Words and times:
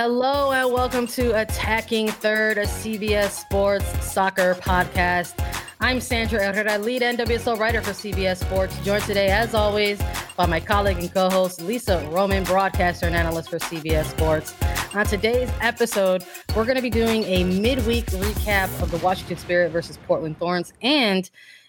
Hello 0.00 0.52
and 0.52 0.72
welcome 0.72 1.08
to 1.08 1.40
Attacking 1.40 2.06
Third, 2.06 2.56
a 2.56 2.66
CBS 2.66 3.30
Sports 3.30 3.84
Soccer 4.06 4.54
podcast. 4.54 5.34
I'm 5.80 6.00
Sandra 6.00 6.40
Herrera, 6.40 6.78
lead 6.78 7.02
NWSL 7.02 7.58
writer 7.58 7.82
for 7.82 7.90
CBS 7.90 8.36
Sports, 8.36 8.78
joined 8.84 9.02
today, 9.02 9.26
as 9.26 9.54
always, 9.54 10.00
by 10.36 10.46
my 10.46 10.60
colleague 10.60 10.98
and 11.00 11.12
co 11.12 11.28
host, 11.28 11.60
Lisa 11.60 12.08
Roman, 12.12 12.44
broadcaster 12.44 13.06
and 13.06 13.16
analyst 13.16 13.50
for 13.50 13.58
CBS 13.58 14.04
Sports. 14.04 14.54
On 14.94 15.04
today's 15.04 15.50
episode, 15.60 16.22
we're 16.54 16.64
going 16.64 16.76
to 16.76 16.82
be 16.82 16.90
doing 16.90 17.24
a 17.24 17.42
midweek 17.42 18.06
recap 18.06 18.80
of 18.80 18.92
the 18.92 18.98
Washington 18.98 19.36
Spirit 19.36 19.72
versus 19.72 19.98
Portland 20.06 20.38
Thorns 20.38 20.72
and 20.80 21.28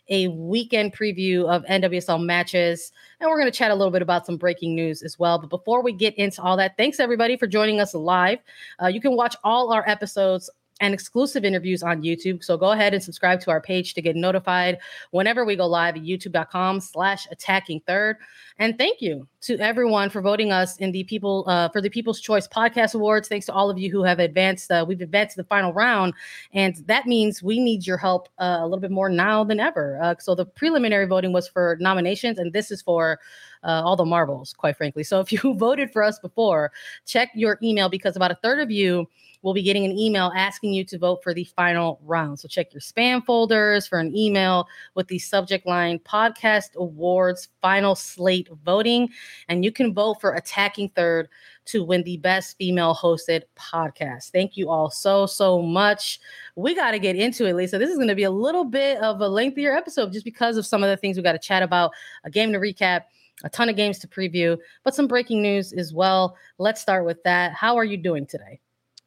a 0.10 0.28
weekend 0.30 0.94
preview 0.96 1.46
of 1.46 1.64
NWSL 1.66 2.24
matches. 2.24 2.92
And 3.20 3.30
we're 3.30 3.40
going 3.40 3.52
to 3.52 3.58
chat 3.58 3.72
a 3.72 3.76
little 3.76 3.92
bit 3.92 4.02
about 4.02 4.26
some 4.26 4.38
breaking 4.38 4.76
news 4.76 5.02
as 5.02 5.20
well. 5.20 5.40
But 5.40 5.50
before 5.50 5.84
we 5.84 5.94
get 5.94 6.16
into 6.16 6.42
all 6.42 6.58
that, 6.58 6.78
thanks 6.78 7.00
everybody 7.00 7.38
for 7.38 7.48
joining 7.48 7.80
us 7.80 7.94
live. 7.94 8.40
Uh, 8.82 8.88
you 8.88 9.02
can 9.02 9.16
watch 9.16 9.36
all 9.44 9.72
our 9.72 9.88
episodes 9.88 10.50
and 10.80 10.94
exclusive 10.94 11.44
interviews 11.44 11.84
on 11.84 12.02
YouTube. 12.02 12.44
So 12.44 12.58
go 12.58 12.72
ahead 12.72 12.94
and 12.94 13.04
subscribe 13.04 13.42
to 13.42 13.52
our 13.52 13.62
page 13.62 13.94
to 13.94 14.02
get 14.02 14.16
notified 14.16 14.78
whenever 15.12 15.46
we 15.46 15.56
go 15.56 15.68
live 15.68 15.96
at 15.96 16.04
youtube.com 16.04 16.80
slash 16.80 17.28
attacking 17.32 17.82
third. 17.82 18.18
And 18.58 18.78
thank 18.78 19.02
you 19.02 19.28
to 19.42 19.58
everyone 19.60 20.10
for 20.10 20.22
voting 20.22 20.52
us 20.52 20.76
in 20.78 20.92
the 20.92 21.06
people 21.06 21.46
uh, 21.48 21.70
for 21.70 21.82
the 21.82 21.90
People's 21.90 22.20
Choice 22.20 22.48
Podcast 22.48 22.94
Awards. 22.94 23.30
Thanks 23.30 23.46
to 23.46 23.54
all 23.54 23.70
of 23.70 23.78
you 23.78 23.90
who 23.90 24.04
have 24.04 24.20
advanced. 24.20 24.70
Uh, 24.70 24.84
we've 24.86 25.00
advanced 25.00 25.36
to 25.36 25.44
the 25.44 25.48
final 25.48 25.72
round, 25.72 26.14
and 26.54 26.76
that 26.88 27.06
means 27.06 27.42
we 27.42 27.60
need 27.60 27.88
your 27.88 27.98
help 27.98 28.28
uh, 28.40 28.58
a 28.60 28.64
little 28.64 28.82
bit 28.82 28.92
more 28.92 29.10
now 29.10 29.46
than 29.46 29.60
ever. 29.62 29.98
Uh, 30.02 30.16
so 30.20 30.36
the 30.36 30.46
preliminary 30.46 31.06
voting 31.06 31.32
was 31.32 31.48
for 31.48 31.78
nominations, 31.80 32.38
and 32.38 32.52
this 32.52 32.70
is 32.70 32.82
for 32.82 33.20
uh, 33.64 33.82
all 33.84 33.96
the 33.96 34.06
marbles, 34.06 34.54
quite 34.54 34.76
frankly. 34.76 35.04
So 35.04 35.22
if 35.22 35.32
you 35.32 35.54
voted 35.58 35.92
for 35.92 36.04
us 36.04 36.20
before, 36.20 36.72
check 37.06 37.30
your 37.34 37.60
email 37.64 37.88
because 37.88 38.16
about 38.16 38.32
a 38.32 38.36
third 38.36 38.60
of 38.60 38.72
you 38.72 39.08
will 39.42 39.54
be 39.54 39.62
getting 39.62 39.86
an 39.86 39.98
email 39.98 40.32
asking 40.36 40.74
you 40.74 40.84
to 40.86 40.98
vote 40.98 41.24
for 41.24 41.34
the 41.34 41.44
final 41.44 42.00
round. 42.04 42.40
So 42.40 42.48
check 42.48 42.74
your 42.74 42.82
spam 42.82 43.26
folders 43.26 43.88
for 43.88 44.00
an 44.00 44.16
email 44.16 44.68
with 44.96 45.08
the 45.08 45.20
subject 45.20 45.66
line 45.66 46.00
Podcast 46.00 46.76
Awards 46.76 47.50
Final 47.62 47.96
Slate 47.96 48.50
Voting. 48.64 49.10
And 49.48 49.64
you 49.64 49.72
can 49.72 49.94
vote 49.94 50.18
for 50.20 50.34
Attacking 50.34 50.90
Third 50.90 51.30
to 51.66 51.84
win 51.84 52.04
the 52.04 52.18
best 52.18 52.58
female 52.58 52.96
hosted 52.96 53.44
podcast. 53.56 54.32
Thank 54.32 54.58
you 54.58 54.70
all 54.70 54.90
so, 54.90 55.26
so 55.26 55.62
much. 55.62 56.20
We 56.56 56.74
got 56.74 56.92
to 56.92 57.00
get 57.00 57.16
into 57.16 57.46
it, 57.46 57.54
Lisa. 57.54 57.78
This 57.78 57.92
is 57.92 57.98
going 57.98 58.08
to 58.08 58.16
be 58.16 58.24
a 58.24 58.32
little 58.32 58.66
bit 58.66 58.98
of 59.00 59.22
a 59.22 59.28
lengthier 59.28 59.76
episode 59.76 60.12
just 60.12 60.26
because 60.26 60.58
of 60.58 60.66
some 60.66 60.84
of 60.84 60.90
the 60.90 60.98
things 60.98 61.16
we 61.16 61.24
got 61.24 61.34
to 61.34 61.40
chat 61.40 61.62
about, 61.62 61.92
a 62.24 62.30
game 62.30 62.52
to 62.54 62.60
recap 62.60 63.04
a 63.44 63.50
ton 63.50 63.70
of 63.70 63.76
games 63.76 64.00
to 64.00 64.08
preview, 64.08 64.58
but 64.84 64.94
some 64.94 65.08
breaking 65.08 65.42
news 65.42 65.72
as 65.74 65.94
well. 65.94 66.36
Let's 66.58 66.82
start 66.82 67.06
with 67.06 67.24
that. 67.24 67.54
How 67.54 67.78
are 67.78 67.86
you 67.86 67.98
doing 67.98 68.26
today? 68.26 68.60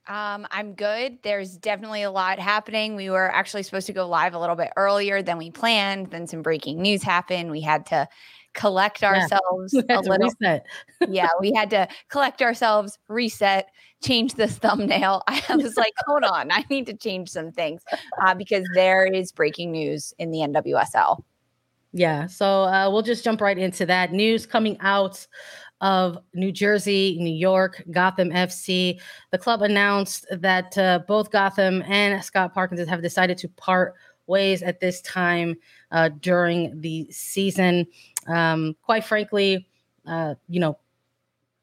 Um, 0.09 0.47
I'm 0.51 0.75
good. 0.75 1.19
There's 1.23 1.57
definitely 1.57 2.03
a 2.03 2.11
lot 2.11 2.39
happening. 2.39 2.97
We 2.97 3.11
were 3.11 3.31
actually 3.33 3.63
supposed 3.63 3.87
to 3.87 3.93
go 3.93 4.09
live 4.09 4.35
a 4.35 4.39
little 4.39 4.57
bit 4.57 4.71
earlier 4.77 5.23
than 5.23 5.39
we 5.39 5.51
planned. 5.51 6.11
Then 6.11 6.27
some 6.27 6.43
breaking 6.43 6.83
news 6.83 7.03
happened. 7.03 7.51
We 7.51 7.61
had 7.61 7.87
to 7.87 8.09
collect 8.55 9.05
ourselves 9.05 9.73
yeah, 9.73 9.99
a 9.99 10.01
little. 10.01 10.29
Reset. 10.41 10.67
yeah, 11.09 11.29
we 11.41 11.53
had 11.53 11.71
to 11.71 11.89
collect 12.09 12.43
ourselves, 12.43 12.99
reset, 13.09 13.69
change 14.03 14.35
this 14.35 14.59
thumbnail. 14.59 15.23
I 15.29 15.57
was 15.57 15.77
like, 15.77 15.93
hold 16.07 16.25
on, 16.25 16.51
I 16.51 16.65
need 16.69 16.87
to 16.87 16.95
change 16.95 17.29
some 17.29 17.53
things 17.53 17.83
uh, 18.21 18.35
because 18.35 18.65
there 18.75 19.07
is 19.07 19.33
breaking 19.33 19.71
news 19.71 20.13
in 20.19 20.31
the 20.31 20.39
NWSL. 20.39 21.23
Yeah, 21.95 22.27
so 22.27 22.65
uh, 22.65 22.89
we'll 22.91 23.03
just 23.03 23.23
jump 23.23 23.43
right 23.43 23.59
into 23.59 23.85
that 23.85 24.13
news 24.13 24.47
coming 24.47 24.79
out 24.81 25.27
of 25.83 26.17
New 26.33 26.53
Jersey, 26.53 27.19
New 27.21 27.35
York, 27.35 27.83
Gotham 27.91 28.31
FC. 28.31 28.99
The 29.33 29.39
club 29.39 29.63
announced 29.63 30.25
that 30.31 30.79
uh, 30.79 31.01
both 31.07 31.31
Gotham 31.31 31.83
and 31.87 32.25
Scott 32.25 32.55
Parkinson 32.55 32.87
have 32.89 33.03
decided 33.03 33.37
to 33.39 33.49
part 33.49 33.95
ways 34.29 34.63
at 34.63 34.81
this 34.81 35.03
time 35.03 35.57
uh, 35.91 36.09
during 36.21 36.81
the 36.81 37.11
season. 37.11 37.87
Um, 38.29 38.77
quite 38.83 39.05
frankly, 39.05 39.67
uh, 40.07 40.37
you 40.49 40.61
know, 40.61 40.79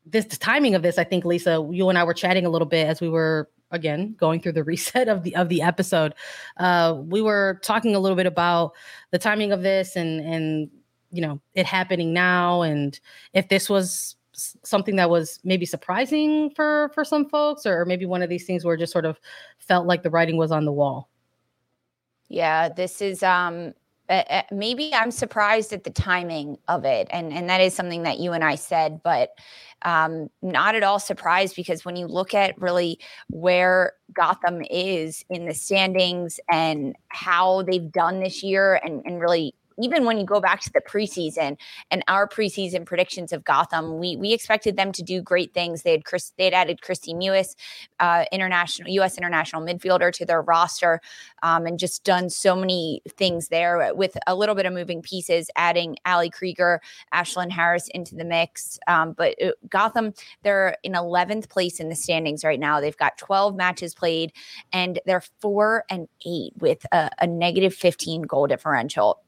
this 0.06 0.26
timing 0.26 0.76
of 0.76 0.82
this, 0.82 0.98
I 0.98 1.06
think, 1.06 1.24
Lisa, 1.24 1.66
you 1.72 1.88
and 1.88 1.98
I 1.98 2.04
were 2.04 2.14
chatting 2.14 2.46
a 2.46 2.50
little 2.50 2.68
bit 2.68 2.88
as 2.88 3.00
we 3.00 3.10
were 3.10 3.50
again 3.72 4.16
going 4.18 4.42
through 4.42 4.54
the 4.54 4.64
reset 4.66 5.08
of 5.08 5.24
the 5.24 5.36
of 5.38 5.48
the 5.48 5.62
episode. 5.62 6.14
Uh, 6.58 6.98
we 7.06 7.22
were 7.22 7.60
talking 7.64 7.96
a 7.96 8.00
little 8.00 8.18
bit 8.18 8.26
about 8.26 8.74
the 9.12 9.20
timing 9.20 9.54
of 9.54 9.62
this 9.62 9.96
and 9.96 10.20
and 10.20 10.70
you 11.12 11.22
know 11.22 11.40
it 11.54 11.66
happening 11.66 12.14
now 12.14 12.62
and 12.62 13.00
if 13.34 13.50
this 13.50 13.70
was 13.70 14.16
something 14.34 14.96
that 14.96 15.10
was 15.10 15.40
maybe 15.44 15.66
surprising 15.66 16.50
for 16.52 16.92
for 16.94 17.04
some 17.04 17.28
folks 17.28 17.66
or 17.66 17.86
maybe 17.86 18.06
one 18.06 18.22
of 18.22 18.30
these 18.30 18.46
things 18.46 18.64
where 18.64 18.78
just 18.78 18.94
sort 18.94 19.06
of 19.06 19.20
felt 19.60 19.86
like 19.86 20.04
the 20.04 20.10
writing 20.10 20.38
was 20.38 20.52
on 20.52 20.66
the 20.66 20.72
wall. 20.72 21.10
Yeah 22.30 22.70
this 22.70 23.02
is 23.02 23.24
um 23.24 23.74
maybe 24.52 24.94
i'm 24.94 25.12
surprised 25.12 25.72
at 25.72 25.84
the 25.84 25.90
timing 25.92 26.58
of 26.68 26.84
it 26.84 27.08
and 27.12 27.32
and 27.32 27.50
that 27.50 27.62
is 27.62 27.74
something 27.74 28.04
that 28.04 28.20
you 28.20 28.32
and 28.34 28.44
i 28.44 28.56
said 28.56 29.02
but 29.04 29.32
um 29.84 30.30
not 30.42 30.74
at 30.76 30.84
all 30.84 31.00
surprised 31.00 31.56
because 31.56 31.86
when 31.86 31.96
you 31.96 32.08
look 32.08 32.34
at 32.34 32.60
really 32.60 33.00
where 33.30 33.94
gotham 34.14 34.64
is 34.70 35.24
in 35.30 35.46
the 35.46 35.54
standings 35.54 36.40
and 36.52 36.96
how 37.10 37.62
they've 37.64 37.92
done 37.92 38.20
this 38.20 38.42
year 38.42 38.80
and 38.84 39.04
and 39.06 39.22
really 39.22 39.54
even 39.82 40.06
when 40.06 40.18
you 40.18 40.26
go 40.26 40.40
back 40.40 40.62
to 40.62 40.72
the 40.72 40.82
preseason 40.82 41.58
and 41.92 42.04
our 42.08 42.28
preseason 42.28 42.86
predictions 42.86 43.32
of 43.32 43.44
Gotham, 43.44 44.00
we 44.00 44.16
we 44.16 44.34
expected 44.34 44.78
them 44.78 44.92
to 44.92 45.04
do 45.04 45.22
great 45.22 45.54
things. 45.54 45.84
They 45.84 45.92
had 45.92 46.06
Chris, 46.06 46.34
they 46.38 46.46
had 46.46 46.54
added 46.54 46.82
Kristie 46.82 47.16
Mewis, 47.16 47.56
uh, 48.00 48.26
international 48.32 48.90
U.S. 48.90 49.18
international 49.18 49.62
midfielder, 49.62 50.12
to 50.14 50.26
their 50.26 50.42
roster, 50.42 51.02
um, 51.44 51.66
and 51.66 51.80
just 51.80 52.04
done 52.04 52.30
so 52.30 52.56
many 52.56 53.02
things 53.10 53.50
there 53.50 53.94
with 53.94 54.18
a 54.28 54.36
little 54.36 54.56
bit 54.56 54.66
of 54.66 54.74
moving 54.74 55.02
pieces, 55.02 55.50
adding 55.56 55.96
Ali 56.06 56.30
Krieger, 56.30 56.82
Ashlyn 57.14 57.52
Harris 57.52 57.88
into 57.94 58.16
the 58.16 58.26
mix. 58.26 58.80
Um, 58.88 59.14
but 59.14 59.36
it, 59.38 59.50
uh, 59.50 59.68
Gotham, 59.70 60.14
they're 60.44 60.78
in 60.84 60.94
11th 60.94 61.50
place 61.50 61.80
in 61.80 61.90
the 61.90 61.96
standings 61.96 62.44
right 62.44 62.60
now. 62.60 62.80
They've 62.80 62.98
got 62.98 63.18
12 63.18 63.56
matches 63.56 63.94
played, 63.94 64.34
and 64.72 65.00
they're 65.06 65.24
four 65.42 65.86
and 65.90 66.08
eight 66.26 66.54
with 66.58 66.86
a, 66.92 67.10
a 67.20 67.28
negative 67.28 67.74
15 67.74 68.24
goal 68.24 68.48
differential 68.48 69.22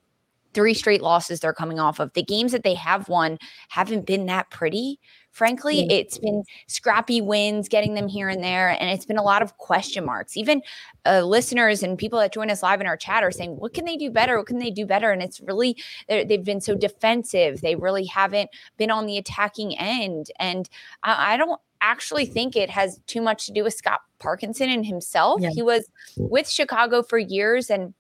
three 0.54 0.74
straight 0.74 1.02
losses 1.02 1.40
they're 1.40 1.54
coming 1.54 1.80
off 1.80 2.00
of. 2.00 2.14
The 2.14 2.24
games 2.24 2.52
that 2.52 2.64
they 2.64 2.76
have 2.76 3.10
won 3.10 3.38
haven't 3.70 4.06
been 4.06 4.26
that 4.28 4.50
pretty. 4.50 5.00
Frankly, 5.32 5.78
mm-hmm. 5.78 5.92
it's 5.92 6.18
been 6.18 6.44
scrappy 6.68 7.22
wins, 7.22 7.70
getting 7.70 7.94
them 7.94 8.10
here 8.10 8.28
and 8.28 8.44
there, 8.44 8.70
and 8.70 8.90
it's 8.90 9.06
been 9.06 9.18
a 9.18 9.24
lot 9.24 9.42
of 9.42 9.58
question 9.58 10.06
marks. 10.06 10.36
Even 10.36 10.62
uh, 11.06 11.22
listeners 11.22 11.84
and 11.84 11.98
people 11.98 12.20
that 12.20 12.34
join 12.34 12.52
us 12.52 12.62
live 12.62 12.82
in 12.82 12.88
our 12.88 12.98
chat 12.98 13.24
are 13.24 13.32
saying, 13.32 13.56
"What 13.56 13.74
can 13.74 13.86
they 13.86 13.96
do 13.96 14.12
better? 14.12 14.38
What 14.38 14.48
can 14.48 14.60
they 14.60 14.72
do 14.72 14.86
better?" 14.86 15.10
And 15.12 15.22
it's 15.22 15.40
really 15.40 15.78
they've 16.10 16.44
been 16.44 16.60
so 16.60 16.76
defensive. 16.76 17.62
They 17.62 17.76
really 17.76 18.06
haven't 18.06 18.50
been 18.76 18.92
on 18.92 19.06
the 19.06 19.18
attacking 19.18 19.78
end, 19.78 20.32
and 20.38 20.70
I, 21.02 21.36
I 21.36 21.38
don't 21.38 21.62
actually 21.80 22.26
think 22.26 22.56
it 22.56 22.70
has 22.70 23.00
too 23.08 23.22
much 23.22 23.46
to 23.46 23.54
do 23.54 23.64
with 23.64 23.74
Scott 23.74 24.02
Parkinson 24.20 24.70
and 24.70 24.86
himself. 24.86 25.42
Yeah. 25.42 25.50
He 25.54 25.62
was 25.62 25.90
with 26.18 26.48
Chicago 26.48 27.04
for 27.04 27.18
years 27.18 27.70
and 27.70 27.94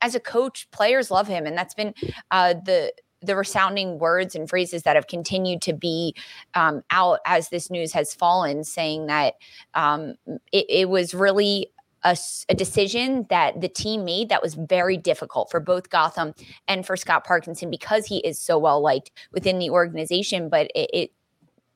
as 0.00 0.14
a 0.14 0.20
coach, 0.20 0.68
players 0.70 1.10
love 1.10 1.28
him, 1.28 1.46
and 1.46 1.56
that's 1.56 1.74
been 1.74 1.94
uh, 2.30 2.54
the 2.64 2.92
the 3.22 3.36
resounding 3.36 3.98
words 3.98 4.34
and 4.34 4.48
phrases 4.48 4.82
that 4.82 4.96
have 4.96 5.06
continued 5.06 5.62
to 5.62 5.72
be 5.72 6.14
um, 6.54 6.82
out 6.90 7.20
as 7.26 7.48
this 7.48 7.70
news 7.70 7.92
has 7.92 8.14
fallen, 8.14 8.64
saying 8.64 9.06
that 9.06 9.34
um, 9.74 10.14
it, 10.52 10.66
it, 10.68 10.88
was 10.90 11.14
really 11.14 11.68
a, 12.02 12.16
a, 12.50 12.54
decision 12.54 13.26
that 13.30 13.60
the 13.60 13.68
team 13.68 14.04
made 14.04 14.28
that 14.28 14.42
was 14.42 14.54
very 14.54 14.96
difficult 14.96 15.50
for 15.50 15.58
both 15.58 15.88
Gotham 15.88 16.34
and 16.68 16.86
for 16.86 16.96
Scott 16.96 17.24
Parkinson 17.24 17.70
because 17.70 18.04
he 18.04 18.18
is 18.18 18.38
so 18.38 18.58
well 18.58 18.82
liked 18.82 19.10
within 19.32 19.58
the 19.58 19.70
organization. 19.70 20.50
But 20.50 20.70
it, 20.74 20.90
it 20.92 21.10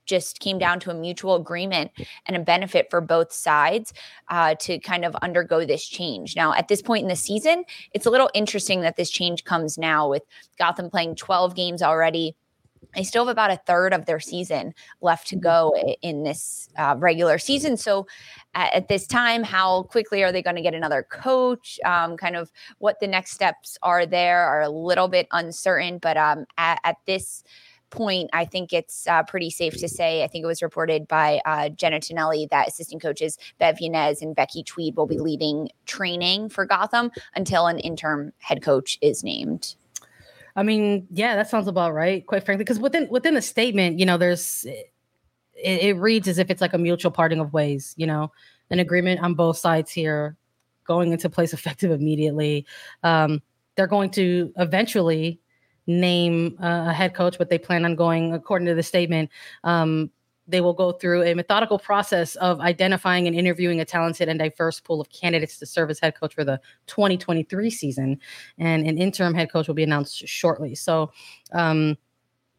just 0.08 0.40
came 0.40 0.58
down 0.58 0.81
to 0.81 0.90
a 0.90 0.94
mutual 0.94 1.37
agreement 1.37 1.93
and 2.26 2.37
a 2.37 2.40
benefit 2.40 2.90
for 2.90 3.00
both 3.00 3.32
sides 3.32 3.93
uh, 4.28 4.55
to 4.56 4.78
kind 4.81 5.05
of 5.05 5.14
undergo 5.16 5.64
this 5.64 5.87
change. 5.87 6.34
Now, 6.34 6.55
at 6.55 6.69
this 6.69 6.82
point 6.82 7.02
in 7.02 7.08
the 7.08 7.16
season, 7.16 7.64
it's 7.93 8.06
a 8.06 8.10
little 8.10 8.31
interesting 8.34 8.81
that 8.81 8.96
this 8.96 9.10
change 9.10 9.44
comes 9.44 9.78
now 9.78 10.08
with 10.08 10.22
Gotham 10.58 10.90
playing 10.90 11.16
12 11.16 11.55
games 11.55 11.82
already. 11.82 12.34
They 12.94 13.05
still 13.05 13.26
have 13.26 13.32
about 13.32 13.50
a 13.50 13.60
third 13.66 13.93
of 13.93 14.06
their 14.06 14.20
season 14.20 14.72
left 15.02 15.28
to 15.28 15.37
go 15.37 15.76
in 16.00 16.22
this 16.22 16.70
uh, 16.78 16.94
regular 16.96 17.38
season. 17.38 17.76
So, 17.76 18.06
at, 18.55 18.72
at, 18.72 18.88
this 18.88 19.06
time, 19.06 19.43
how 19.43 19.82
quickly 19.84 20.22
are 20.22 20.32
they 20.32 20.43
going 20.43 20.56
to 20.56 20.62
get 20.62 20.75
another 20.75 21.02
coach? 21.02 21.78
Um, 21.84 22.16
kind 22.16 22.34
of 22.34 22.50
what 22.78 22.99
the 22.99 23.06
next 23.06 23.32
steps 23.32 23.76
are 23.82 24.06
there 24.06 24.40
are 24.40 24.62
a 24.62 24.70
little 24.70 25.08
bit 25.08 25.28
uncertain. 25.32 25.99
But 25.99 26.16
um, 26.16 26.46
at, 26.56 26.81
at 26.82 26.96
this 27.06 27.44
point, 27.90 28.31
I 28.32 28.44
think 28.44 28.73
it's 28.73 29.06
uh, 29.06 29.23
pretty 29.23 29.50
safe 29.50 29.76
to 29.79 29.88
say, 29.88 30.23
I 30.23 30.29
think 30.29 30.44
it 30.44 30.46
was 30.46 30.62
reported 30.62 31.08
by 31.08 31.40
uh, 31.44 31.69
Jenna 31.70 32.00
Tonelli 32.00 32.46
that 32.50 32.69
assistant 32.69 33.02
coaches 33.02 33.38
Bev 33.58 33.81
Yanez 33.81 34.23
and 34.23 34.35
Becky 34.35 34.62
Tweed 34.62 34.96
will 34.96 35.06
be 35.06 35.19
leading 35.19 35.70
training 35.87 36.49
for 36.49 36.64
Gotham 36.64 37.11
until 37.35 37.67
an 37.67 37.79
interim 37.79 38.32
head 38.38 38.62
coach 38.62 38.99
is 39.00 39.25
named. 39.25 39.75
I 40.56 40.62
mean, 40.62 41.06
yeah, 41.11 41.37
that 41.37 41.49
sounds 41.49 41.69
about 41.69 41.94
right, 41.94 42.26
quite 42.26 42.44
frankly, 42.44 42.64
because 42.64 42.81
within 42.81 43.08
within 43.08 43.35
the 43.35 43.43
statement, 43.43 43.99
you 43.99 44.06
know, 44.06 44.19
there's 44.19 44.64
it, 44.64 44.93
it 45.55 45.96
reads 45.96 46.26
as 46.26 46.38
if 46.38 46.50
it's 46.50 46.61
like 46.61 46.75
a 46.75 46.79
mutual 46.79 47.11
parting 47.11 47.38
of 47.38 47.52
ways, 47.52 47.94
you 47.96 48.06
know, 48.06 48.32
an 48.70 48.81
agreement 48.81 49.20
on 49.20 49.34
both 49.34 49.56
sides 49.56 49.91
here 49.91 50.37
going 50.84 51.12
into 51.12 51.29
place 51.29 51.52
effective 51.52 51.91
immediately. 51.91 52.67
Um, 53.02 53.41
they're 53.76 53.87
going 53.87 54.11
to 54.11 54.52
eventually 54.56 55.41
name 55.88 56.56
a 56.61 56.93
head 56.93 57.14
coach, 57.14 57.37
but 57.38 57.49
they 57.50 57.58
plan 57.58 57.85
on 57.85 57.96
going, 57.96 58.32
according 58.32 58.67
to 58.67 58.75
the 58.75 58.82
statement, 58.82 59.31
um, 59.64 60.11
they 60.46 60.61
will 60.61 60.73
go 60.73 60.93
through 60.93 61.23
a 61.25 61.35
methodical 61.35 61.79
process 61.79 62.35
of 62.37 62.61
identifying 62.61 63.26
and 63.26 63.37
interviewing 63.37 63.81
a 63.81 63.85
talented 63.85 64.29
and 64.29 64.38
diverse 64.38 64.81
pool 64.81 65.00
of 65.00 65.11
candidates 65.11 65.58
to 65.58 65.67
serve 65.67 65.90
as 65.90 66.00
head 66.00 66.19
coach 66.19 66.35
for 66.35 66.44
the 66.44 66.58
2023 66.87 67.69
season. 67.70 68.19
And 68.56 68.87
an 68.87 68.96
interim 68.96 69.35
head 69.35 69.52
coach 69.52 69.67
will 69.67 69.75
be 69.75 69.82
announced 69.82 70.26
shortly. 70.26 70.75
So, 70.75 71.11
um, 71.52 71.96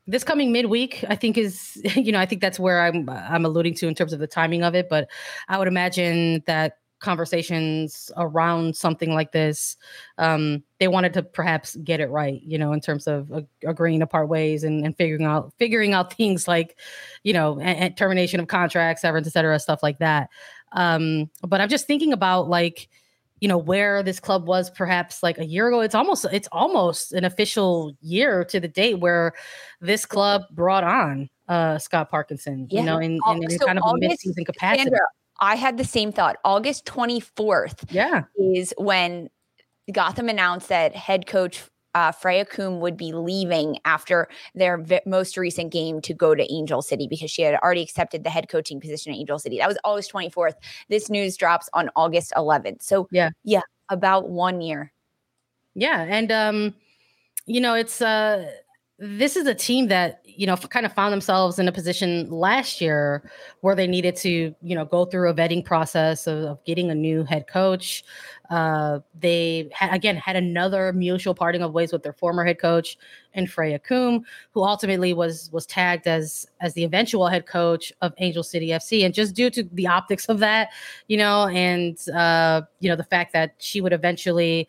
this 0.08 0.24
coming 0.24 0.52
midweek, 0.52 1.06
I 1.08 1.16
think 1.16 1.38
is, 1.38 1.80
you 1.96 2.12
know, 2.12 2.20
I 2.20 2.25
think 2.25 2.42
that's 2.42 2.60
where 2.60 2.82
I'm 2.82 3.08
I'm 3.10 3.46
alluding 3.46 3.75
to 3.75 3.88
in 3.88 3.94
terms 3.96 4.12
of 4.12 4.20
the 4.20 4.28
timing 4.28 4.64
of 4.64 4.74
it. 4.74 4.90
But 4.90 5.08
I 5.48 5.58
would 5.60 5.68
imagine 5.68 6.44
that 6.48 6.79
conversations 7.00 8.12
around 8.18 8.75
something 8.75 9.13
like 9.13 9.31
this 9.31 9.78
um, 10.18 10.63
they 10.80 10.88
wanted 10.88 11.13
to 11.13 11.24
perhaps 11.24 11.75
get 11.78 12.00
it 12.00 12.10
right 12.10 12.42
you 12.44 12.57
know 12.57 12.74
in 12.74 12.81
terms 12.81 13.07
of 13.07 13.31
uh, 13.31 13.42
agreeing 13.66 14.00
to 14.00 14.07
part 14.07 14.28
ways 14.28 14.63
and, 14.63 14.86
and, 14.86 14.98
figuring 14.98 15.25
out 15.25 15.54
figuring 15.57 15.94
out 15.94 16.13
things 16.18 16.48
like 16.48 16.78
you 17.24 17.34
know 17.34 17.57
termination 17.96 18.40
of 18.40 18.48
contracts 18.48 19.01
severance 19.01 19.28
etc 19.28 19.60
stuff 19.60 19.81
like 19.81 20.00
that 20.00 20.30
um, 20.74 21.30
but 21.48 21.62
i'm 21.62 21.69
just 21.69 21.88
thinking 21.88 22.13
about 22.13 22.50
like 22.50 22.90
you 23.40 23.48
know 23.48 23.57
where 23.57 24.04
this 24.04 24.19
club 24.19 24.46
was 24.46 24.69
perhaps 24.69 25.24
like 25.24 25.38
a 25.38 25.46
year 25.46 25.69
ago 25.69 25.80
it's 25.80 25.96
almost 25.96 26.25
it's 26.31 26.50
almost 26.51 27.13
an 27.13 27.24
official 27.24 27.94
year 28.01 28.44
to 28.44 28.60
the 28.60 28.68
date 28.68 29.00
where 29.00 29.34
this 29.80 30.06
club 30.06 30.44
brought 30.51 30.84
on 30.84 31.30
uh 31.48 31.78
Scott 31.80 32.10
Parkinson, 32.12 32.68
yeah. 32.69 32.81
you 32.81 32.86
know, 32.86 32.98
in, 33.00 33.18
in, 33.28 33.44
in 33.44 33.50
so 33.50 33.66
kind 33.66 33.80
of 33.80 33.84
a 33.88 33.98
mid-season 33.98 34.46
capacity. 34.46 34.84
Sandra, 34.84 35.00
I 35.41 35.56
had 35.56 35.77
the 35.77 35.83
same 35.83 36.12
thought. 36.12 36.38
August 36.44 36.86
24th 36.86 37.86
yeah. 37.91 38.24
is 38.38 38.74
when 38.77 39.30
Gotham 39.91 40.30
announced 40.30 40.69
that 40.69 40.95
head 40.95 41.25
coach 41.25 41.63
uh, 41.95 42.12
Freya 42.12 42.45
Coombe 42.45 42.80
would 42.81 42.95
be 42.95 43.12
leaving 43.12 43.80
after 43.83 44.27
their 44.53 44.77
v- 44.77 45.01
most 45.06 45.38
recent 45.38 45.71
game 45.71 46.01
to 46.01 46.13
go 46.13 46.36
to 46.36 46.53
Angel 46.53 46.81
City 46.81 47.07
because 47.09 47.31
she 47.31 47.41
had 47.41 47.56
already 47.56 47.81
accepted 47.81 48.24
the 48.24 48.30
head 48.30 48.47
coaching 48.47 48.80
position 48.80 49.12
at 49.12 49.18
Angel 49.18 49.39
City. 49.39 49.57
That 49.57 49.68
was 49.68 49.77
August 49.83 50.13
24th. 50.13 50.53
This 50.88 51.09
news 51.09 51.36
drops 51.36 51.68
on 51.74 51.89
August 51.95 52.31
11th. 52.36 52.83
So, 52.83 53.07
yeah, 53.12 53.31
yeah, 53.44 53.62
about 53.89 54.30
one 54.30 54.62
year. 54.62 54.91
Yeah. 55.74 56.06
And, 56.07 56.31
um, 56.31 56.75
you 57.45 57.59
know, 57.59 57.74
it's, 57.74 58.01
uh, 58.01 58.51
this 59.00 59.36
is 59.36 59.48
a 59.48 59.56
team 59.56 59.88
that 59.88 60.22
you 60.25 60.46
know 60.46 60.57
kind 60.57 60.86
of 60.86 60.94
found 60.94 61.13
themselves 61.13 61.57
in 61.57 61.68
a 61.68 61.72
position 61.72 62.30
last 62.30 62.81
year 62.81 63.30
where 63.62 63.75
they 63.75 63.88
needed 63.88 64.16
to 64.18 64.54
you 64.62 64.75
know 64.75 64.86
go 64.86 65.06
through 65.06 65.30
a 65.30 65.34
vetting 65.34 65.63
process 65.63 66.28
of, 66.28 66.40
of 66.44 66.63
getting 66.66 66.92
a 66.92 66.96
new 66.96 67.24
head 67.24 67.48
coach 67.48 68.04
uh, 68.50 69.00
they 69.19 69.69
ha- 69.74 69.90
again 69.92 70.16
had 70.16 70.36
another 70.36 70.92
mutual 70.92 71.36
parting 71.36 71.62
of 71.62 71.72
ways 71.72 71.94
with 71.94 72.04
their 72.04 72.13
former 72.13 72.44
head 72.44 72.60
coach 72.60 72.98
and 73.36 73.50
Freya 73.50 73.78
Coombe, 73.78 74.25
who 74.51 74.63
ultimately 74.63 75.13
was 75.13 75.50
was 75.51 75.66
tagged 75.68 76.07
as 76.07 76.48
as 76.60 76.74
the 76.74 76.84
eventual 76.84 77.28
head 77.28 77.46
coach 77.46 77.94
of 78.01 78.13
Angel 78.18 78.42
City 78.42 78.69
FC. 78.69 79.06
And 79.06 79.13
just 79.13 79.36
due 79.36 79.51
to 79.51 79.63
the 79.72 79.86
optics 79.86 80.25
of 80.25 80.40
that, 80.40 80.69
you 81.07 81.18
know, 81.18 81.48
and 81.48 81.98
uh, 82.10 82.63
you 82.80 82.90
know 82.90 82.96
the 82.96 83.04
fact 83.04 83.34
that 83.34 83.54
she 83.60 83.81
would 83.81 83.94
eventually 83.94 84.68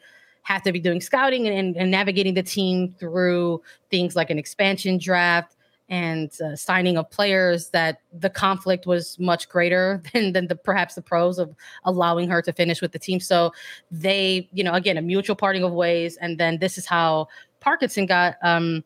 have 0.50 0.62
to 0.62 0.72
be 0.72 0.80
doing 0.80 1.00
scouting 1.00 1.46
and, 1.46 1.76
and 1.76 1.90
navigating 1.90 2.34
the 2.34 2.42
team 2.42 2.92
through 2.98 3.62
things 3.90 4.16
like 4.16 4.30
an 4.30 4.38
expansion 4.38 4.98
draft 4.98 5.56
and 5.88 6.30
uh, 6.40 6.54
signing 6.54 6.96
of 6.96 7.10
players 7.10 7.70
that 7.70 8.00
the 8.12 8.30
conflict 8.30 8.86
was 8.86 9.18
much 9.18 9.48
greater 9.48 10.02
than, 10.12 10.32
than 10.32 10.48
the 10.48 10.56
perhaps 10.56 10.94
the 10.94 11.02
pros 11.02 11.38
of 11.38 11.54
allowing 11.84 12.28
her 12.28 12.42
to 12.42 12.52
finish 12.52 12.80
with 12.80 12.92
the 12.92 12.98
team. 12.98 13.20
So 13.20 13.52
they 13.90 14.48
you 14.52 14.64
know 14.64 14.72
again 14.72 14.96
a 14.96 15.02
mutual 15.02 15.36
parting 15.36 15.62
of 15.62 15.72
ways. 15.72 16.16
And 16.16 16.38
then 16.38 16.58
this 16.58 16.78
is 16.78 16.86
how 16.86 17.28
parkinson 17.60 18.06
got 18.06 18.36
um 18.42 18.84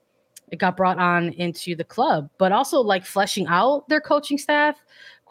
got 0.58 0.76
brought 0.76 0.98
on 0.98 1.32
into 1.32 1.74
the 1.74 1.84
club. 1.84 2.30
But 2.38 2.52
also 2.52 2.80
like 2.80 3.04
fleshing 3.04 3.46
out 3.46 3.88
their 3.88 4.00
coaching 4.00 4.38
staff 4.38 4.76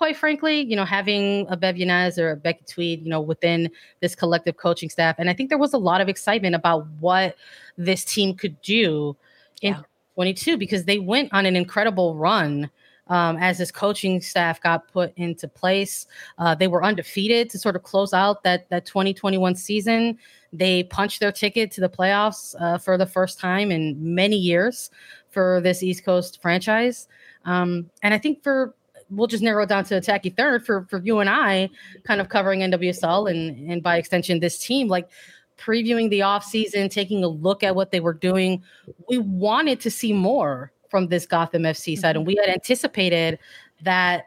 quite 0.03 0.17
frankly, 0.17 0.59
you 0.59 0.75
know, 0.75 0.83
having 0.83 1.47
a 1.47 1.55
Bev 1.55 1.77
Yanez 1.77 2.19
or 2.19 2.31
a 2.31 2.35
Becky 2.35 2.65
Tweed, 2.67 3.03
you 3.03 3.09
know, 3.09 3.21
within 3.21 3.71
this 4.01 4.15
collective 4.15 4.57
coaching 4.57 4.89
staff. 4.89 5.15
And 5.17 5.29
I 5.29 5.33
think 5.33 5.47
there 5.47 5.57
was 5.57 5.71
a 5.71 5.77
lot 5.77 6.01
of 6.01 6.09
excitement 6.09 6.55
about 6.55 6.85
what 6.99 7.37
this 7.77 8.03
team 8.03 8.35
could 8.35 8.61
do 8.61 9.15
in 9.61 9.75
yeah. 9.75 9.81
22 10.15 10.57
because 10.57 10.83
they 10.83 10.99
went 10.99 11.31
on 11.31 11.45
an 11.45 11.55
incredible 11.55 12.17
run 12.17 12.69
um, 13.07 13.37
as 13.37 13.59
this 13.59 13.71
coaching 13.71 14.19
staff 14.19 14.59
got 14.59 14.91
put 14.91 15.13
into 15.15 15.47
place. 15.47 16.05
Uh, 16.37 16.53
they 16.53 16.67
were 16.67 16.83
undefeated 16.83 17.49
to 17.51 17.57
sort 17.57 17.77
of 17.77 17.83
close 17.83 18.13
out 18.13 18.43
that 18.43 18.67
that 18.71 18.85
2021 18.85 19.55
season. 19.55 20.17
They 20.51 20.83
punched 20.83 21.21
their 21.21 21.31
ticket 21.31 21.71
to 21.71 21.79
the 21.79 21.87
playoffs 21.87 22.55
uh, 22.59 22.77
for 22.77 22.97
the 22.97 23.05
first 23.05 23.39
time 23.39 23.71
in 23.71 23.95
many 24.13 24.35
years 24.35 24.91
for 25.29 25.61
this 25.61 25.81
East 25.81 26.03
Coast 26.03 26.41
franchise. 26.41 27.07
Um, 27.45 27.89
and 28.01 28.13
I 28.13 28.17
think 28.17 28.43
for 28.43 28.75
we'll 29.15 29.27
just 29.27 29.43
narrow 29.43 29.63
it 29.63 29.69
down 29.69 29.83
to 29.85 30.01
Tacky 30.01 30.29
third 30.29 30.65
for 30.65 30.85
for 30.89 31.01
you 31.03 31.19
and 31.19 31.29
I, 31.29 31.69
kind 32.03 32.21
of 32.21 32.29
covering 32.29 32.61
NWSL 32.61 33.29
and 33.29 33.69
and 33.71 33.83
by 33.83 33.97
extension 33.97 34.39
this 34.39 34.57
team, 34.59 34.87
like 34.87 35.09
previewing 35.57 36.09
the 36.09 36.19
offseason, 36.19 36.89
taking 36.89 37.23
a 37.23 37.27
look 37.27 37.63
at 37.63 37.75
what 37.75 37.91
they 37.91 37.99
were 37.99 38.13
doing. 38.13 38.63
We 39.07 39.17
wanted 39.17 39.79
to 39.81 39.91
see 39.91 40.13
more 40.13 40.71
from 40.89 41.07
this 41.07 41.25
Gotham 41.25 41.63
FC 41.63 41.97
side, 41.97 42.11
mm-hmm. 42.11 42.17
and 42.19 42.27
we 42.27 42.35
had 42.35 42.49
anticipated 42.49 43.39
that 43.81 44.25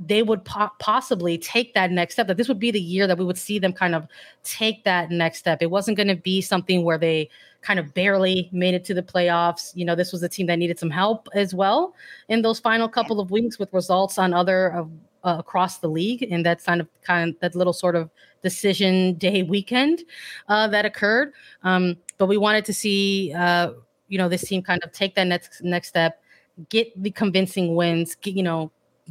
they 0.00 0.22
would 0.22 0.44
po- 0.44 0.70
possibly 0.78 1.38
take 1.38 1.74
that 1.74 1.90
next 1.90 2.14
step 2.14 2.26
that 2.26 2.36
this 2.36 2.48
would 2.48 2.58
be 2.58 2.70
the 2.70 2.80
year 2.80 3.06
that 3.06 3.16
we 3.16 3.24
would 3.24 3.38
see 3.38 3.58
them 3.58 3.72
kind 3.72 3.94
of 3.94 4.06
take 4.42 4.82
that 4.82 5.10
next 5.10 5.38
step 5.38 5.62
it 5.62 5.70
wasn't 5.70 5.96
going 5.96 6.08
to 6.08 6.16
be 6.16 6.40
something 6.40 6.82
where 6.82 6.98
they 6.98 7.28
kind 7.64 7.80
of 7.80 7.94
barely 7.94 8.48
made 8.52 8.74
it 8.74 8.84
to 8.84 8.94
the 8.94 9.02
playoffs. 9.02 9.72
You 9.74 9.84
know 9.84 9.94
this 9.94 10.12
was 10.12 10.22
a 10.22 10.28
team 10.28 10.46
that 10.46 10.58
needed 10.58 10.78
some 10.78 10.90
help 10.90 11.28
as 11.34 11.54
well 11.54 11.94
in 12.28 12.42
those 12.42 12.60
final 12.60 12.88
couple 12.88 13.20
of 13.20 13.30
weeks 13.30 13.58
with 13.58 13.72
results 13.72 14.18
on 14.18 14.34
other 14.34 14.74
uh, 14.74 14.84
uh, 15.26 15.36
across 15.38 15.78
the 15.78 15.88
league 15.88 16.22
and 16.30 16.44
that 16.44 16.62
kind 16.62 16.80
of 16.80 16.88
kind 17.02 17.30
of 17.30 17.40
that 17.40 17.54
little 17.54 17.72
sort 17.72 17.96
of 17.96 18.10
decision 18.42 19.14
day 19.14 19.42
weekend 19.42 20.02
uh, 20.48 20.68
that 20.68 20.84
occurred. 20.84 21.32
Um, 21.62 21.96
but 22.18 22.26
we 22.26 22.36
wanted 22.36 22.64
to 22.66 22.74
see, 22.74 23.32
uh, 23.34 23.72
you 24.08 24.18
know, 24.18 24.28
this 24.28 24.42
team 24.42 24.62
kind 24.62 24.84
of 24.84 24.92
take 24.92 25.14
that 25.14 25.26
next 25.26 25.62
next 25.62 25.88
step, 25.88 26.22
get 26.68 26.92
the 27.02 27.10
convincing 27.10 27.74
wins, 27.74 28.14
get, 28.16 28.34
you 28.34 28.42
know, 28.42 28.70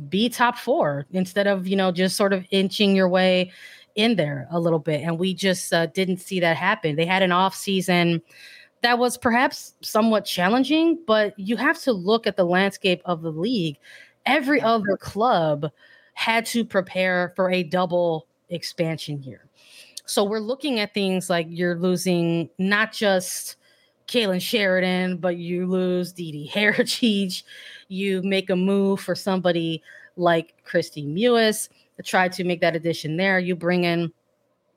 be 0.10 0.29
top 0.29 0.57
four 0.57 1.05
instead 1.12 1.45
of 1.45 1.67
you 1.67 1.75
know 1.75 1.91
just 1.91 2.15
sort 2.15 2.33
of 2.33 2.43
inching 2.50 2.95
your 2.95 3.07
way 3.07 3.51
in 3.95 4.15
there 4.15 4.47
a 4.51 4.59
little 4.59 4.79
bit. 4.79 5.01
And 5.01 5.19
we 5.19 5.33
just 5.33 5.73
uh, 5.73 5.88
didn't 5.88 6.17
see 6.17 6.39
that 6.39 6.57
happen. 6.57 6.95
They 6.95 7.05
had 7.05 7.23
an 7.23 7.31
off 7.31 7.55
season 7.55 8.21
that 8.81 9.00
was 9.00 9.17
perhaps 9.17 9.73
somewhat 9.81 10.25
challenging, 10.25 11.00
but 11.07 11.38
you 11.39 11.55
have 11.55 11.79
to 11.81 11.93
look 11.93 12.27
at 12.27 12.35
the 12.35 12.43
landscape 12.43 13.01
of 13.05 13.21
the 13.21 13.31
league. 13.31 13.77
Every 14.25 14.62
other 14.62 14.97
club 14.97 15.71
had 16.13 16.45
to 16.47 16.65
prepare 16.65 17.33
for 17.35 17.50
a 17.50 17.63
double 17.63 18.27
expansion 18.50 19.23
year. 19.23 19.45
So 20.05 20.23
we're 20.23 20.39
looking 20.39 20.79
at 20.79 20.93
things 20.93 21.29
like 21.29 21.47
you're 21.50 21.77
losing 21.77 22.50
not 22.57 22.91
just 22.91 23.55
Kailen 24.07 24.41
Sheridan, 24.41 25.17
but 25.17 25.38
you 25.38 25.65
lose 25.65 26.13
DiDi 26.13 26.51
Haracic. 26.51 27.43
You 27.88 28.21
make 28.21 28.50
a 28.50 28.55
move 28.55 29.00
for 29.00 29.15
somebody 29.15 29.81
like 30.17 30.53
Kristie 30.65 31.07
Mewis 31.07 31.69
try 32.03 32.27
to 32.29 32.43
make 32.43 32.62
that 32.62 32.75
addition 32.75 33.17
there. 33.17 33.39
You 33.39 33.55
bring 33.55 33.83
in 33.83 34.12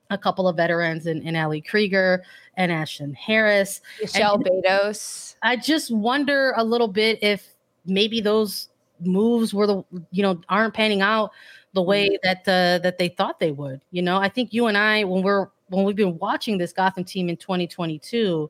a 0.09 0.17
couple 0.17 0.47
of 0.47 0.55
veterans 0.55 1.05
in, 1.05 1.21
in 1.21 1.35
Ali 1.35 1.61
Krieger 1.61 2.23
and 2.55 2.71
Ashlyn 2.71 3.15
Harris. 3.15 3.81
Michelle 4.01 4.37
Betos. 4.39 5.35
I 5.43 5.55
just 5.55 5.91
wonder 5.91 6.53
a 6.57 6.63
little 6.63 6.87
bit 6.87 7.19
if 7.21 7.49
maybe 7.85 8.21
those 8.21 8.69
moves 8.99 9.53
were 9.53 9.67
the 9.67 9.83
you 10.11 10.23
know 10.23 10.41
aren't 10.49 10.73
panning 10.73 11.01
out 11.01 11.31
the 11.73 11.81
way 11.81 12.09
mm-hmm. 12.09 12.15
that 12.23 12.39
uh, 12.47 12.81
that 12.83 12.97
they 12.97 13.09
thought 13.09 13.39
they 13.39 13.51
would. 13.51 13.81
You 13.91 14.01
know, 14.01 14.17
I 14.17 14.29
think 14.29 14.53
you 14.53 14.67
and 14.67 14.77
I 14.77 15.03
when 15.03 15.23
we're 15.23 15.47
when 15.69 15.83
we've 15.83 15.95
been 15.95 16.17
watching 16.17 16.57
this 16.57 16.73
Gotham 16.73 17.03
team 17.03 17.29
in 17.29 17.37
2022, 17.37 18.49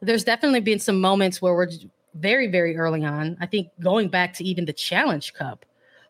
there's 0.00 0.24
definitely 0.24 0.60
been 0.60 0.80
some 0.80 1.00
moments 1.00 1.40
where 1.40 1.54
we're 1.54 1.70
very 2.14 2.48
very 2.48 2.76
early 2.76 3.04
on. 3.04 3.36
I 3.40 3.46
think 3.46 3.68
going 3.80 4.08
back 4.08 4.34
to 4.34 4.44
even 4.44 4.64
the 4.64 4.72
Challenge 4.72 5.32
Cup 5.34 5.64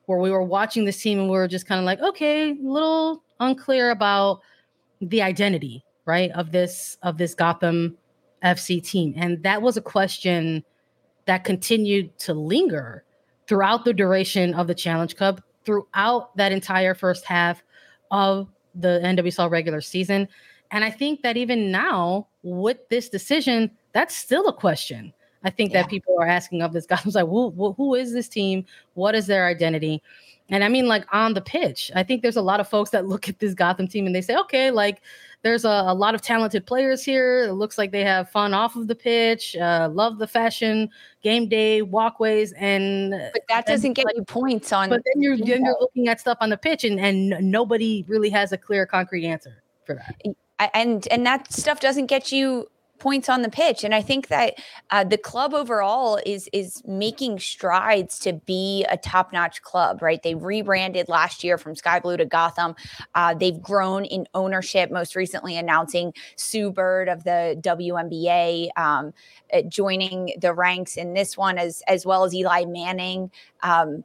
where 0.08 0.18
we 0.18 0.30
were 0.30 0.42
watching 0.42 0.86
this 0.86 1.02
team 1.02 1.18
and 1.18 1.28
we 1.28 1.36
were 1.36 1.46
just 1.46 1.66
kind 1.66 1.78
of 1.78 1.84
like, 1.84 2.00
okay, 2.00 2.52
a 2.52 2.56
little 2.62 3.22
unclear 3.40 3.90
about 3.90 4.40
the 5.02 5.20
identity, 5.20 5.84
right, 6.06 6.30
of 6.30 6.50
this 6.50 6.96
of 7.02 7.18
this 7.18 7.34
Gotham 7.34 7.94
FC 8.42 8.82
team. 8.82 9.12
And 9.18 9.42
that 9.42 9.60
was 9.60 9.76
a 9.76 9.82
question 9.82 10.64
that 11.26 11.44
continued 11.44 12.18
to 12.20 12.32
linger 12.32 13.04
throughout 13.46 13.84
the 13.84 13.92
duration 13.92 14.54
of 14.54 14.66
the 14.66 14.74
Challenge 14.74 15.14
Cup, 15.14 15.42
throughout 15.66 16.34
that 16.38 16.52
entire 16.52 16.94
first 16.94 17.26
half 17.26 17.62
of 18.10 18.48
the 18.74 19.00
NWSL 19.04 19.50
regular 19.50 19.82
season. 19.82 20.26
And 20.70 20.84
I 20.84 20.90
think 20.90 21.20
that 21.20 21.36
even 21.36 21.70
now, 21.70 22.28
with 22.42 22.78
this 22.88 23.10
decision, 23.10 23.72
that's 23.92 24.16
still 24.16 24.48
a 24.48 24.54
question. 24.54 25.12
I 25.44 25.50
think 25.50 25.72
yeah. 25.72 25.82
that 25.82 25.90
people 25.90 26.16
are 26.18 26.26
asking 26.26 26.62
of 26.62 26.72
this 26.72 26.86
guy. 26.86 26.96
I 27.00 27.02
was 27.04 27.14
like, 27.14 27.26
who, 27.26 27.74
who 27.76 27.94
is 27.94 28.12
this 28.12 28.28
team? 28.28 28.64
What 28.94 29.14
is 29.14 29.26
their 29.26 29.46
identity? 29.46 30.02
And 30.50 30.64
I 30.64 30.68
mean, 30.68 30.86
like 30.88 31.04
on 31.12 31.34
the 31.34 31.42
pitch, 31.42 31.90
I 31.94 32.02
think 32.02 32.22
there's 32.22 32.36
a 32.36 32.42
lot 32.42 32.60
of 32.60 32.68
folks 32.68 32.90
that 32.90 33.06
look 33.08 33.28
at 33.28 33.38
this 33.38 33.54
Gotham 33.54 33.88
team 33.88 34.06
and 34.06 34.14
they 34.14 34.22
say, 34.22 34.36
okay, 34.36 34.70
like 34.70 35.02
there's 35.42 35.64
a, 35.64 35.84
a 35.86 35.94
lot 35.94 36.14
of 36.14 36.22
talented 36.22 36.66
players 36.66 37.04
here. 37.04 37.44
It 37.44 37.52
looks 37.52 37.78
like 37.78 37.92
they 37.92 38.02
have 38.02 38.30
fun 38.30 38.54
off 38.54 38.74
of 38.74 38.88
the 38.88 38.94
pitch, 38.94 39.54
uh, 39.56 39.88
love 39.92 40.18
the 40.18 40.26
fashion, 40.26 40.90
game 41.22 41.48
day 41.48 41.82
walkways, 41.82 42.52
and 42.54 43.12
but 43.32 43.42
that 43.48 43.66
doesn't 43.66 43.92
get 43.92 44.06
like, 44.06 44.16
you 44.16 44.24
points 44.24 44.72
on. 44.72 44.88
But 44.88 45.02
then 45.04 45.22
you're 45.22 45.36
then 45.36 45.64
you're 45.64 45.76
looking 45.80 46.08
at 46.08 46.20
stuff 46.20 46.38
on 46.40 46.50
the 46.50 46.56
pitch, 46.56 46.82
and 46.82 46.98
and 46.98 47.28
nobody 47.40 48.04
really 48.08 48.30
has 48.30 48.50
a 48.50 48.58
clear, 48.58 48.84
concrete 48.84 49.26
answer 49.26 49.62
for 49.86 49.94
that. 49.94 50.16
And 50.74 51.06
and 51.08 51.24
that 51.24 51.52
stuff 51.52 51.78
doesn't 51.78 52.06
get 52.06 52.32
you 52.32 52.68
points 52.98 53.28
on 53.28 53.42
the 53.42 53.48
pitch. 53.48 53.84
And 53.84 53.94
I 53.94 54.02
think 54.02 54.28
that 54.28 54.54
uh, 54.90 55.04
the 55.04 55.18
club 55.18 55.54
overall 55.54 56.18
is 56.24 56.48
is 56.52 56.82
making 56.86 57.38
strides 57.38 58.18
to 58.20 58.32
be 58.32 58.84
a 58.90 58.96
top 58.96 59.32
notch 59.32 59.62
club. 59.62 60.02
Right? 60.02 60.22
They 60.22 60.34
rebranded 60.34 61.08
last 61.08 61.44
year 61.44 61.58
from 61.58 61.74
Sky 61.74 62.00
Blue 62.00 62.16
to 62.16 62.24
Gotham. 62.24 62.74
Uh, 63.14 63.34
they've 63.34 63.60
grown 63.60 64.04
in 64.04 64.26
ownership. 64.34 64.90
Most 64.90 65.16
recently, 65.16 65.56
announcing 65.56 66.12
Sue 66.36 66.70
Bird 66.70 67.08
of 67.08 67.24
the 67.24 67.60
WNBA 67.60 68.68
um, 68.76 69.12
uh, 69.52 69.62
joining 69.62 70.32
the 70.40 70.52
ranks 70.52 70.96
in 70.96 71.14
this 71.14 71.36
one, 71.36 71.58
as 71.58 71.82
as 71.86 72.04
well 72.04 72.24
as 72.24 72.34
Eli 72.34 72.64
Manning. 72.64 73.30
Um, 73.62 74.04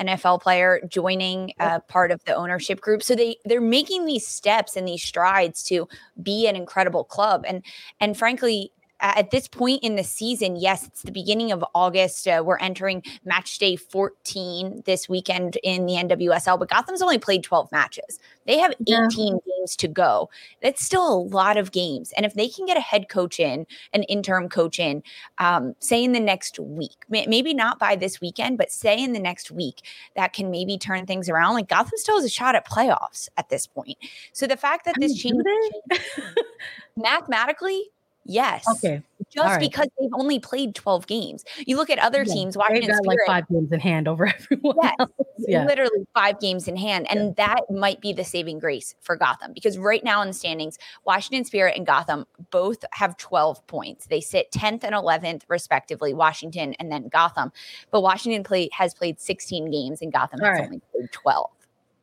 NFL 0.00 0.40
player 0.40 0.80
joining 0.88 1.52
uh, 1.60 1.80
part 1.80 2.10
of 2.10 2.24
the 2.24 2.34
ownership 2.34 2.80
group. 2.80 3.02
So 3.02 3.14
they 3.14 3.36
they're 3.44 3.60
making 3.60 4.06
these 4.06 4.26
steps 4.26 4.76
and 4.76 4.86
these 4.86 5.02
strides 5.02 5.62
to 5.64 5.88
be 6.22 6.48
an 6.48 6.56
incredible 6.56 7.04
club. 7.04 7.44
And 7.46 7.62
and 8.00 8.16
frankly, 8.16 8.72
at 9.00 9.30
this 9.30 9.48
point 9.48 9.82
in 9.82 9.96
the 9.96 10.04
season, 10.04 10.56
yes, 10.56 10.86
it's 10.86 11.02
the 11.02 11.12
beginning 11.12 11.52
of 11.52 11.64
August. 11.74 12.26
Uh, 12.26 12.42
we're 12.44 12.58
entering 12.58 13.02
match 13.24 13.58
day 13.58 13.76
14 13.76 14.82
this 14.86 15.08
weekend 15.08 15.56
in 15.62 15.86
the 15.86 15.94
NWSL, 15.94 16.58
but 16.58 16.68
Gotham's 16.68 17.02
only 17.02 17.18
played 17.18 17.42
12 17.42 17.70
matches. 17.72 18.18
They 18.46 18.58
have 18.58 18.72
18 18.72 18.86
yeah. 18.86 19.49
Games 19.60 19.76
to 19.76 19.88
go. 19.88 20.30
That's 20.62 20.84
still 20.84 21.12
a 21.12 21.20
lot 21.22 21.56
of 21.56 21.72
games. 21.72 22.12
And 22.16 22.26
if 22.26 22.34
they 22.34 22.48
can 22.48 22.66
get 22.66 22.76
a 22.76 22.80
head 22.80 23.08
coach 23.08 23.38
in, 23.38 23.66
an 23.92 24.02
interim 24.04 24.48
coach 24.48 24.78
in, 24.78 25.02
um, 25.38 25.74
say 25.78 26.02
in 26.02 26.12
the 26.12 26.20
next 26.20 26.58
week, 26.58 26.96
maybe 27.08 27.54
not 27.54 27.78
by 27.78 27.96
this 27.96 28.20
weekend, 28.20 28.58
but 28.58 28.70
say 28.70 29.02
in 29.02 29.12
the 29.12 29.20
next 29.20 29.50
week, 29.50 29.82
that 30.16 30.32
can 30.32 30.50
maybe 30.50 30.78
turn 30.78 31.06
things 31.06 31.28
around. 31.28 31.54
Like 31.54 31.68
Gotham 31.68 31.96
still 31.96 32.16
has 32.16 32.24
a 32.24 32.28
shot 32.28 32.54
at 32.54 32.66
playoffs 32.66 33.28
at 33.36 33.48
this 33.48 33.66
point. 33.66 33.98
So 34.32 34.46
the 34.46 34.56
fact 34.56 34.84
that 34.84 34.96
this 34.98 35.14
change 35.16 35.42
mathematically, 36.96 37.90
Yes. 38.30 38.64
Okay. 38.68 39.02
Just 39.28 39.44
right. 39.44 39.60
because 39.60 39.88
they've 39.98 40.10
only 40.12 40.38
played 40.38 40.76
12 40.76 41.08
games. 41.08 41.44
You 41.66 41.76
look 41.76 41.90
at 41.90 41.98
other 41.98 42.22
yeah. 42.24 42.32
teams, 42.32 42.56
Washington 42.56 42.82
They've 42.82 42.90
got 42.90 43.04
Spirit, 43.04 43.28
like 43.28 43.42
five 43.42 43.48
games 43.48 43.72
in 43.72 43.80
hand 43.80 44.06
over 44.06 44.26
everyone. 44.38 44.76
Yes. 44.80 45.08
Yeah. 45.38 45.64
Literally 45.64 46.06
five 46.14 46.38
games 46.38 46.68
in 46.68 46.76
hand. 46.76 47.10
And 47.10 47.34
yeah. 47.36 47.46
that 47.46 47.70
might 47.70 48.00
be 48.00 48.12
the 48.12 48.24
saving 48.24 48.60
grace 48.60 48.94
for 49.00 49.16
Gotham 49.16 49.52
because 49.52 49.78
right 49.78 50.04
now 50.04 50.22
in 50.22 50.28
the 50.28 50.34
standings, 50.34 50.78
Washington 51.04 51.44
Spirit 51.44 51.76
and 51.76 51.84
Gotham 51.84 52.24
both 52.50 52.84
have 52.92 53.16
12 53.16 53.66
points. 53.66 54.06
They 54.06 54.20
sit 54.20 54.52
10th 54.52 54.84
and 54.84 54.94
11th, 54.94 55.42
respectively, 55.48 56.14
Washington 56.14 56.74
and 56.74 56.92
then 56.92 57.08
Gotham. 57.08 57.50
But 57.90 58.02
Washington 58.02 58.44
play, 58.44 58.68
has 58.72 58.94
played 58.94 59.20
16 59.20 59.72
games 59.72 60.02
and 60.02 60.12
Gotham 60.12 60.38
All 60.40 60.46
has 60.46 60.58
right. 60.60 60.66
only 60.66 60.80
played 60.92 61.10
12. 61.10 61.50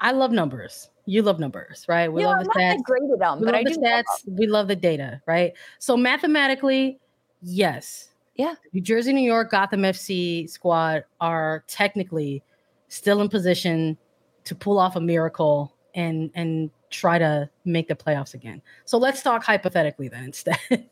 I 0.01 0.11
love 0.11 0.31
numbers 0.31 0.89
you 1.07 1.21
love 1.21 1.39
numbers, 1.39 1.85
right? 1.87 2.11
We 2.11 2.25
love 2.25 2.39
I'm 2.39 2.43
the 2.43 2.49
stats. 2.49 2.83
Great 2.83 3.09
at 3.11 3.19
them, 3.19 3.39
we 3.39 3.45
but 3.45 3.53
love 3.53 3.61
I 3.61 3.63
the 3.63 3.79
stats. 3.79 4.03
we 4.27 4.45
love 4.45 4.67
the 4.67 4.75
data, 4.75 5.21
right? 5.25 5.53
So 5.79 5.95
mathematically, 5.95 6.99
yes. 7.41 8.09
Yeah. 8.35 8.53
New 8.73 8.81
Jersey, 8.81 9.13
New 9.13 9.21
York, 9.25 9.49
Gotham 9.49 9.81
FC 9.81 10.47
squad 10.49 11.05
are 11.21 11.63
technically 11.67 12.43
still 12.89 13.21
in 13.21 13.29
position 13.29 13.97
to 14.43 14.53
pull 14.53 14.77
off 14.77 14.95
a 14.95 15.01
miracle 15.01 15.73
and 15.95 16.29
and 16.35 16.69
try 16.89 17.17
to 17.17 17.49
make 17.65 17.87
the 17.87 17.95
playoffs 17.95 18.33
again. 18.33 18.61
So 18.85 18.97
let's 18.97 19.23
talk 19.23 19.43
hypothetically 19.43 20.09
then 20.09 20.23
instead. 20.25 20.89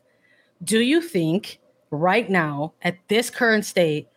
Do 0.64 0.80
you 0.80 1.02
think 1.02 1.60
right 1.90 2.28
now 2.28 2.72
at 2.82 2.96
this 3.08 3.28
current 3.28 3.66
state 3.66 4.08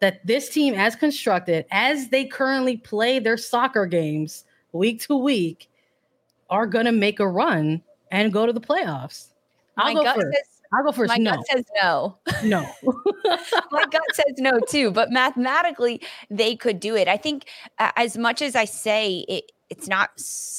that 0.00 0.24
this 0.26 0.50
team 0.50 0.74
as 0.74 0.94
constructed 0.94 1.64
as 1.70 2.08
they 2.08 2.26
currently 2.26 2.76
play 2.76 3.18
their 3.18 3.36
soccer 3.36 3.86
games 3.86 4.44
week 4.72 5.00
to 5.02 5.16
week 5.16 5.68
are 6.48 6.66
going 6.66 6.86
to 6.86 6.92
make 6.92 7.20
a 7.20 7.28
run 7.28 7.82
and 8.10 8.32
go 8.32 8.46
to 8.46 8.52
the 8.52 8.60
playoffs. 8.60 9.28
I'll 9.76 9.94
my 9.94 10.04
go 10.04 10.14
first. 10.14 10.36
Says, 10.36 10.60
I'll 10.72 10.84
go 10.84 10.92
first. 10.92 11.08
My 11.08 11.16
no. 11.16 11.32
gut 11.32 11.46
says 11.46 11.64
no. 11.82 12.18
No. 12.44 12.60
my 13.70 13.84
gut 13.90 14.02
says 14.12 14.34
no 14.38 14.60
too, 14.68 14.90
but 14.90 15.10
mathematically 15.10 16.00
they 16.30 16.56
could 16.56 16.80
do 16.80 16.96
it. 16.96 17.08
I 17.08 17.16
think 17.16 17.46
uh, 17.78 17.92
as 17.96 18.16
much 18.16 18.42
as 18.42 18.54
I 18.56 18.64
say 18.64 19.24
it, 19.28 19.52
it's 19.70 19.86
not 19.86 20.10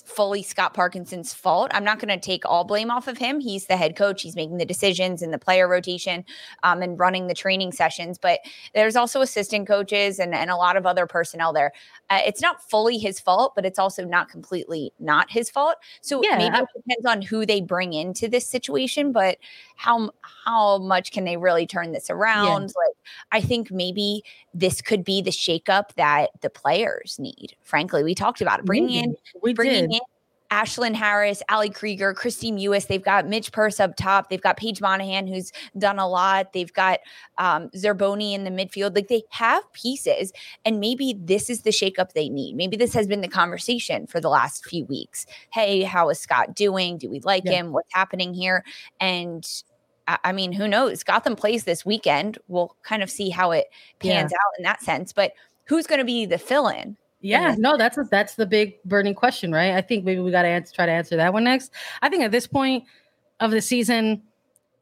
fully 0.06 0.41
Scott 0.41 0.74
Parkinson's 0.74 1.34
fault. 1.34 1.70
I'm 1.74 1.84
not 1.84 2.00
going 2.00 2.18
to 2.18 2.20
take 2.20 2.46
all 2.46 2.63
blame 2.63 2.89
off 2.89 3.10
of 3.10 3.18
him. 3.18 3.41
He's 3.41 3.68
the 3.68 3.75
head 3.75 3.98
coach. 3.98 4.22
He's 4.22 4.38
making 4.38 4.58
the 4.58 4.65
decisions 4.65 5.22
and 5.22 5.34
the 5.34 5.38
player 5.38 5.68
rotation 5.68 6.24
um, 6.63 6.82
and 6.82 6.98
running 6.98 7.27
the 7.27 7.34
training 7.34 7.74
sessions. 7.74 8.18
But 8.18 8.39
there's 8.74 8.96
also 8.96 9.20
assistant 9.20 9.68
coaches 9.68 10.18
and, 10.18 10.34
and 10.34 10.50
a 10.50 10.56
lot 10.56 10.77
of 10.77 10.86
other 10.86 11.06
personnel 11.08 11.51
there. 11.51 11.74
Uh, 12.10 12.22
it's 12.25 12.41
not 12.41 12.68
fully 12.70 12.98
his 12.98 13.20
fault, 13.20 13.53
but 13.53 13.65
it's 13.65 13.77
also 13.77 14.06
not 14.06 14.30
completely 14.30 14.94
not 15.00 15.30
his 15.30 15.50
fault. 15.50 15.75
So 16.00 16.24
yeah, 16.24 16.38
maybe 16.38 16.58
it 16.58 16.68
depends 16.74 17.06
on 17.06 17.22
who 17.22 17.46
they 17.46 17.60
bring 17.60 17.94
into 17.94 18.30
this 18.30 18.48
situation, 18.48 19.12
but 19.12 19.38
how 19.75 20.12
how 20.46 20.77
much 20.77 21.12
can 21.12 21.25
they 21.25 21.36
really 21.36 21.68
turn 21.68 21.91
this 21.91 22.10
around? 22.10 22.62
Yeah. 22.62 22.82
Like 22.82 22.98
I 23.32 23.41
think 23.46 23.72
maybe 23.72 24.24
this 24.53 24.82
could 24.82 25.03
be 25.03 25.22
the 25.22 25.32
shakeup 25.32 25.94
that 25.96 26.30
the 26.41 26.50
players 26.50 27.18
need. 27.20 27.56
Frankly, 27.62 28.03
we 28.03 28.15
talked 28.15 28.41
about 28.41 28.60
it. 28.60 28.65
Bringing 28.65 29.00
in, 29.03 29.15
we 29.41 29.53
bringing 29.53 29.89
did. 29.89 29.96
in 29.96 30.00
Ashlyn 30.51 30.93
Harris, 30.93 31.41
Ali 31.50 31.70
Krieger, 31.70 32.13
Kristie 32.13 32.51
Mewis. 32.53 32.88
They've 32.88 33.01
got 33.01 33.25
Midge 33.25 33.53
Purce 33.53 33.79
up 33.79 33.96
top. 33.96 34.29
They've 34.29 34.41
got 34.41 34.58
Paige 34.58 34.81
Monaghan, 34.81 35.25
who's 35.25 35.51
done 35.77 35.98
a 35.98 36.08
lot. 36.08 36.51
They've 36.51 36.74
got 36.74 37.00
um, 37.38 37.70
Zerboni 37.70 38.34
in 38.34 38.43
the 38.43 38.51
midfield. 38.51 38.93
Like 38.93 39.08
they 39.08 39.24
have 39.29 39.63
pieces, 39.72 40.34
and 40.65 40.81
maybe 40.81 41.15
this 41.17 41.50
is 41.50 41.62
the 41.62 41.70
shakeup 41.70 42.12
they 42.12 42.27
need. 42.27 42.58
Maybe 42.58 42.75
this 42.75 42.93
has 42.93 43.08
been 43.08 43.22
the 43.22 43.29
conversation 43.29 44.08
for 44.08 44.20
the 44.20 44.29
last 44.29 44.65
few 44.65 44.84
weeks. 44.86 45.25
Hey, 45.53 45.84
how 45.84 46.10
is 46.10 46.20
Scott 46.20 46.53
doing? 46.53 46.98
Do 46.98 47.10
we 47.10 47.22
like 47.22 47.43
yeah. 47.46 47.53
him? 47.53 47.72
What's 47.72 47.93
happening 47.93 48.34
here? 48.34 48.65
And 49.00 49.48
I 50.08 50.34
mean, 50.34 50.51
who 50.51 50.67
knows? 50.67 51.03
Gotham 51.03 51.38
plays 51.38 51.63
this 51.63 51.86
weekend. 51.86 52.38
We'll 52.50 52.75
kind 52.84 53.01
of 53.01 53.10
see 53.10 53.29
how 53.29 53.51
it 53.51 53.67
pans 54.00 54.31
yeah. 54.34 54.38
out 54.38 54.58
in 54.58 54.63
that 54.63 54.81
sense. 54.81 55.13
But 55.13 55.31
who's 55.65 55.88
going 55.88 56.00
to 56.00 56.05
be 56.05 56.25
the 56.25 56.38
fill-in? 56.38 56.98
Yeah, 57.22 57.56
no, 57.58 57.78
that's 57.78 57.98
a, 57.98 58.04
that's 58.04 58.36
the 58.36 58.46
big 58.46 58.82
burning 58.84 59.13
question, 59.13 59.51
right? 59.51 59.74
I 59.74 59.82
think 59.82 60.04
maybe 60.04 60.22
we 60.22 60.32
got 60.32 60.42
to 60.42 60.48
answer, 60.48 60.74
try 60.74 60.88
to 60.88 60.92
answer 60.92 61.16
that 61.18 61.34
one 61.34 61.44
next. 61.44 61.72
I 62.01 62.10
think 62.10 62.24
at 62.24 62.32
this 62.32 62.48
point 62.48 62.84
of 63.40 63.51
the 63.51 63.62
season, 63.62 64.24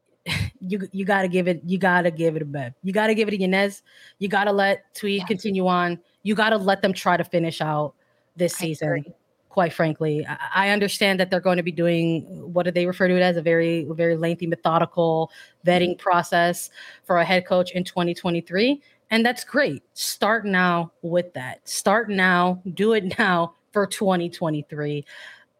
you 0.60 0.88
you 0.92 1.04
got 1.04 1.22
to 1.22 1.28
give 1.28 1.48
it, 1.48 1.62
you 1.66 1.78
got 1.78 2.02
to 2.02 2.10
give 2.10 2.36
it 2.36 2.42
a 2.42 2.46
bet. 2.46 2.74
You 2.82 2.92
got 2.92 3.08
to 3.08 3.14
give 3.14 3.28
it 3.28 3.32
to 3.32 3.38
Yanez. 3.38 3.82
You 4.18 4.28
got 4.28 4.44
to 4.44 4.52
let 4.52 4.94
Tweed 4.94 5.20
yeah. 5.20 5.26
continue 5.26 5.66
on. 5.66 5.98
You 6.22 6.34
got 6.34 6.50
to 6.50 6.56
let 6.56 6.82
them 6.82 6.92
try 6.92 7.16
to 7.16 7.24
finish 7.24 7.60
out 7.60 7.94
this 8.36 8.54
season 8.54 9.04
quite 9.50 9.72
frankly. 9.72 10.26
I 10.54 10.70
understand 10.70 11.20
that 11.20 11.28
they're 11.28 11.40
going 11.40 11.56
to 11.58 11.62
be 11.62 11.72
doing 11.72 12.22
what 12.52 12.62
do 12.62 12.70
they 12.70 12.86
refer 12.86 13.08
to 13.08 13.16
it 13.16 13.20
as 13.20 13.36
a 13.36 13.42
very, 13.42 13.84
very 13.90 14.16
lengthy, 14.16 14.46
methodical 14.46 15.30
vetting 15.66 15.90
mm-hmm. 15.90 16.02
process 16.02 16.70
for 17.04 17.18
a 17.18 17.24
head 17.24 17.46
coach 17.46 17.72
in 17.72 17.84
2023. 17.84 18.80
And 19.10 19.26
that's 19.26 19.44
great. 19.44 19.82
Start 19.94 20.46
now 20.46 20.92
with 21.02 21.32
that. 21.34 21.68
Start 21.68 22.08
now, 22.10 22.62
do 22.74 22.92
it 22.92 23.14
now 23.18 23.54
for 23.72 23.86
2023. 23.86 25.04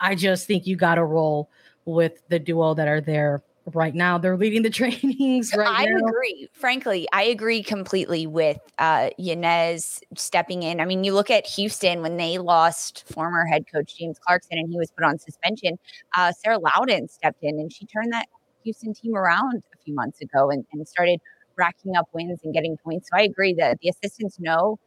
I 0.00 0.14
just 0.14 0.46
think 0.46 0.66
you 0.66 0.76
got 0.76 0.94
to 0.96 1.04
roll 1.04 1.50
with 1.84 2.22
the 2.28 2.38
duo 2.38 2.74
that 2.74 2.88
are 2.88 3.00
there 3.00 3.42
right 3.74 3.94
now. 3.94 4.18
They're 4.18 4.36
leading 4.36 4.62
the 4.62 4.70
trainings 4.70 5.54
right 5.54 5.68
I 5.68 5.84
now. 5.86 6.06
agree. 6.06 6.48
Frankly, 6.52 7.08
I 7.12 7.24
agree 7.24 7.62
completely 7.62 8.26
with 8.26 8.58
uh 8.78 9.10
Yanez 9.18 10.00
stepping 10.16 10.62
in. 10.62 10.80
I 10.80 10.84
mean, 10.84 11.04
you 11.04 11.12
look 11.14 11.30
at 11.30 11.46
Houston 11.46 12.02
when 12.02 12.16
they 12.16 12.38
lost 12.38 13.04
former 13.12 13.44
head 13.46 13.64
coach 13.72 13.96
James 13.96 14.18
Clarkson 14.18 14.58
and 14.58 14.70
he 14.70 14.78
was 14.78 14.90
put 14.90 15.04
on 15.04 15.18
suspension. 15.18 15.78
Uh, 16.16 16.32
Sarah 16.32 16.58
Lowdon 16.58 17.08
stepped 17.08 17.42
in 17.42 17.58
and 17.58 17.72
she 17.72 17.86
turned 17.86 18.12
that 18.12 18.26
Houston 18.64 18.94
team 18.94 19.16
around 19.16 19.62
a 19.74 19.78
few 19.84 19.94
months 19.94 20.20
ago 20.20 20.50
and, 20.50 20.64
and 20.72 20.86
started 20.86 21.20
racking 21.60 21.96
up 21.96 22.08
wins 22.12 22.40
and 22.42 22.52
getting 22.52 22.76
points. 22.78 23.08
So 23.10 23.18
I 23.18 23.22
agree 23.22 23.54
that 23.54 23.78
the 23.80 23.90
assistants 23.90 24.40
know 24.40 24.78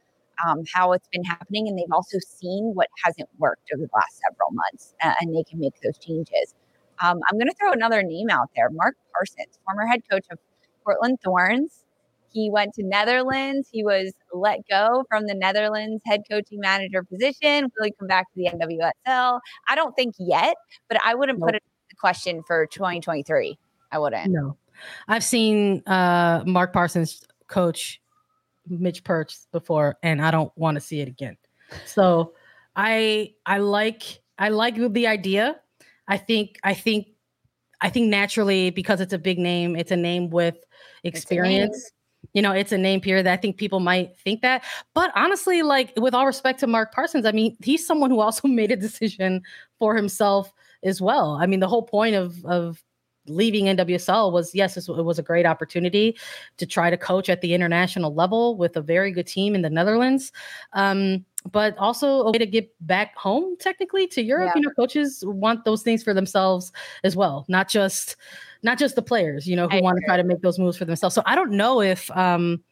um, 0.45 0.63
how 0.73 0.91
it's 0.93 1.07
been 1.11 1.23
happening 1.23 1.67
and 1.67 1.77
they've 1.77 1.91
also 1.91 2.17
seen 2.19 2.71
what 2.73 2.89
hasn't 3.03 3.29
worked 3.37 3.69
over 3.73 3.83
the 3.83 3.89
last 3.93 4.19
several 4.27 4.49
months 4.51 4.95
uh, 5.03 5.13
and 5.21 5.35
they 5.35 5.43
can 5.43 5.59
make 5.59 5.79
those 5.81 5.97
changes. 5.97 6.55
Um, 7.01 7.19
I'm 7.29 7.37
going 7.37 7.47
to 7.47 7.55
throw 7.59 7.71
another 7.71 8.03
name 8.03 8.29
out 8.29 8.49
there 8.55 8.69
Mark 8.71 8.95
Parsons, 9.13 9.59
former 9.65 9.85
head 9.85 10.01
coach 10.09 10.25
of 10.31 10.39
Portland 10.83 11.19
Thorns. 11.23 11.83
He 12.31 12.49
went 12.49 12.73
to 12.75 12.83
Netherlands. 12.83 13.69
He 13.71 13.83
was 13.83 14.11
let 14.33 14.67
go 14.67 15.05
from 15.07 15.27
the 15.27 15.35
Netherlands 15.35 16.01
head 16.05 16.21
coaching 16.29 16.59
manager 16.59 17.03
position. 17.03 17.71
Will 17.77 17.85
he 17.85 17.93
come 17.99 18.07
back 18.07 18.25
to 18.33 18.35
the 18.35 18.49
NWSL? 18.49 19.39
I 19.69 19.75
don't 19.75 19.95
think 19.95 20.15
yet, 20.17 20.55
but 20.89 20.97
I 21.05 21.13
wouldn't 21.13 21.39
nope. 21.39 21.49
put 21.49 21.55
it 21.55 21.63
the 21.89 21.95
question 21.95 22.41
for 22.47 22.65
2023. 22.65 23.57
I 23.91 23.99
wouldn't. 23.99 24.31
No. 24.31 24.57
I've 25.07 25.23
seen 25.23 25.83
uh, 25.87 26.43
Mark 26.45 26.73
Parsons 26.73 27.23
coach 27.47 28.01
Midge 28.67 29.03
Purce 29.03 29.47
before, 29.51 29.97
and 30.03 30.21
I 30.21 30.31
don't 30.31 30.51
want 30.57 30.75
to 30.75 30.81
see 30.81 31.01
it 31.01 31.07
again. 31.07 31.37
So 31.85 32.33
I 32.75 33.33
I 33.45 33.59
like 33.59 34.21
I 34.37 34.49
like 34.49 34.75
the 34.75 35.07
idea. 35.07 35.59
I 36.07 36.17
think 36.17 36.59
I 36.63 36.73
think 36.73 37.07
I 37.81 37.89
think 37.89 38.09
naturally 38.09 38.69
because 38.69 39.01
it's 39.01 39.13
a 39.13 39.17
big 39.17 39.37
name, 39.37 39.75
it's 39.75 39.91
a 39.91 39.95
name 39.95 40.29
with 40.29 40.55
experience. 41.03 41.91
You 42.31 42.41
know, 42.41 42.53
it's 42.53 42.71
a 42.71 42.77
name 42.77 43.01
period 43.01 43.25
that 43.25 43.33
I 43.33 43.37
think 43.37 43.57
people 43.57 43.81
might 43.81 44.17
think 44.17 44.41
that. 44.41 44.63
But 44.93 45.11
honestly, 45.15 45.61
like 45.61 45.91
with 45.97 46.13
all 46.13 46.25
respect 46.25 46.61
to 46.61 46.67
Mark 46.67 46.93
Parsons, 46.93 47.25
I 47.25 47.33
mean, 47.33 47.57
he's 47.61 47.85
someone 47.85 48.09
who 48.09 48.21
also 48.21 48.47
made 48.59 48.71
a 48.71 48.77
decision 48.77 49.41
for 49.77 49.95
himself 49.95 50.53
as 50.83 51.01
well. 51.01 51.37
I 51.41 51.45
mean, 51.45 51.59
the 51.59 51.67
whole 51.67 51.83
point 51.83 52.15
of 52.15 52.43
of 52.45 52.81
leaving 53.27 53.65
NWSL 53.65 54.31
was 54.31 54.53
yes, 54.53 54.77
it 54.77 54.87
was 54.89 55.19
a 55.19 55.23
great 55.23 55.45
opportunity 55.45 56.17
to 56.57 56.65
try 56.65 56.89
to 56.89 56.97
coach 56.97 57.29
at 57.29 57.41
the 57.41 57.53
international 57.53 58.13
level 58.13 58.57
with 58.57 58.75
a 58.75 58.81
very 58.81 59.11
good 59.11 59.27
team 59.27 59.55
in 59.55 59.61
the 59.61 59.69
Netherlands. 59.69 60.31
Um, 60.73 61.25
but 61.51 61.77
also 61.77 62.21
a 62.21 62.31
way 62.31 62.37
to 62.37 62.45
get 62.45 62.71
back 62.87 63.15
home 63.17 63.57
technically 63.59 64.07
to 64.07 64.21
Europe. 64.21 64.51
Yeah. 64.55 64.61
You 64.61 64.67
know, 64.67 64.73
coaches 64.75 65.23
want 65.27 65.65
those 65.65 65.83
things 65.83 66.01
for 66.01 66.13
themselves 66.13 66.71
as 67.03 67.15
well, 67.15 67.45
not 67.49 67.67
just 67.67 68.15
not 68.63 68.79
just 68.79 68.95
the 68.95 69.01
players, 69.01 69.45
you 69.45 69.57
know, 69.57 69.67
who 69.67 69.77
I 69.77 69.81
want 69.81 69.97
agree. 69.97 70.05
to 70.05 70.07
try 70.07 70.17
to 70.17 70.23
make 70.23 70.41
those 70.41 70.57
moves 70.57 70.77
for 70.77 70.85
themselves. 70.85 71.15
So 71.15 71.21
I 71.25 71.35
don't 71.35 71.51
know 71.51 71.81
if 71.81 72.09
um 72.11 72.63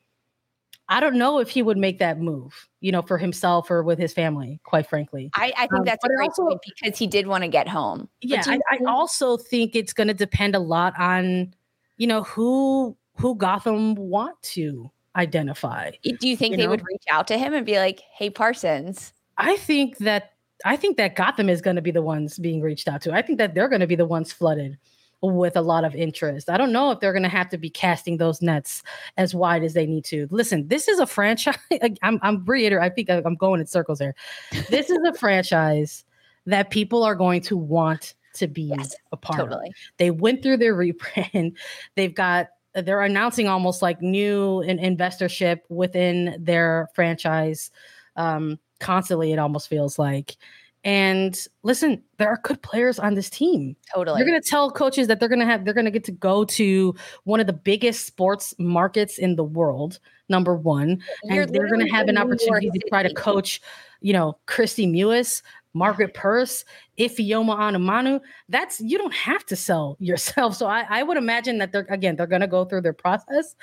I 0.92 1.00
don't 1.00 1.16
know 1.16 1.40
if 1.40 1.50
he 1.50 1.62
would 1.62 1.78
make 1.78 2.00
that 2.00 2.20
move, 2.20 2.68
you 2.82 2.92
know, 2.92 3.02
for 3.02 3.18
himself 3.18 3.72
or 3.72 3.82
with 3.82 3.98
his 3.98 4.12
family, 4.12 4.60
quite 4.66 4.86
frankly. 4.86 5.32
I, 5.36 5.54
I 5.58 5.62
think 5.62 5.80
um, 5.80 5.86
that's 5.86 6.04
a 6.04 6.10
great 6.10 6.32
also, 6.32 6.48
point 6.48 6.60
because 6.66 7.00
he 7.00 7.08
did 7.08 7.28
want 7.28 7.46
to 7.46 7.48
get 7.48 7.66
home. 7.70 8.10
Yeah, 8.20 8.44
I, 8.46 8.60
I 8.70 8.80
also 8.86 9.38
think 9.38 9.74
it's 9.74 9.94
going 9.94 10.10
to 10.10 10.14
depend 10.14 10.54
a 10.54 10.60
lot 10.60 10.94
on, 11.00 11.54
you 11.96 12.08
know, 12.08 12.24
who 12.24 12.98
who 13.16 13.36
Gotham 13.36 13.96
want 13.96 14.42
to 14.42 14.92
identify. 15.16 15.92
Do 16.04 16.28
you 16.28 16.36
think 16.36 16.52
you 16.52 16.58
they 16.58 16.64
know? 16.64 16.72
would 16.72 16.84
reach 16.86 17.04
out 17.10 17.26
to 17.28 17.38
him 17.38 17.54
and 17.54 17.66
be 17.66 17.78
like, 17.78 18.02
"Hey, 18.14 18.30
Parsons"? 18.30 19.14
I 19.38 19.56
think 19.56 19.98
that 20.00 20.34
I 20.66 20.76
think 20.76 20.98
that 20.98 21.16
Gotham 21.16 21.50
is 21.50 21.62
going 21.62 21.78
to 21.78 21.82
be 21.82 21.92
the 21.92 22.02
ones 22.02 22.38
being 22.38 22.60
reached 22.60 22.90
out 22.90 23.02
to. 23.04 23.14
I 23.14 23.22
think 23.22 23.38
that 23.38 23.56
they're 23.56 23.70
going 23.70 23.80
to 23.80 23.88
be 23.88 23.96
the 23.96 24.06
ones 24.06 24.34
flooded 24.34 24.78
with 25.22 25.56
a 25.56 25.62
lot 25.62 25.84
of 25.84 25.96
interest. 25.96 26.50
I 26.50 26.58
don't 26.58 26.72
know 26.72 26.92
if 26.92 27.00
they're 27.00 27.14
going 27.14 27.24
to 27.24 27.30
have 27.30 27.50
to 27.50 27.58
be 27.58 27.70
casting 27.70 28.18
those 28.18 28.42
nets 28.42 28.84
as 29.18 29.36
wide 29.36 29.64
as 29.64 29.74
they 29.74 29.86
need 29.86 30.06
to. 30.06 30.28
Listen, 30.32 30.68
this 30.68 30.88
is 30.88 31.00
a 31.00 31.06
franchise. 31.06 31.58
I'm, 32.02 32.20
I'm 32.22 32.44
reiterating. 32.46 32.92
I 32.92 32.94
think 32.94 33.10
I'm 33.10 33.36
going 33.36 33.60
in 33.60 33.68
circles 33.68 34.00
here. 34.00 34.16
This 34.70 34.90
is 34.90 35.00
a 35.08 35.14
franchise 35.14 36.04
that 36.46 36.72
people 36.72 37.04
are 37.04 37.16
going 37.16 37.42
to 37.42 37.58
want 37.58 38.16
to 38.34 38.48
be 38.48 38.64
yes, 38.64 38.96
a 39.12 39.18
part 39.18 39.40
totally. 39.40 39.68
of. 39.68 39.76
They 39.98 40.12
went 40.12 40.42
through 40.42 40.58
their 40.58 40.76
rebrand. 40.76 41.56
They've 41.96 42.16
got 42.16 42.48
they're 42.74 43.02
announcing 43.02 43.50
almost 43.50 43.82
like 43.82 44.02
new 44.02 44.62
in- 44.62 44.80
investorship 44.80 45.66
within 45.68 46.38
their 46.40 46.88
franchise 46.94 47.70
um, 48.16 48.60
constantly. 48.80 49.34
It 49.34 49.40
almost 49.40 49.68
feels 49.68 50.00
like, 50.00 50.38
and 50.84 51.48
listen, 51.64 52.02
there 52.18 52.30
are 52.30 52.40
good 52.44 52.62
players 52.62 52.98
on 52.98 53.14
this 53.14 53.30
team. 53.30 53.76
Totally. 53.94 54.20
You're 54.20 54.28
going 54.28 54.42
to 54.42 54.50
tell 54.50 54.72
coaches 54.72 55.08
that 55.08 55.20
they're 55.20 55.30
going 55.30 55.40
to 55.40 55.46
have, 55.46 55.64
they're 55.64 55.76
going 55.76 55.86
to 55.86 55.92
get 55.92 56.04
to 56.06 56.12
go 56.12 56.44
to 56.46 56.96
one 57.26 57.40
of 57.40 57.48
the 57.48 57.54
biggest 57.54 58.06
sports 58.08 58.56
markets 58.58 59.20
in 59.20 59.36
the 59.36 59.44
world, 59.44 60.00
number 60.28 60.56
one. 60.56 61.02
You're 61.24 61.44
and 61.44 61.54
they're 61.54 61.68
going 61.68 61.86
to 61.86 61.94
have 61.94 62.08
an 62.08 62.18
opportunity 62.18 62.72
to 62.72 62.80
try 62.90 63.04
to 63.04 63.14
coach, 63.14 63.62
you 64.02 64.14
know, 64.14 64.40
Kristie 64.48 64.90
Mewis, 64.90 65.44
Margaret 65.74 66.14
Purce, 66.14 66.66
Ifeoma 67.00 67.58
Onumonu, 67.58 68.22
that's 68.50 68.80
you 68.82 68.98
don't 68.98 69.14
have 69.14 69.46
to 69.46 69.56
sell 69.56 69.98
yourself. 70.00 70.56
So 70.56 70.68
I, 70.68 70.86
I 70.90 71.04
would 71.04 71.18
imagine 71.18 71.58
that 71.60 71.72
they're 71.72 71.88
again 71.90 72.16
they're 72.16 72.28
going 72.28 72.42
to 72.42 72.48
go 72.48 72.66
through 72.66 72.82
their 72.82 72.94
process, 72.94 73.56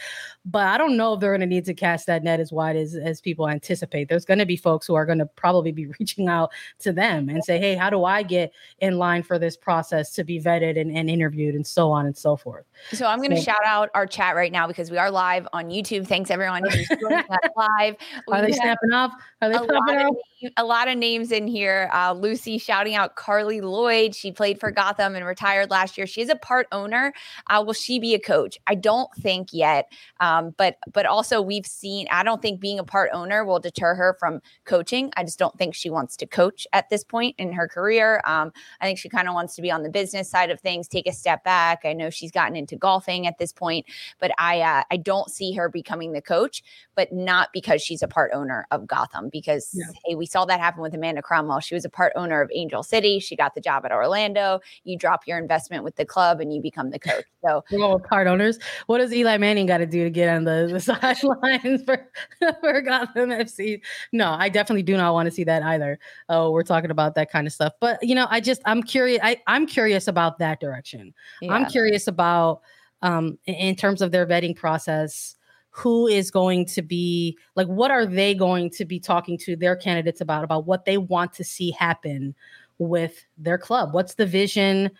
but 0.45 0.67
I 0.67 0.79
don't 0.79 0.97
know 0.97 1.15
if 1.15 1.21
they're 1.21 1.33
going 1.33 1.41
to 1.41 1.47
need 1.47 1.65
to 1.67 1.75
cast 1.75 2.07
that 2.07 2.23
net 2.23 2.41
as 2.41 2.53
wide 2.53 2.77
as 2.77 2.95
as 2.95 3.21
people 3.21 3.49
anticipate. 3.49 4.09
There's 4.09 4.25
going 4.25 4.39
to 4.39 4.47
be 4.47 4.57
folks 4.57 4.87
who 4.87 4.95
are 4.95 5.07
going 5.07 5.19
to 5.19 5.27
probably 5.27 5.73
be 5.73 5.87
reaching 5.99 6.29
out 6.29 6.51
to 6.81 6.93
them 6.93 7.29
and 7.29 7.45
say, 7.45 7.59
hey, 7.59 7.75
how 7.75 7.91
do 7.91 8.05
I 8.05 8.23
get 8.23 8.53
in 8.81 8.99
line 8.99 9.23
for 9.23 9.39
this 9.39 9.57
process 9.57 10.13
to 10.13 10.25
be 10.25 10.41
vetted 10.41 10.81
and, 10.81 10.97
and 10.97 11.11
interviewed 11.11 11.55
and 11.55 11.67
so 11.67 11.91
on 11.91 12.07
and 12.07 12.17
so 12.17 12.37
forth. 12.37 12.65
So 12.93 13.07
I'm 13.07 13.19
going 13.19 13.31
to 13.31 13.37
so, 13.37 13.45
shout 13.45 13.65
out 13.65 13.91
our 13.95 14.07
chat 14.07 14.35
right 14.35 14.53
now 14.53 14.67
because 14.67 14.91
we 14.91 14.99
are 14.99 15.11
live 15.11 15.47
on 15.53 15.67
YouTube. 15.67 16.07
Thanks 16.07 16.31
everyone 16.31 16.65
who's 16.65 16.89
joining 17.01 17.19
us 17.19 17.51
live. 17.57 17.97
Are 18.31 18.43
they 18.43 18.53
snapping 18.53 18.93
off? 18.93 19.13
Are 19.43 19.49
they 19.49 19.57
a 19.57 19.63
lot, 19.63 19.97
off? 19.97 20.17
Of, 20.43 20.53
a 20.57 20.65
lot 20.65 20.89
of 20.89 20.97
names 20.97 21.33
in 21.33 21.47
here. 21.47 21.91
Uh, 21.93 22.13
Lucy 22.13 22.59
shouting 22.59 22.95
out 22.95 23.17
Carli 23.19 23.61
Lloyd. 23.61 24.15
She 24.15 24.31
played 24.31 24.61
for 24.61 24.71
Gotham 24.71 25.17
and 25.17 25.27
retired 25.27 25.71
last 25.71 25.99
year. 25.99 26.07
She's 26.07 26.29
a 26.29 26.37
part 26.37 26.69
owner. 26.71 27.13
Uh, 27.49 27.65
will 27.67 27.73
she 27.73 27.99
be 27.99 28.15
a 28.15 28.21
coach? 28.21 28.59
I 28.69 28.77
don't 28.77 29.13
think 29.17 29.49
yet. 29.53 29.91
Um, 30.21 30.55
but 30.57 30.77
but 30.93 31.05
also 31.05 31.43
we've 31.43 31.67
seen. 31.67 32.07
I 32.13 32.23
don't 32.23 32.41
think 32.41 32.61
being 32.61 32.79
a 32.79 32.85
part 32.85 33.11
owner 33.13 33.45
will 33.45 33.59
deter 33.59 33.97
her 33.97 34.17
from 34.21 34.41
coaching. 34.65 35.13
I 35.17 35.25
just 35.25 35.39
don't 35.39 35.57
think 35.59 35.75
she 35.75 35.91
wants 35.91 36.17
to 36.19 36.27
coach 36.27 36.67
at 36.73 36.89
this 36.91 37.03
point 37.03 37.35
in 37.39 37.53
her 37.53 37.67
career. 37.67 38.23
Um, 38.25 38.53
I 38.81 38.87
think 38.87 39.01
she 39.01 39.09
kind 39.09 39.27
of 39.27 39.35
wants 39.35 39.57
to 39.57 39.63
be 39.63 39.71
on 39.71 39.83
the 39.83 39.91
business 39.91 40.31
side 40.31 40.51
of 40.51 40.61
things, 40.61 40.87
take 40.87 41.09
a 41.09 41.13
step 41.13 41.43
back. 41.43 41.81
I 41.85 41.95
know 41.95 42.11
she's 42.11 42.31
gotten 42.31 42.55
into 42.55 42.77
golfing 42.77 43.27
at 43.27 43.39
this 43.39 43.53
point, 43.53 43.87
but 44.21 44.31
I 44.39 44.61
uh, 44.61 44.85
I 44.93 44.97
don't 44.97 45.29
see 45.29 45.53
her 45.55 45.69
becoming 45.69 46.13
the 46.13 46.23
coach. 46.23 46.63
But 46.95 47.13
not 47.13 47.49
because 47.53 47.83
she's 47.83 48.03
a 48.03 48.09
part 48.09 48.31
owner 48.33 48.69
of 48.71 48.87
Gotham. 48.87 49.29
Because 49.29 49.71
yeah. 49.75 49.87
hey, 50.07 50.15
we 50.15 50.27
saw 50.27 50.45
that 50.45 50.61
happen 50.61 50.83
with 50.83 50.95
Amanda 50.95 51.21
Cromwell. 51.21 51.59
She 51.59 51.75
was 51.75 51.85
a 51.85 51.91
part 51.91 52.13
owner 52.15 52.41
of 52.41 52.51
Angel 52.55 52.85
City. 52.85 53.08
She 53.19 53.37
got 53.37 53.55
the 53.55 53.61
job 53.61 53.85
at 53.85 53.93
Orlando. 53.93 54.61
You 54.85 54.99
drop 54.99 55.27
your 55.27 55.39
investment 55.39 55.85
with 55.85 55.97
the 55.97 56.05
club 56.05 56.41
and 56.41 56.53
you 56.53 56.61
become 56.61 56.91
the 56.91 56.99
coach. 56.99 57.25
So 57.45 57.65
well, 57.73 57.99
part 57.99 58.27
owners. 58.27 58.59
What 58.87 58.99
does 58.99 59.13
Eli 59.13 59.39
Manning 59.39 59.67
got 59.67 59.79
to 59.79 59.87
do 59.87 60.05
to 60.05 60.11
get 60.11 60.29
on 60.29 60.45
the, 60.45 60.69
the 60.71 60.81
sidelines 60.81 61.83
for, 61.85 62.07
for 62.61 62.81
Gotham 62.83 63.31
FC? 63.31 63.81
No, 64.13 64.31
I 64.33 64.49
definitely 64.49 64.83
do 64.83 64.97
not 64.97 65.15
want 65.15 65.27
to 65.27 65.31
see 65.31 65.45
that 65.45 65.63
either. 65.63 65.99
Oh, 66.29 66.51
we're 66.51 66.63
talking 66.63 66.91
about 66.91 67.15
that 67.15 67.31
kind 67.31 67.47
of 67.47 67.53
stuff. 67.53 67.73
But 67.81 67.99
you 68.03 68.15
know, 68.15 68.27
I 68.29 68.41
just 68.41 68.61
I'm 68.65 68.83
curious. 68.83 69.21
I, 69.23 69.41
I'm 69.47 69.67
curious 69.67 70.09
about 70.09 70.39
that 70.39 70.61
direction. 70.61 71.15
Yeah. 71.41 71.53
I'm 71.53 71.67
curious 71.67 72.07
about 72.07 72.61
um 73.03 73.39
in 73.47 73.77
terms 73.77 74.03
of 74.03 74.11
their 74.11 74.27
vetting 74.27 74.57
process 74.57 75.37
who 75.71 76.09
is 76.09 76.31
going 76.31 76.67
to 76.67 76.83
be 76.83 77.39
like 77.55 77.69
what 77.69 77.91
are 77.91 78.05
they 78.05 78.35
going 78.35 78.69
to 78.69 78.85
be 78.85 78.99
talking 78.99 79.39
to 79.39 79.55
their 79.55 79.77
candidates 79.77 80.21
about 80.21 80.43
about 80.43 80.67
what 80.67 80.85
they 80.85 80.99
want 80.99 81.33
to 81.33 81.45
see 81.45 81.71
happen 81.71 82.35
with 82.79 83.25
their 83.37 83.59
club? 83.59 83.93
What's 83.93 84.15
the 84.15 84.27
vision 84.27 84.91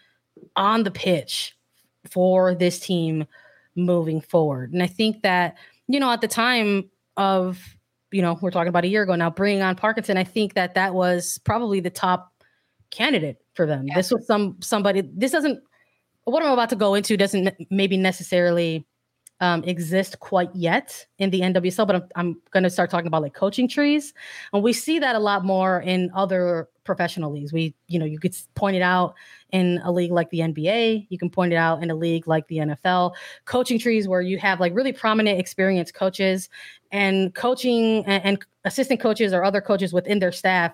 on 0.57 0.83
the 0.83 0.91
pitch 0.91 1.57
for 2.11 2.55
this 2.55 2.79
team 2.81 3.27
moving 3.75 4.21
forward? 4.21 4.73
And 4.73 4.83
i 4.83 4.87
think 4.87 5.23
that 5.23 5.57
you 5.87 6.01
know 6.01 6.11
at 6.11 6.21
the 6.21 6.29
time 6.29 6.89
of 7.17 7.59
you 8.11 8.23
know 8.23 8.39
we're 8.41 8.51
talking 8.51 8.69
about 8.69 8.85
a 8.85 8.89
year 8.89 9.03
ago 9.03 9.15
now 9.15 9.31
bringing 9.31 9.63
on 9.63 9.75
parkinson 9.75 10.17
i 10.17 10.25
think 10.25 10.55
that 10.55 10.75
that 10.75 10.95
was 10.95 11.39
probably 11.45 11.81
the 11.81 11.91
top 11.91 12.33
candidate 12.91 13.39
for 13.55 13.67
them. 13.67 13.87
Yeah. 13.87 13.95
this 13.97 14.11
was 14.11 14.27
some 14.27 14.57
somebody 14.61 15.03
this 15.15 15.33
doesn't 15.33 15.63
what 16.25 16.43
i'm 16.43 16.53
about 16.53 16.71
to 16.71 16.77
go 16.77 16.95
into 16.95 17.17
doesn't 17.17 17.55
maybe 17.71 17.97
necessarily 17.97 18.87
um, 19.41 19.63
exist 19.65 20.19
quite 20.19 20.51
yet 20.53 21.07
in 21.19 21.31
the 21.31 21.43
NWSL, 21.43 21.87
but 21.87 21.95
I'm, 21.95 22.09
I'm 22.17 22.43
going 22.51 22.65
to 22.65 22.71
start 22.71 22.91
talking 22.91 23.07
about 23.07 23.23
like 23.23 23.35
coaching 23.35 23.69
trees, 23.69 24.13
and 24.53 24.65
we 24.65 24.73
see 24.73 24.99
that 24.99 25.15
a 25.15 25.21
lot 25.21 25.45
more 25.45 25.81
in 25.81 26.11
other 26.13 26.69
professional 26.89 27.31
leagues. 27.31 27.53
We, 27.53 27.75
you 27.87 27.99
know, 27.99 28.07
you 28.07 28.19
could 28.19 28.35
point 28.55 28.75
it 28.75 28.83
out 28.83 29.15
in 29.51 29.79
a 29.85 29.93
league 29.93 30.11
like 30.11 30.31
the 30.31 30.41
NBA. 30.41 31.07
You 31.11 31.19
can 31.19 31.29
point 31.29 31.53
it 31.53 31.57
out 31.57 31.83
in 31.83 31.91
a 31.91 31.95
league 31.95 32.27
like 32.27 32.49
the 32.49 32.57
NFL. 32.57 33.13
Coaching 33.45 33.79
trees 33.79 34.09
where 34.09 34.23
you 34.23 34.39
have 34.39 34.59
like 34.59 34.75
really 34.75 34.93
prominent, 34.93 35.39
experienced 35.39 35.95
coaches, 35.95 36.49
and 36.91 37.35
coaching 37.35 38.05
and, 38.07 38.25
and 38.25 38.39
assistant 38.65 39.01
coaches 39.01 39.35
or 39.35 39.45
other 39.45 39.61
coaches 39.61 39.93
within 39.93 40.19
their 40.19 40.33
staff 40.33 40.73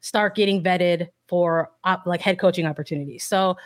start 0.00 0.34
getting 0.34 0.62
vetted 0.62 1.08
for 1.28 1.70
op, 1.84 2.04
like 2.06 2.20
head 2.20 2.38
coaching 2.38 2.66
opportunities. 2.66 3.22
So 3.22 3.56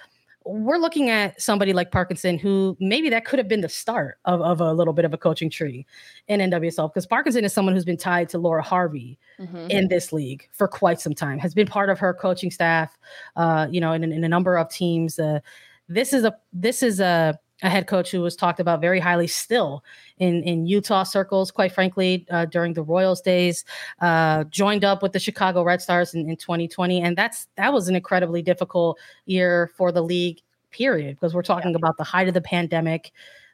we're 0.47 0.79
looking 0.79 1.11
at 1.11 1.41
somebody 1.41 1.73
like 1.73 1.91
Parkinson, 1.91 2.39
who 2.39 2.77
maybe 2.79 3.11
that 3.11 3.25
could 3.25 3.39
have 3.39 3.49
been 3.49 3.61
the 3.61 3.69
start 3.69 4.19
of, 4.25 4.41
of 4.41 4.61
a 4.61 4.73
little 4.73 4.93
bit 4.93 5.05
of 5.05 5.13
a 5.13 5.19
coaching 5.19 5.51
tree 5.51 5.85
in 6.29 6.41
NWSL, 6.41 6.89
because 6.93 7.07
Parkinson 7.07 7.45
is 7.45 7.53
someone 7.53 7.75
who's 7.75 7.85
been 7.85 7.97
tied 7.97 8.29
to 8.31 8.39
Laura 8.39 8.63
Harvey 8.63 9.19
mm-hmm. 9.41 9.71
in 9.71 9.89
this 9.89 10.13
league 10.13 10.49
for 10.53 10.69
quite 10.69 11.01
some 11.01 11.15
time, 11.15 11.39
has 11.39 11.53
been 11.53 11.67
part 11.67 11.91
of 11.91 11.99
her 11.99 12.15
coaching 12.15 12.51
staff, 12.51 12.97
uh, 13.35 13.67
you 13.71 13.81
know, 13.81 13.93
in, 13.93 14.05
in 14.05 14.23
a 14.23 14.29
number 14.29 14.57
of 14.57 14.71
teams. 14.71 15.19
Uh, 15.19 15.41
this 15.89 16.13
is 16.13 16.25
a 16.25 16.37
this 16.53 16.83
is 16.83 17.01
a 17.01 17.39
a 17.62 17.71
head 17.71 17.87
coach 17.87 18.11
who 18.11 18.21
was 18.21 18.37
talked 18.37 18.61
about 18.61 18.81
very 18.81 19.01
highly 19.01 19.27
still 19.27 19.83
in 20.19 20.42
in 20.42 20.66
Utah 20.66 21.05
circles, 21.05 21.51
quite 21.51 21.73
frankly, 21.73 22.27
uh, 22.31 22.45
during 22.47 22.75
the 22.75 22.83
Royals 22.83 23.21
days. 23.21 23.64
Uh, 24.01 24.45
joined 24.45 24.85
up 24.85 25.03
with 25.03 25.12
the 25.12 25.19
Chicago 25.19 25.62
Red 25.62 25.81
Stars 25.81 26.14
in, 26.14 26.29
in 26.29 26.37
2020, 26.37 27.01
and 27.01 27.16
that's 27.16 27.49
that 27.57 27.73
was 27.73 27.88
an 27.88 27.97
incredibly 27.97 28.42
difficult 28.42 28.99
year 29.25 29.71
for 29.77 29.92
the 29.92 30.03
league. 30.03 30.40
Period, 30.73 31.16
because 31.16 31.33
we're 31.33 31.42
talking 31.42 31.71
yeah. 31.71 31.79
about 31.79 31.97
the 31.97 32.05
height 32.05 32.29
of 32.29 32.35
the 32.35 32.40
pandemic, 32.42 33.12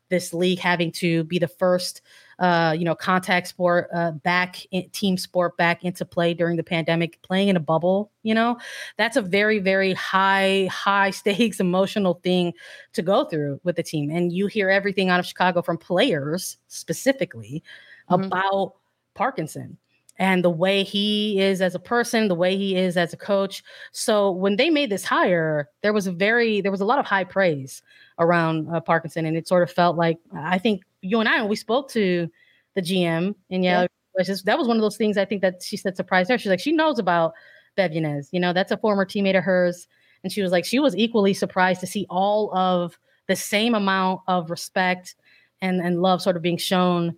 this 0.09 0.35
league 0.35 0.59
having 0.59 0.91
to 0.93 1.23
be 1.25 1.39
the 1.39 1.47
first 1.47 2.03
uh, 2.43 2.75
you 2.77 2.85
know, 2.85 2.97
contact 2.97 3.47
sport 3.47 3.89
uh, 3.95 4.11
back, 4.11 4.67
in, 4.73 4.91
team 4.91 5.17
sport 5.17 5.57
back 5.57 5.85
into 5.85 6.05
play 6.05 6.35
during 6.35 6.57
the 6.57 6.65
pandemic, 6.65 7.23
playing 7.23 7.47
in 7.47 7.57
a 7.57 7.61
bubble, 7.61 8.11
you 8.25 8.35
know, 8.35 8.59
that's 8.97 9.17
a 9.17 9.23
very, 9.23 9.61
very 9.61 9.93
high, 9.93 10.69
high 10.71 11.11
stakes 11.13 11.61
emotional 11.61 12.15
thing 12.25 12.53
to 12.95 13.01
go 13.01 13.25
through 13.27 13.61
with 13.63 13.77
the 13.77 13.83
team. 13.85 14.11
And 14.11 14.33
you 14.33 14.49
hear 14.49 14.71
everything 14.71 15.09
out 15.09 15.21
of 15.21 15.27
Chicago 15.27 15.63
from 15.63 15.79
players 15.79 16.57
specifically 16.67 17.63
mm-hmm. 18.11 18.25
about 18.25 18.75
Parkinson 19.15 19.79
and 20.19 20.43
the 20.43 20.51
way 20.51 20.83
he 20.83 21.41
is 21.41 21.63
as 21.63 21.77
a 21.77 21.79
person, 21.79 22.27
the 22.27 22.35
way 22.35 22.57
he 22.57 22.77
is 22.77 22.97
as 22.97 23.13
a 23.13 23.17
coach. 23.17 23.63
So 23.93 24.33
when 24.33 24.57
they 24.57 24.69
made 24.69 24.91
this 24.91 25.05
hire, 25.05 25.69
there 25.83 25.93
was 25.93 26.09
a 26.09 26.13
very 26.13 26.61
there 26.61 26.73
was 26.73 26.81
a 26.81 26.85
lot 26.85 26.99
of 26.99 27.07
high 27.07 27.25
praise 27.25 27.83
around 28.19 28.69
uh, 28.69 28.81
Parkinson, 28.81 29.27
and 29.27 29.37
it 29.37 29.47
sort 29.47 29.63
of 29.63 29.71
felt 29.71 29.97
like 29.97 30.19
I 30.35 30.59
think 30.59 30.83
you 31.03 31.21
and 31.21 31.29
I 31.29 31.45
we 31.45 31.57
spoke 31.57 31.91
to 31.91 32.29
the 32.75 32.81
GM, 32.81 33.35
and 33.51 33.65
yeah, 33.65 33.83
yeah. 33.83 34.25
Just, 34.25 34.45
that 34.47 34.59
was 34.59 34.69
one 34.69 34.77
of 34.77 34.83
those 34.83 34.97
things 34.97 35.17
I 35.17 35.25
think 35.25 35.43
that 35.43 35.63
she 35.63 35.77
said 35.77 35.97
surprised 35.97 36.31
her. 36.31 36.39
She's 36.39 36.51
like 36.51 36.61
she 36.61 36.73
knows 36.73 36.99
about 36.99 37.35
Bev 37.77 37.93
Yanez, 37.93 38.29
you 38.33 38.41
know, 38.41 38.53
that's 38.53 38.73
a 38.73 38.77
former 38.77 39.05
teammate 39.05 39.37
of 39.37 39.45
hers, 39.45 39.87
and 40.23 40.33
she 40.33 40.43
was 40.43 40.53
like 40.53 40.65
she 40.65 40.79
was 40.79 40.97
equally 40.97 41.35
surprised 41.35 41.81
to 41.81 41.87
see 41.87 42.07
all 42.09 42.55
of 42.57 42.99
the 43.29 43.37
same 43.37 43.75
amount 43.75 44.21
of 44.29 44.51
respect 44.51 45.15
and 45.61 45.81
and 45.81 46.03
love 46.03 46.23
sort 46.23 46.37
of 46.37 46.43
being 46.43 46.57
shown 46.57 47.17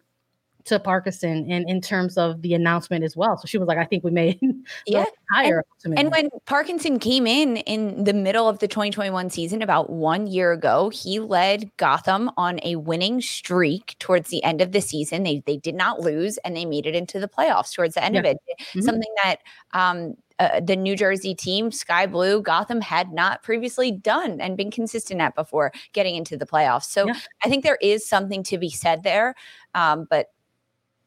to 0.64 0.78
Parkinson 0.78 1.50
and 1.50 1.68
in 1.68 1.80
terms 1.80 2.16
of 2.16 2.42
the 2.42 2.54
announcement 2.54 3.04
as 3.04 3.16
well. 3.16 3.36
So 3.36 3.46
she 3.46 3.58
was 3.58 3.68
like, 3.68 3.78
I 3.78 3.84
think 3.84 4.02
we 4.02 4.10
made 4.10 4.40
yeah 4.86 5.04
higher. 5.30 5.64
And, 5.84 5.98
and, 5.98 6.10
when 6.10 6.30
Parkinson 6.46 6.98
came 6.98 7.26
in 7.26 7.58
in 7.58 8.04
the 8.04 8.14
middle 8.14 8.48
of 8.48 8.58
the 8.60 8.68
2021 8.68 9.30
season, 9.30 9.62
about 9.62 9.90
one 9.90 10.26
year 10.26 10.52
ago, 10.52 10.90
he 10.90 11.20
led 11.20 11.70
Gotham 11.76 12.30
on 12.36 12.60
a 12.62 12.76
winning 12.76 13.20
streak 13.20 13.96
towards 13.98 14.30
the 14.30 14.42
end 14.42 14.60
of 14.60 14.72
the 14.72 14.80
season. 14.80 15.22
They 15.22 15.42
they 15.46 15.56
did 15.56 15.74
not 15.74 16.00
lose 16.00 16.38
and 16.38 16.56
they 16.56 16.64
made 16.64 16.86
it 16.86 16.94
into 16.94 17.20
the 17.20 17.28
playoffs 17.28 17.74
towards 17.74 17.94
the 17.94 18.04
end 18.04 18.14
yeah. 18.14 18.20
of 18.20 18.26
it. 18.26 18.38
Mm-hmm. 18.48 18.80
Something 18.80 19.14
that 19.22 19.36
um, 19.72 20.14
uh, 20.38 20.60
the 20.60 20.76
New 20.76 20.96
Jersey 20.96 21.34
team, 21.34 21.70
Sky 21.70 22.06
Blue, 22.06 22.42
Gotham 22.42 22.80
had 22.80 23.12
not 23.12 23.42
previously 23.42 23.92
done 23.92 24.40
and 24.40 24.56
been 24.56 24.70
consistent 24.70 25.20
at 25.20 25.34
before 25.34 25.72
getting 25.92 26.16
into 26.16 26.36
the 26.36 26.46
playoffs. 26.46 26.86
So 26.86 27.06
yeah. 27.06 27.14
I 27.44 27.48
think 27.48 27.62
there 27.62 27.78
is 27.80 28.08
something 28.08 28.42
to 28.44 28.58
be 28.58 28.70
said 28.70 29.02
there. 29.04 29.34
Um, 29.74 30.06
but 30.10 30.28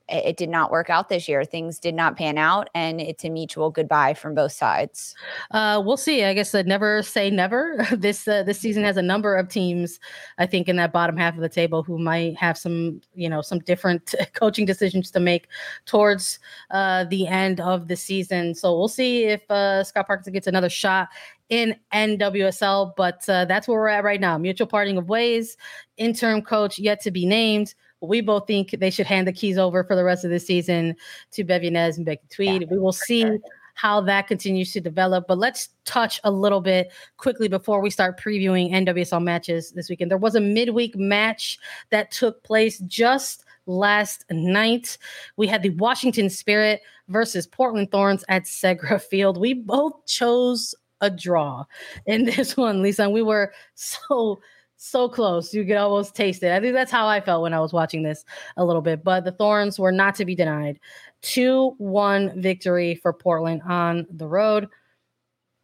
it 0.09 0.37
did 0.37 0.49
not 0.49 0.71
work 0.71 0.89
out 0.89 1.09
this 1.09 1.27
year. 1.27 1.43
Things 1.43 1.79
did 1.79 1.93
not 1.93 2.15
pan 2.17 2.37
out, 2.37 2.69
and 2.73 3.01
it's 3.01 3.25
a 3.25 3.29
mutual 3.29 3.69
goodbye 3.69 4.13
from 4.13 4.35
both 4.35 4.51
sides. 4.51 5.15
Uh, 5.51 5.81
we'll 5.83 5.97
see. 5.97 6.23
I 6.23 6.33
guess 6.33 6.53
uh, 6.55 6.63
never 6.65 7.03
say 7.03 7.29
never. 7.29 7.85
this 7.97 8.27
uh, 8.27 8.43
this 8.43 8.59
season 8.59 8.83
has 8.83 8.97
a 8.97 9.01
number 9.01 9.35
of 9.35 9.49
teams, 9.49 9.99
I 10.37 10.45
think, 10.45 10.69
in 10.69 10.75
that 10.77 10.93
bottom 10.93 11.17
half 11.17 11.35
of 11.35 11.41
the 11.41 11.49
table 11.49 11.83
who 11.83 11.97
might 11.97 12.37
have 12.37 12.57
some, 12.57 13.01
you 13.15 13.29
know, 13.29 13.41
some 13.41 13.59
different 13.59 14.15
coaching 14.33 14.65
decisions 14.65 15.11
to 15.11 15.19
make 15.19 15.47
towards 15.85 16.39
uh, 16.71 17.03
the 17.05 17.27
end 17.27 17.59
of 17.59 17.87
the 17.87 17.95
season. 17.95 18.55
So 18.55 18.77
we'll 18.77 18.87
see 18.87 19.25
if 19.25 19.49
uh, 19.51 19.83
Scott 19.83 20.07
Parkinson 20.07 20.33
gets 20.33 20.47
another 20.47 20.69
shot 20.69 21.09
in 21.49 21.75
NWSL. 21.93 22.93
But 22.95 23.27
uh, 23.29 23.45
that's 23.45 23.67
where 23.67 23.77
we're 23.77 23.87
at 23.87 24.03
right 24.03 24.21
now. 24.21 24.37
Mutual 24.37 24.67
parting 24.67 24.97
of 24.97 25.09
ways. 25.09 25.57
Interim 25.97 26.41
coach 26.41 26.79
yet 26.79 27.01
to 27.01 27.11
be 27.11 27.25
named 27.25 27.73
we 28.01 28.21
both 28.21 28.47
think 28.47 28.71
they 28.79 28.89
should 28.89 29.07
hand 29.07 29.27
the 29.27 29.33
keys 29.33 29.57
over 29.57 29.83
for 29.83 29.95
the 29.95 30.03
rest 30.03 30.23
of 30.23 30.31
the 30.31 30.39
season 30.39 30.95
to 31.31 31.43
Bev 31.43 31.63
and 31.63 32.05
Becky 32.05 32.23
Tweed. 32.29 32.61
Yeah, 32.63 32.67
we 32.69 32.77
will 32.77 32.91
see 32.91 33.21
sure. 33.21 33.39
how 33.75 34.01
that 34.01 34.27
continues 34.27 34.71
to 34.73 34.81
develop. 34.81 35.25
But 35.27 35.37
let's 35.37 35.69
touch 35.85 36.19
a 36.23 36.31
little 36.31 36.61
bit 36.61 36.91
quickly 37.17 37.47
before 37.47 37.81
we 37.81 37.89
start 37.89 38.19
previewing 38.19 38.71
NWSL 38.71 39.23
matches 39.23 39.71
this 39.71 39.89
weekend. 39.89 40.11
There 40.11 40.17
was 40.17 40.35
a 40.35 40.41
midweek 40.41 40.95
match 40.95 41.57
that 41.89 42.11
took 42.11 42.43
place 42.43 42.79
just 42.79 43.45
last 43.65 44.25
night. 44.31 44.97
We 45.35 45.47
had 45.47 45.63
the 45.63 45.71
Washington 45.71 46.29
Spirit 46.29 46.81
versus 47.07 47.47
Portland 47.47 47.91
Thorns 47.91 48.23
at 48.29 48.43
Segra 48.43 49.01
Field. 49.09 49.39
We 49.39 49.53
both 49.53 50.05
chose 50.05 50.75
a 51.01 51.09
draw 51.09 51.65
in 52.05 52.25
this 52.35 52.57
one, 52.57 52.81
Lisa. 52.81 53.03
And 53.03 53.13
we 53.13 53.21
were 53.21 53.53
so 53.75 54.39
so 54.77 55.09
close. 55.09 55.53
You 55.53 55.65
could 55.65 55.75
almost 55.75 56.15
taste 56.15 56.43
it. 56.43 56.51
I 56.51 56.59
think 56.59 56.73
that's 56.73 56.91
how 56.91 57.07
I 57.07 57.19
felt 57.19 57.41
when 57.41 57.53
I 57.53 57.59
was 57.59 57.73
watching 57.73 58.03
this 58.03 58.23
a 58.55 58.63
little 58.63 58.81
bit. 58.81 59.03
But 59.03 59.25
the 59.25 59.31
Thorns 59.31 59.79
were 59.79 59.91
not 59.91 60.15
to 60.15 60.25
be 60.25 60.35
denied. 60.35 60.79
2 61.23 61.75
1 61.77 62.41
victory 62.41 62.95
for 62.95 63.11
Portland 63.11 63.61
on 63.67 64.05
the 64.09 64.27
road. 64.27 64.67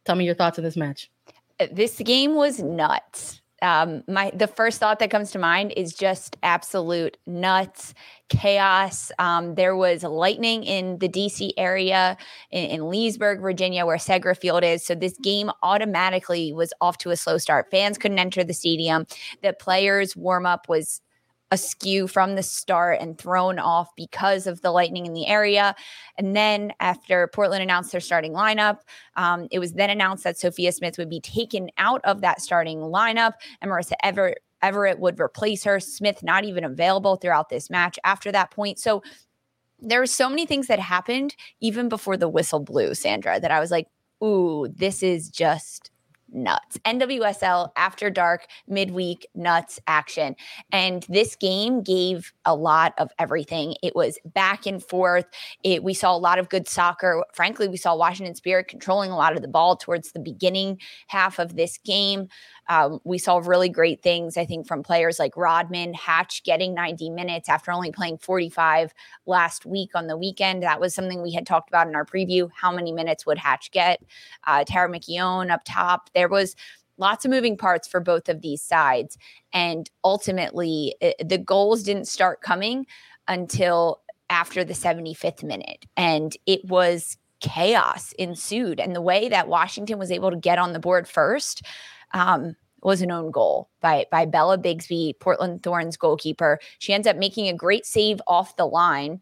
Tell 0.04 0.16
me 0.16 0.24
your 0.26 0.34
thoughts 0.34 0.58
on 0.58 0.64
this 0.64 0.76
match. 0.76 1.10
Uh, 1.60 1.68
this 1.72 1.98
game 1.98 2.34
was 2.34 2.60
nuts 2.60 3.40
um, 3.62 4.02
my 4.08 4.30
the 4.34 4.46
first 4.46 4.80
thought 4.80 4.98
that 4.98 5.10
comes 5.10 5.30
to 5.32 5.38
mind 5.38 5.72
is 5.76 5.94
just 5.94 6.36
absolute 6.42 7.16
nuts 7.26 7.94
chaos. 8.28 9.12
Um, 9.18 9.54
there 9.54 9.76
was 9.76 10.02
lightning 10.02 10.64
in 10.64 10.98
the 10.98 11.08
DC 11.08 11.50
area 11.56 12.16
in, 12.50 12.70
in, 12.70 12.88
Leesburg, 12.88 13.40
Virginia, 13.40 13.86
where 13.86 13.96
Segra 13.96 14.36
Field 14.36 14.64
is. 14.64 14.84
So 14.84 14.94
this 14.94 15.16
game 15.22 15.50
automatically 15.62 16.52
was 16.52 16.72
off 16.80 16.98
to 16.98 17.10
a 17.10 17.16
slow 17.16 17.38
start. 17.38 17.70
Fans 17.70 17.98
couldn't 17.98 18.18
enter 18.18 18.42
the 18.42 18.54
stadium. 18.54 19.06
The 19.42 19.52
players' 19.52 20.16
warm 20.16 20.46
up 20.46 20.68
was 20.68 21.00
askew 21.54 22.06
from 22.06 22.34
the 22.34 22.42
start 22.42 22.98
and 23.00 23.16
thrown 23.16 23.58
off 23.58 23.88
because 23.96 24.46
of 24.46 24.60
the 24.60 24.70
lightning 24.70 25.06
in 25.06 25.14
the 25.14 25.26
area. 25.26 25.74
And 26.18 26.36
then 26.36 26.72
after 26.80 27.28
Portland 27.28 27.62
announced 27.62 27.92
their 27.92 28.00
starting 28.00 28.32
lineup, 28.32 28.80
um, 29.16 29.48
it 29.50 29.60
was 29.60 29.72
then 29.72 29.88
announced 29.88 30.24
that 30.24 30.38
Sophia 30.38 30.72
Smith 30.72 30.98
would 30.98 31.08
be 31.08 31.20
taken 31.20 31.70
out 31.78 32.00
of 32.04 32.20
that 32.20 32.42
starting 32.42 32.78
lineup 32.78 33.34
and 33.62 33.70
Marissa 33.70 33.94
Everett. 34.02 34.38
Everett 34.62 34.98
would 34.98 35.20
replace 35.20 35.62
her. 35.64 35.78
Smith 35.78 36.22
not 36.22 36.44
even 36.44 36.64
available 36.64 37.16
throughout 37.16 37.50
this 37.50 37.68
match 37.68 37.98
after 38.02 38.32
that 38.32 38.50
point. 38.50 38.78
So 38.78 39.02
there 39.78 40.00
were 40.00 40.06
so 40.06 40.28
many 40.28 40.46
things 40.46 40.68
that 40.68 40.78
happened 40.78 41.36
even 41.60 41.90
before 41.90 42.16
the 42.16 42.28
whistle 42.28 42.60
blew, 42.60 42.94
Sandra, 42.94 43.38
that 43.38 43.50
I 43.50 43.60
was 43.60 43.70
like, 43.70 43.86
ooh, 44.22 44.66
this 44.74 45.02
is 45.02 45.28
just 45.28 45.90
nuts. 46.34 46.78
NWSL 46.84 47.70
after 47.76 48.10
dark 48.10 48.46
midweek 48.68 49.26
nuts 49.34 49.80
action. 49.86 50.36
And 50.72 51.04
this 51.08 51.36
game 51.36 51.82
gave 51.82 52.32
a 52.44 52.54
lot 52.54 52.94
of 52.98 53.10
everything. 53.18 53.76
It 53.82 53.94
was 53.94 54.18
back 54.24 54.66
and 54.66 54.82
forth. 54.82 55.26
It 55.62 55.82
we 55.84 55.94
saw 55.94 56.14
a 56.14 56.18
lot 56.18 56.38
of 56.38 56.48
good 56.48 56.68
soccer. 56.68 57.24
Frankly, 57.32 57.68
we 57.68 57.76
saw 57.76 57.96
Washington 57.96 58.34
Spirit 58.34 58.68
controlling 58.68 59.10
a 59.10 59.16
lot 59.16 59.36
of 59.36 59.42
the 59.42 59.48
ball 59.48 59.76
towards 59.76 60.12
the 60.12 60.20
beginning 60.20 60.80
half 61.06 61.38
of 61.38 61.56
this 61.56 61.78
game. 61.78 62.28
Um, 62.68 63.00
we 63.04 63.18
saw 63.18 63.38
really 63.38 63.68
great 63.68 64.02
things, 64.02 64.36
I 64.36 64.44
think, 64.44 64.66
from 64.66 64.82
players 64.82 65.18
like 65.18 65.36
Rodman, 65.36 65.94
Hatch 65.94 66.42
getting 66.44 66.74
90 66.74 67.10
minutes 67.10 67.48
after 67.48 67.70
only 67.70 67.92
playing 67.92 68.18
45 68.18 68.94
last 69.26 69.66
week 69.66 69.90
on 69.94 70.06
the 70.06 70.16
weekend. 70.16 70.62
That 70.62 70.80
was 70.80 70.94
something 70.94 71.22
we 71.22 71.32
had 71.32 71.46
talked 71.46 71.68
about 71.68 71.88
in 71.88 71.94
our 71.94 72.06
preview. 72.06 72.50
How 72.54 72.72
many 72.72 72.92
minutes 72.92 73.26
would 73.26 73.38
Hatch 73.38 73.70
get? 73.70 74.02
Uh, 74.46 74.64
Tara 74.66 74.88
McKeown 74.88 75.50
up 75.50 75.62
top. 75.64 76.10
There 76.14 76.28
was 76.28 76.56
lots 76.96 77.24
of 77.24 77.30
moving 77.30 77.56
parts 77.56 77.88
for 77.88 78.00
both 78.00 78.28
of 78.28 78.40
these 78.40 78.62
sides. 78.62 79.18
And 79.52 79.90
ultimately, 80.04 80.94
it, 81.00 81.28
the 81.28 81.38
goals 81.38 81.82
didn't 81.82 82.06
start 82.06 82.40
coming 82.40 82.86
until 83.28 84.00
after 84.30 84.64
the 84.64 84.74
75th 84.74 85.42
minute. 85.42 85.86
And 85.96 86.36
it 86.46 86.64
was 86.64 87.18
chaos 87.40 88.12
ensued. 88.18 88.80
And 88.80 88.94
the 88.94 89.02
way 89.02 89.28
that 89.28 89.48
Washington 89.48 89.98
was 89.98 90.10
able 90.10 90.30
to 90.30 90.36
get 90.36 90.58
on 90.58 90.72
the 90.72 90.78
board 90.78 91.06
first 91.06 91.62
um, 92.14 92.56
was 92.82 93.02
an 93.02 93.10
own 93.10 93.30
goal 93.30 93.68
by 93.80 94.06
by 94.10 94.24
Bella 94.24 94.56
Bixby, 94.56 95.16
Portland 95.20 95.62
Thorns 95.62 95.96
goalkeeper. 95.96 96.58
She 96.78 96.94
ends 96.94 97.06
up 97.06 97.16
making 97.16 97.48
a 97.48 97.54
great 97.54 97.84
save 97.84 98.20
off 98.26 98.56
the 98.56 98.66
line 98.66 99.20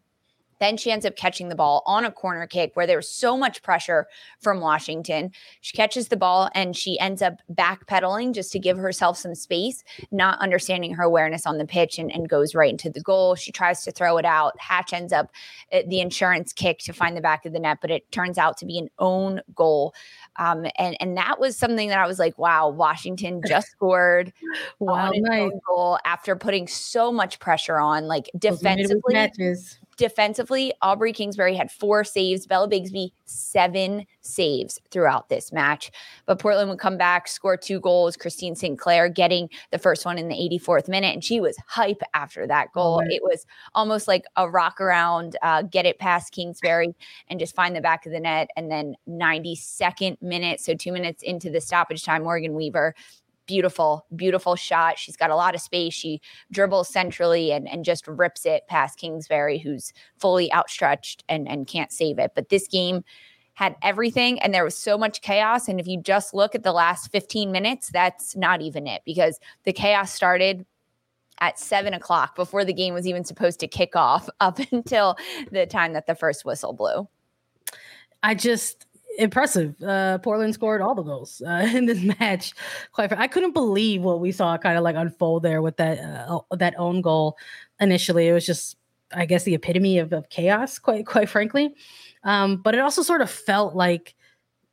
then 0.63 0.77
she 0.77 0.91
ends 0.91 1.05
up 1.05 1.15
catching 1.15 1.49
the 1.49 1.55
ball 1.55 1.83
on 1.85 2.05
a 2.05 2.11
corner 2.11 2.47
kick 2.47 2.71
where 2.75 2.87
there 2.87 2.97
was 2.97 3.09
so 3.09 3.37
much 3.37 3.61
pressure 3.61 4.07
from 4.39 4.61
Washington. 4.61 5.31
She 5.61 5.75
catches 5.75 6.07
the 6.07 6.17
ball 6.17 6.49
and 6.55 6.75
she 6.75 6.99
ends 6.99 7.21
up 7.21 7.35
backpedaling 7.53 8.33
just 8.33 8.51
to 8.53 8.59
give 8.59 8.77
herself 8.77 9.17
some 9.17 9.35
space, 9.35 9.83
not 10.11 10.39
understanding 10.39 10.93
her 10.93 11.03
awareness 11.03 11.45
on 11.45 11.57
the 11.57 11.65
pitch 11.65 11.99
and, 11.99 12.11
and 12.11 12.29
goes 12.29 12.55
right 12.55 12.69
into 12.69 12.89
the 12.89 13.01
goal. 13.01 13.35
She 13.35 13.51
tries 13.51 13.83
to 13.83 13.91
throw 13.91 14.17
it 14.17 14.25
out. 14.25 14.59
Hatch 14.59 14.93
ends 14.93 15.11
up 15.11 15.31
at 15.71 15.89
the 15.89 15.99
insurance 15.99 16.53
kick 16.53 16.79
to 16.79 16.93
find 16.93 17.17
the 17.17 17.21
back 17.21 17.45
of 17.45 17.53
the 17.53 17.59
net, 17.59 17.79
but 17.81 17.91
it 17.91 18.09
turns 18.11 18.37
out 18.37 18.57
to 18.57 18.65
be 18.65 18.77
an 18.79 18.89
own 18.99 19.41
goal. 19.53 19.93
Um, 20.37 20.65
and 20.77 20.95
and 20.99 21.17
that 21.17 21.39
was 21.39 21.57
something 21.57 21.89
that 21.89 21.99
I 21.99 22.07
was 22.07 22.19
like, 22.19 22.37
wow, 22.37 22.69
Washington 22.69 23.41
just 23.47 23.69
scored 23.71 24.33
wow, 24.79 25.11
nice. 25.13 25.51
goal 25.67 25.99
after 26.05 26.35
putting 26.35 26.67
so 26.67 27.11
much 27.11 27.39
pressure 27.39 27.77
on, 27.77 28.07
like 28.07 28.29
defensively 28.37 29.13
defensively, 29.97 30.73
Aubrey 30.81 31.13
Kingsbury 31.13 31.55
had 31.55 31.71
four 31.71 32.03
saves, 32.03 32.45
Bella 32.45 32.67
Bixby, 32.67 33.13
seven 33.25 34.05
saves 34.21 34.79
throughout 34.91 35.29
this 35.29 35.51
match. 35.51 35.91
But 36.25 36.39
Portland 36.39 36.69
would 36.69 36.79
come 36.79 36.97
back, 36.97 37.27
score 37.27 37.57
two 37.57 37.79
goals. 37.79 38.15
Christine 38.15 38.55
Sinclair 38.55 39.09
getting 39.09 39.49
the 39.71 39.79
first 39.79 40.05
one 40.05 40.17
in 40.17 40.27
the 40.27 40.35
84th 40.35 40.87
minute. 40.87 41.13
And 41.13 41.23
she 41.23 41.39
was 41.39 41.57
hype 41.67 42.01
after 42.13 42.47
that 42.47 42.71
goal. 42.73 43.01
It 43.05 43.21
was 43.23 43.45
almost 43.75 44.07
like 44.07 44.25
a 44.35 44.49
rock 44.49 44.79
around, 44.79 45.37
uh, 45.41 45.63
get 45.63 45.85
it 45.85 45.99
past 45.99 46.31
Kingsbury 46.31 46.95
and 47.27 47.39
just 47.39 47.55
find 47.55 47.75
the 47.75 47.81
back 47.81 48.05
of 48.05 48.11
the 48.11 48.19
net. 48.19 48.49
And 48.55 48.71
then 48.71 48.95
92nd 49.07 50.21
minute, 50.21 50.61
so 50.61 50.73
two 50.73 50.91
minutes 50.91 51.23
into 51.23 51.49
the 51.49 51.61
stoppage 51.61 52.03
time, 52.03 52.23
Morgan 52.23 52.53
Weaver 52.53 52.95
beautiful, 53.45 54.05
beautiful 54.15 54.55
shot. 54.55 54.97
She's 54.97 55.17
got 55.17 55.29
a 55.29 55.35
lot 55.35 55.55
of 55.55 55.61
space. 55.61 55.93
She 55.93 56.21
dribbles 56.51 56.89
centrally 56.89 57.51
and, 57.51 57.67
and 57.67 57.85
just 57.85 58.07
rips 58.07 58.45
it 58.45 58.67
past 58.67 58.97
Kingsbury, 58.97 59.57
who's 59.57 59.93
fully 60.17 60.51
outstretched 60.53 61.23
and, 61.29 61.47
and 61.47 61.67
can't 61.67 61.91
save 61.91 62.19
it. 62.19 62.31
But 62.35 62.49
this 62.49 62.67
game 62.67 63.03
had 63.55 63.75
everything 63.81 64.39
and 64.39 64.53
there 64.53 64.63
was 64.63 64.75
so 64.75 64.97
much 64.97 65.21
chaos. 65.21 65.67
And 65.67 65.79
if 65.79 65.87
you 65.87 66.01
just 66.01 66.33
look 66.33 66.55
at 66.55 66.63
the 66.63 66.71
last 66.71 67.11
15 67.11 67.51
minutes, 67.51 67.89
that's 67.89 68.35
not 68.35 68.61
even 68.61 68.87
it 68.87 69.03
because 69.05 69.39
the 69.63 69.73
chaos 69.73 70.11
started 70.11 70.65
at 71.39 71.59
seven 71.59 71.93
o'clock 71.93 72.35
before 72.35 72.63
the 72.63 72.73
game 72.73 72.93
was 72.93 73.07
even 73.07 73.23
supposed 73.23 73.59
to 73.59 73.67
kick 73.67 73.95
off 73.95 74.29
up 74.39 74.59
until 74.71 75.15
the 75.51 75.65
time 75.65 75.93
that 75.93 76.07
the 76.07 76.15
first 76.15 76.45
whistle 76.45 76.73
blew. 76.73 77.07
I 78.23 78.35
just 78.35 78.85
impressive. 79.17 79.81
Uh, 79.81 80.17
Portland 80.19 80.53
scored 80.53 80.81
all 80.81 80.95
the 80.95 81.03
goals 81.03 81.41
uh, 81.45 81.67
in 81.73 81.85
this 81.85 82.01
match. 82.19 82.53
Quite, 82.91 83.11
I 83.13 83.27
couldn't 83.27 83.53
believe 83.53 84.01
what 84.01 84.19
we 84.19 84.31
saw 84.31 84.57
kind 84.57 84.77
of 84.77 84.83
like 84.83 84.95
unfold 84.95 85.43
there 85.43 85.61
with 85.61 85.77
that 85.77 85.99
uh, 85.99 86.39
that 86.51 86.75
own 86.77 87.01
goal. 87.01 87.37
Initially, 87.79 88.27
it 88.27 88.33
was 88.33 88.45
just, 88.45 88.77
I 89.13 89.25
guess, 89.25 89.43
the 89.43 89.55
epitome 89.55 89.99
of, 89.99 90.13
of 90.13 90.29
chaos. 90.29 90.79
Quite, 90.79 91.05
quite 91.05 91.29
frankly, 91.29 91.75
um, 92.23 92.57
but 92.57 92.75
it 92.75 92.79
also 92.79 93.01
sort 93.01 93.21
of 93.21 93.29
felt 93.29 93.75
like, 93.75 94.15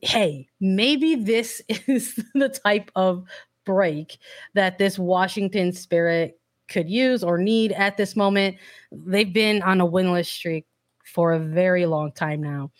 hey, 0.00 0.48
maybe 0.60 1.14
this 1.14 1.62
is 1.86 2.18
the 2.34 2.48
type 2.48 2.90
of 2.94 3.24
break 3.64 4.18
that 4.54 4.78
this 4.78 4.98
Washington 4.98 5.72
Spirit 5.72 6.38
could 6.68 6.88
use 6.88 7.24
or 7.24 7.36
need 7.36 7.72
at 7.72 7.96
this 7.96 8.14
moment. 8.14 8.56
They've 8.92 9.32
been 9.32 9.60
on 9.62 9.80
a 9.80 9.86
winless 9.86 10.26
streak 10.26 10.66
for 11.04 11.32
a 11.32 11.40
very 11.40 11.86
long 11.86 12.12
time 12.12 12.40
now 12.40 12.70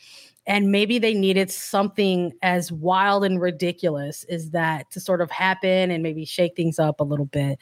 and 0.50 0.72
maybe 0.72 0.98
they 0.98 1.14
needed 1.14 1.48
something 1.48 2.32
as 2.42 2.72
wild 2.72 3.24
and 3.24 3.40
ridiculous 3.40 4.24
as 4.24 4.50
that 4.50 4.90
to 4.90 4.98
sort 4.98 5.20
of 5.20 5.30
happen 5.30 5.92
and 5.92 6.02
maybe 6.02 6.24
shake 6.24 6.56
things 6.56 6.80
up 6.80 6.98
a 6.98 7.04
little 7.04 7.26
bit. 7.26 7.56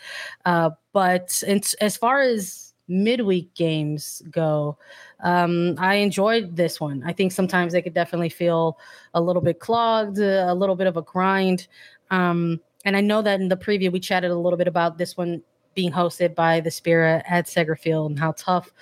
Uh, 0.47 0.71
but 0.95 1.43
as 1.83 1.99
far 1.99 2.23
as 2.23 2.73
midweek 2.89 3.55
games 3.55 4.23
go, 4.31 4.79
um, 5.23 5.75
I 5.77 5.97
enjoyed 5.97 6.57
this 6.57 6.81
one. 6.81 7.03
I 7.05 7.13
think 7.13 7.31
sometimes 7.31 7.75
they 7.75 7.83
could 7.83 7.93
definitely 7.93 8.31
feel 8.31 8.79
a 9.13 9.21
little 9.21 9.43
bit 9.43 9.61
clogged, 9.61 10.17
a 10.17 10.55
little 10.55 10.75
bit 10.75 10.87
of 10.87 10.97
a 10.97 11.03
grind. 11.03 11.69
Um, 12.11 12.59
and 12.87 12.97
I 12.97 13.03
know 13.03 13.21
that 13.21 13.39
in 13.39 13.49
the 13.49 13.57
preview 13.59 13.93
we 13.93 14.01
chatted 14.01 14.31
a 14.31 14.39
little 14.39 14.57
bit 14.57 14.67
about 14.67 14.97
this 14.97 15.15
one 15.15 15.43
being 15.75 15.93
hosted 15.93 16.35
by 16.35 16.61
the 16.61 16.71
Spirit 16.71 17.23
at 17.29 17.49
Segra 17.49 17.79
Field 17.79 18.13
and 18.13 18.19
how 18.19 18.33
tough 18.33 18.73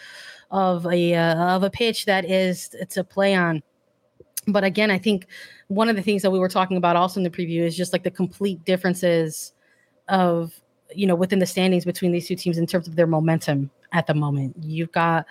of 0.52 0.86
a 0.86 1.14
uh, 1.14 1.56
of 1.56 1.64
a 1.64 1.70
pitch 1.70 2.04
that 2.04 2.24
is 2.24 2.68
to 2.90 3.02
play 3.02 3.34
on. 3.34 3.64
But 4.46 4.64
again, 4.64 4.90
I 4.90 4.98
think 4.98 5.26
one 5.68 5.88
of 5.88 5.96
the 5.96 6.02
things 6.02 6.22
that 6.22 6.30
we 6.30 6.38
were 6.38 6.48
talking 6.48 6.76
about 6.76 6.96
also 6.96 7.20
in 7.20 7.24
the 7.24 7.30
preview 7.30 7.62
is 7.62 7.76
just 7.76 7.92
like 7.92 8.04
the 8.04 8.10
complete 8.10 8.64
differences 8.64 9.52
of 10.08 10.60
you 10.94 11.06
know 11.06 11.16
within 11.16 11.40
the 11.40 11.46
standings 11.46 11.84
between 11.84 12.12
these 12.12 12.28
two 12.28 12.36
teams 12.36 12.58
in 12.58 12.66
terms 12.66 12.86
of 12.86 12.96
their 12.96 13.06
momentum 13.06 13.70
at 13.92 14.06
the 14.06 14.14
moment. 14.14 14.56
You've 14.60 14.92
got 14.92 15.26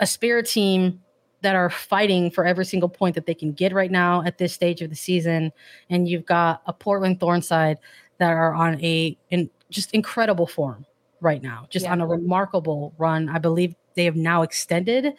a 0.00 0.06
spirit 0.06 0.46
team 0.46 1.02
that 1.42 1.56
are 1.56 1.68
fighting 1.68 2.30
for 2.30 2.46
every 2.46 2.64
single 2.64 2.88
point 2.88 3.14
that 3.14 3.26
they 3.26 3.34
can 3.34 3.52
get 3.52 3.72
right 3.72 3.90
now 3.90 4.22
at 4.22 4.38
this 4.38 4.52
stage 4.52 4.80
of 4.82 4.90
the 4.90 4.96
season, 4.96 5.52
and 5.90 6.08
you've 6.08 6.26
got 6.26 6.62
a 6.66 6.72
Portland 6.72 7.20
Thorn 7.20 7.42
side 7.42 7.78
that 8.18 8.30
are 8.30 8.54
on 8.54 8.80
a 8.82 9.16
in 9.30 9.50
just 9.70 9.92
incredible 9.92 10.46
form 10.46 10.86
right 11.20 11.42
now, 11.42 11.66
just 11.70 11.86
yeah. 11.86 11.92
on 11.92 12.00
a 12.00 12.06
remarkable 12.06 12.94
run. 12.98 13.28
I 13.28 13.38
believe 13.38 13.74
they 13.94 14.04
have 14.04 14.16
now 14.16 14.42
extended 14.42 15.14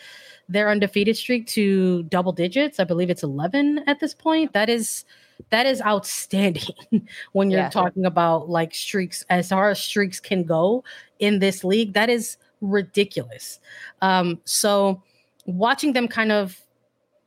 their 0.48 0.70
undefeated 0.70 1.18
streak 1.18 1.48
to 1.48 2.04
double 2.04 2.32
digits. 2.32 2.80
I 2.80 2.84
believe 2.84 3.10
it's 3.10 3.24
11 3.24 3.84
at 3.88 4.00
this 4.00 4.14
point. 4.14 4.54
That 4.54 4.70
is 4.70 5.06
that 5.50 5.66
is 5.66 5.82
outstanding 5.82 6.76
when 7.34 7.52
you're 7.52 7.62
yeah. 7.62 7.70
talking 7.70 8.06
about 8.06 8.50
like 8.50 8.74
streaks 8.74 9.26
as 9.30 9.50
far 9.50 9.70
as 9.70 9.80
streaks 9.80 10.20
can 10.20 10.44
go 10.44 10.84
in 11.20 11.40
this 11.40 11.64
league. 11.64 11.94
That 11.94 12.10
is 12.10 12.38
ridiculous. 12.62 13.60
Um, 14.02 14.42
so 14.46 15.04
watching 15.46 15.94
them 15.94 16.08
kind 16.08 16.32
of 16.32 16.60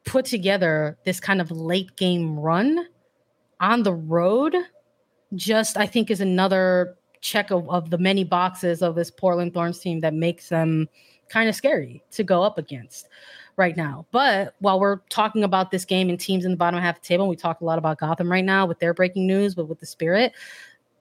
put 0.04 0.24
together 0.24 0.96
this 1.04 1.20
kind 1.20 1.40
of 1.40 1.50
late 1.50 1.96
game 1.96 2.38
run 2.38 2.86
on 3.60 3.82
the 3.82 3.92
road 3.92 4.56
just 5.34 5.76
I 5.76 5.86
think 5.86 6.10
is 6.10 6.20
another 6.20 6.96
check 7.20 7.50
of, 7.50 7.68
of 7.68 7.90
the 7.90 7.98
many 7.98 8.24
boxes 8.24 8.82
of 8.82 8.94
this 8.94 9.10
Portland 9.10 9.52
Thorns 9.52 9.80
team 9.80 10.00
that 10.00 10.14
makes 10.14 10.48
them 10.48 10.88
kind 11.28 11.48
of 11.48 11.54
scary 11.54 12.02
to 12.12 12.24
go 12.24 12.42
up 12.42 12.58
against 12.58 13.08
right 13.56 13.76
now. 13.76 14.06
But 14.12 14.54
while 14.60 14.80
we're 14.80 15.00
talking 15.08 15.44
about 15.44 15.70
this 15.70 15.84
game 15.84 16.08
and 16.08 16.18
teams 16.18 16.44
in 16.44 16.52
the 16.52 16.56
bottom 16.56 16.80
half 16.80 16.96
of 16.96 17.02
the 17.02 17.08
table, 17.08 17.28
we 17.28 17.36
talk 17.36 17.60
a 17.60 17.64
lot 17.64 17.78
about 17.78 17.98
Gotham 17.98 18.30
right 18.30 18.44
now 18.44 18.66
with 18.66 18.78
their 18.78 18.94
breaking 18.94 19.26
news, 19.26 19.54
but 19.54 19.68
with 19.68 19.80
the 19.80 19.86
Spirit, 19.86 20.32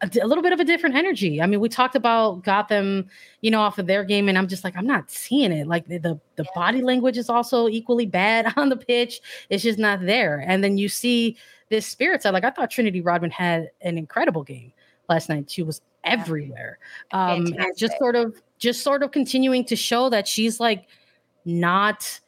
a, 0.02 0.10
a, 0.22 0.28
little 0.28 0.44
bit 0.44 0.54
of 0.54 0.60
a 0.60 0.66
different 0.66 0.96
energy. 0.96 1.42
I 1.42 1.46
mean, 1.46 1.60
we 1.60 1.70
talked 1.70 1.96
about 1.96 2.44
Gotham, 2.44 3.08
you 3.42 3.52
know, 3.52 3.62
off 3.62 3.80
of 3.80 3.88
their 3.88 4.04
game, 4.04 4.28
and 4.30 4.38
I'm 4.38 4.48
just 4.48 4.64
like, 4.64 4.76
I'm 4.76 4.86
not 4.86 5.10
seeing 5.10 5.52
it. 5.52 5.68
Like 5.68 5.88
the 5.88 5.98
the, 5.98 6.20
the 6.36 6.44
yeah. 6.44 6.50
body 6.56 6.82
language 6.82 7.18
is 7.18 7.30
also 7.30 7.68
equally 7.68 8.06
bad 8.06 8.54
on 8.58 8.70
the 8.70 8.78
pitch. 8.78 9.22
It's 9.50 9.64
just 9.64 9.80
not 9.80 10.06
there. 10.06 10.44
And 10.46 10.64
then 10.64 10.78
you 10.78 10.90
see 10.90 11.38
this 11.70 11.86
Spirit 11.86 12.24
side. 12.24 12.34
Like 12.34 12.44
I 12.44 12.50
thought 12.50 12.72
Trinity 12.72 13.02
Rodman 13.02 13.32
had 13.32 13.72
an 13.82 13.98
incredible 13.98 14.44
game 14.44 14.74
last 15.10 15.30
night. 15.30 15.50
She 15.50 15.64
was 15.64 15.82
everywhere. 16.08 16.80
Um, 17.12 17.56
just 17.78 17.98
sort 17.98 18.16
of 18.16 18.36
just 18.58 18.82
sort 18.82 19.04
of 19.04 19.12
continuing 19.12 19.66
to 19.66 19.76
show 19.76 20.10
that 20.10 20.28
she's 20.28 20.60
like 20.60 20.88
not 21.46 22.20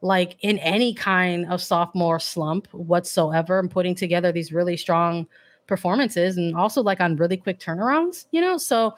like 0.00 0.36
in 0.42 0.58
any 0.58 0.94
kind 0.94 1.46
of 1.50 1.60
sophomore 1.60 2.20
slump 2.20 2.68
whatsoever 2.72 3.58
and 3.58 3.70
putting 3.70 3.94
together 3.94 4.30
these 4.30 4.52
really 4.52 4.76
strong 4.76 5.26
performances 5.66 6.36
and 6.36 6.54
also 6.56 6.82
like 6.82 7.00
on 7.00 7.16
really 7.16 7.36
quick 7.36 7.58
turnarounds, 7.58 8.26
you 8.30 8.40
know? 8.40 8.56
So 8.58 8.94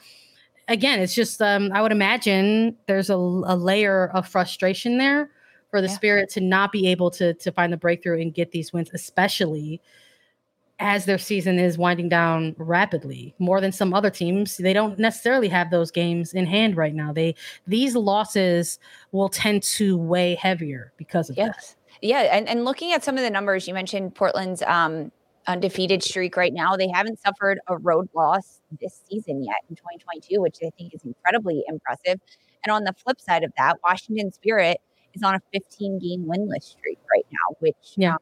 again, 0.69 1.01
it's 1.01 1.15
just 1.15 1.41
um 1.41 1.71
I 1.73 1.83
would 1.83 1.93
imagine 1.93 2.77
there's 2.87 3.11
a, 3.11 3.15
a 3.17 3.57
layer 3.57 4.09
of 4.09 4.29
frustration 4.29 4.99
there 4.99 5.31
for 5.71 5.81
the 5.81 5.89
Yeah. 5.89 5.95
Spirit 5.95 6.31
to 6.31 6.41
not 6.41 6.73
be 6.73 6.89
able 6.89 7.11
to 7.13 7.35
to 7.35 7.53
find 7.53 7.73
the 7.73 7.77
breakthrough 7.77 8.21
and 8.21 8.35
get 8.35 8.53
these 8.53 8.73
wins, 8.73 8.91
especially 8.93 9.81
as 10.81 11.05
their 11.05 11.19
season 11.19 11.59
is 11.59 11.77
winding 11.79 12.09
down 12.09 12.55
rapidly 12.59 13.35
more 13.39 13.61
than 13.61 13.71
some 13.71 13.93
other 13.95 14.11
teams 14.11 14.57
they 14.57 14.73
don't 14.73 14.99
necessarily 14.99 15.47
have 15.49 15.71
those 15.71 15.91
games 15.91 16.33
in 16.33 16.47
hand 16.47 16.77
right 16.77 16.95
now 16.95 17.13
they 17.13 17.35
these 17.67 17.95
losses 17.95 18.79
will 19.13 19.29
tend 19.29 19.63
to 19.63 19.97
weigh 19.97 20.35
heavier 20.35 20.93
because 20.97 21.31
of 21.31 21.37
that 21.37 21.55
Yes. 21.57 21.77
Yeah. 22.03 22.21
And, 22.35 22.49
and 22.49 22.65
looking 22.65 22.93
at 22.93 23.05
some 23.05 23.19
of 23.19 23.23
the 23.25 23.29
numbers, 23.29 23.69
you 23.69 23.75
mentioned 23.75 24.15
Portland's 24.15 24.63
um, 24.63 25.13
undefeated 25.47 26.03
streak 26.03 26.35
right 26.35 26.55
now. 26.55 26.75
They 26.75 26.89
haven't 26.89 27.21
suffered 27.21 27.61
a 27.67 27.77
road 27.77 28.09
loss 28.15 28.61
this 28.81 29.03
season 29.11 29.43
yet 29.45 29.57
in 29.69 29.77
2022, 29.77 30.41
which 30.41 30.59
I 30.65 30.71
think 30.79 30.95
is 30.95 31.03
incredibly 31.05 31.63
impressive. 31.69 32.19
And 32.65 32.73
on 32.73 32.85
the 32.85 32.95
flip 32.95 33.21
side 33.21 33.43
of 33.45 33.53
that, 33.59 33.77
Washington 33.85 34.33
Spirit 34.33 34.79
is 35.13 35.23
on 35.23 35.35
a 35.35 35.41
15 35.53 35.99
game 35.99 36.25
winless 36.25 36.63
streak 36.63 36.99
right 37.13 37.27
now, 37.31 37.57
which 37.59 37.77
Yeah. 37.97 38.13
um, 38.15 38.19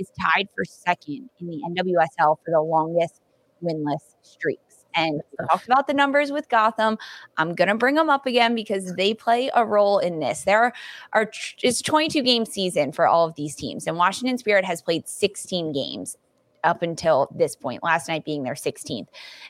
is 0.00 0.10
tied 0.20 0.48
for 0.54 0.64
second 0.64 1.30
in 1.40 1.46
the 1.46 1.60
NWSL 1.70 2.36
for 2.44 2.50
the 2.50 2.60
longest 2.60 3.20
winless 3.62 4.14
streaks. 4.22 4.84
And 4.94 5.20
we 5.38 5.46
talked 5.46 5.66
about 5.66 5.86
the 5.86 5.94
numbers 5.94 6.32
with 6.32 6.48
Gotham. 6.48 6.98
I'm 7.36 7.54
going 7.54 7.68
to 7.68 7.76
bring 7.76 7.94
them 7.94 8.10
up 8.10 8.26
again 8.26 8.54
because 8.54 8.94
they 8.94 9.14
play 9.14 9.50
a 9.54 9.64
role 9.64 9.98
in 9.98 10.18
this. 10.18 10.42
There 10.42 10.72
are 11.12 11.30
it's 11.62 11.82
22 11.82 12.22
game 12.22 12.44
season 12.44 12.90
for 12.92 13.06
all 13.06 13.28
of 13.28 13.36
these 13.36 13.54
teams, 13.54 13.86
and 13.86 13.96
Washington 13.96 14.38
Spirit 14.38 14.64
has 14.64 14.82
played 14.82 15.08
16 15.08 15.72
games 15.72 16.16
up 16.64 16.82
until 16.82 17.28
this 17.34 17.54
point. 17.54 17.82
Last 17.82 18.08
night 18.08 18.24
being 18.24 18.42
their 18.42 18.54
16th, 18.54 19.06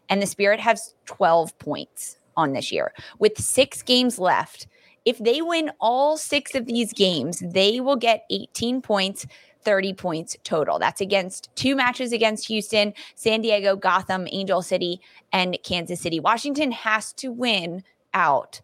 and 0.08 0.20
the 0.20 0.26
Spirit 0.26 0.60
has 0.60 0.94
12 1.06 1.58
points 1.58 2.18
on 2.36 2.52
this 2.52 2.70
year 2.70 2.92
with 3.18 3.40
six 3.40 3.82
games 3.82 4.18
left. 4.18 4.66
If 5.06 5.18
they 5.18 5.40
win 5.40 5.70
all 5.80 6.18
six 6.18 6.54
of 6.54 6.66
these 6.66 6.92
games, 6.92 7.42
they 7.44 7.80
will 7.80 7.96
get 7.96 8.24
18 8.30 8.82
points. 8.82 9.26
30 9.62 9.94
points 9.94 10.36
total. 10.44 10.78
That's 10.78 11.00
against 11.00 11.50
two 11.54 11.76
matches 11.76 12.12
against 12.12 12.48
Houston, 12.48 12.94
San 13.14 13.40
Diego, 13.40 13.76
Gotham, 13.76 14.26
Angel 14.30 14.62
City, 14.62 15.00
and 15.32 15.58
Kansas 15.62 16.00
City. 16.00 16.20
Washington 16.20 16.72
has 16.72 17.12
to 17.14 17.30
win 17.30 17.82
out 18.14 18.60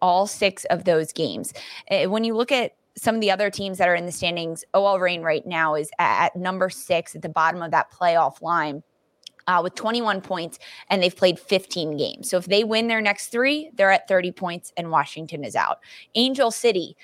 all 0.00 0.26
six 0.26 0.64
of 0.66 0.84
those 0.84 1.12
games. 1.12 1.52
Uh, 1.90 2.04
When 2.04 2.24
you 2.24 2.34
look 2.34 2.52
at 2.52 2.74
some 2.96 3.14
of 3.14 3.20
the 3.20 3.30
other 3.30 3.50
teams 3.50 3.78
that 3.78 3.88
are 3.88 3.94
in 3.94 4.06
the 4.06 4.12
standings, 4.12 4.64
OL 4.74 4.98
Reign 4.98 5.22
right 5.22 5.46
now 5.46 5.74
is 5.74 5.90
at, 5.98 6.26
at 6.26 6.36
number 6.36 6.68
six 6.68 7.14
at 7.14 7.22
the 7.22 7.28
bottom 7.28 7.62
of 7.62 7.70
that 7.70 7.92
playoff 7.92 8.42
line. 8.42 8.82
Uh, 9.46 9.62
with 9.62 9.74
21 9.76 10.20
points, 10.20 10.58
and 10.90 11.02
they've 11.02 11.16
played 11.16 11.40
15 11.40 11.96
games. 11.96 12.28
So 12.28 12.36
if 12.36 12.44
they 12.44 12.64
win 12.64 12.86
their 12.86 13.00
next 13.00 13.28
three, 13.28 13.70
they're 13.72 13.90
at 13.90 14.06
30 14.06 14.30
points, 14.32 14.74
and 14.76 14.90
Washington 14.90 15.42
is 15.42 15.56
out. 15.56 15.78
Angel 16.14 16.50
City, 16.50 16.98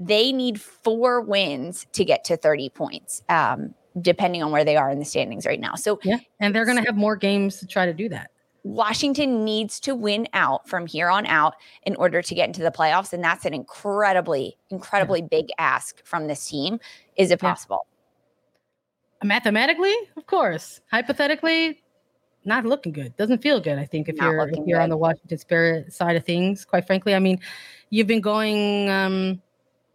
they 0.00 0.32
need 0.32 0.60
four 0.60 1.20
wins 1.20 1.86
to 1.92 2.04
get 2.04 2.24
to 2.24 2.36
30 2.36 2.70
points, 2.70 3.22
um, 3.28 3.74
depending 4.00 4.42
on 4.42 4.50
where 4.50 4.64
they 4.64 4.76
are 4.76 4.90
in 4.90 4.98
the 4.98 5.04
standings 5.04 5.46
right 5.46 5.60
now. 5.60 5.74
So 5.76 6.00
yeah 6.02 6.18
and 6.40 6.54
they're 6.54 6.64
going 6.64 6.78
to 6.78 6.84
have 6.84 6.96
more 6.96 7.14
games 7.16 7.58
to 7.58 7.66
try 7.66 7.86
to 7.86 7.94
do 7.94 8.08
that 8.08 8.30
Washington 8.62 9.44
needs 9.44 9.80
to 9.80 9.94
win 9.94 10.28
out 10.32 10.68
from 10.68 10.86
here 10.86 11.08
on 11.08 11.26
out 11.26 11.54
in 11.84 11.96
order 11.96 12.20
to 12.20 12.34
get 12.34 12.46
into 12.46 12.62
the 12.62 12.70
playoffs. 12.70 13.12
And 13.12 13.24
that's 13.24 13.46
an 13.46 13.54
incredibly, 13.54 14.56
incredibly 14.68 15.22
big 15.22 15.46
ask 15.58 16.04
from 16.04 16.26
this 16.26 16.46
team. 16.46 16.78
Is 17.16 17.30
it 17.30 17.42
Yeah. 17.42 17.50
possible? 17.50 17.86
mathematically 19.22 19.94
of 20.16 20.24
course 20.26 20.80
hypothetically 20.90 21.82
not 22.46 22.64
looking 22.64 22.90
good 22.90 23.14
doesn't 23.18 23.42
feel 23.42 23.60
good 23.60 23.78
i 23.78 23.84
think 23.84 24.08
if 24.08 24.16
Not 24.16 24.24
you're 24.24 24.48
if 24.48 24.58
you're 24.66 24.80
on 24.80 24.88
the 24.88 24.96
washington 24.96 25.36
spirit 25.36 25.92
side 25.92 26.16
of 26.16 26.24
things 26.24 26.64
quite 26.64 26.86
frankly 26.86 27.14
i 27.14 27.18
mean 27.18 27.38
you've 27.90 28.06
been 28.06 28.22
going 28.22 28.88
um 28.88 29.42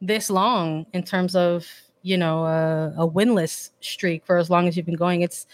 this 0.01 0.29
long 0.29 0.85
in 0.93 1.03
terms 1.03 1.35
of 1.35 1.67
you 2.01 2.17
know 2.17 2.45
uh, 2.45 2.93
a 2.97 3.07
winless 3.07 3.71
streak 3.81 4.25
for 4.25 4.37
as 4.37 4.49
long 4.49 4.67
as 4.67 4.75
you've 4.77 4.85
been 4.85 4.95
going 4.95 5.21
it's 5.21 5.47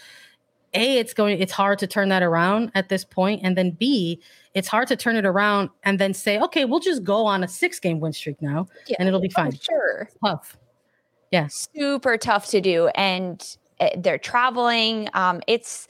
a 0.74 0.98
it's 0.98 1.14
going 1.14 1.40
it's 1.40 1.52
hard 1.52 1.78
to 1.78 1.86
turn 1.86 2.08
that 2.08 2.22
around 2.22 2.70
at 2.74 2.88
this 2.88 3.04
point 3.04 3.40
and 3.44 3.56
then 3.56 3.70
b 3.70 4.20
it's 4.54 4.68
hard 4.68 4.88
to 4.88 4.96
turn 4.96 5.16
it 5.16 5.24
around 5.24 5.70
and 5.84 5.98
then 5.98 6.12
say 6.12 6.38
okay 6.38 6.64
we'll 6.64 6.80
just 6.80 7.04
go 7.04 7.24
on 7.26 7.44
a 7.44 7.48
six 7.48 7.78
game 7.78 8.00
win 8.00 8.12
streak 8.12 8.40
now 8.42 8.66
Yeah, 8.86 8.96
and 8.98 9.08
it'll 9.08 9.20
be 9.20 9.30
oh, 9.36 9.42
fine 9.42 9.58
sure. 9.58 10.08
tough 10.24 10.56
yeah 11.30 11.46
Super 11.48 12.16
tough 12.16 12.46
to 12.48 12.60
do. 12.60 12.88
And 12.88 13.56
uh, 13.80 13.90
they're 13.96 14.18
traveling. 14.18 15.08
Um, 15.14 15.40
it's, 15.46 15.88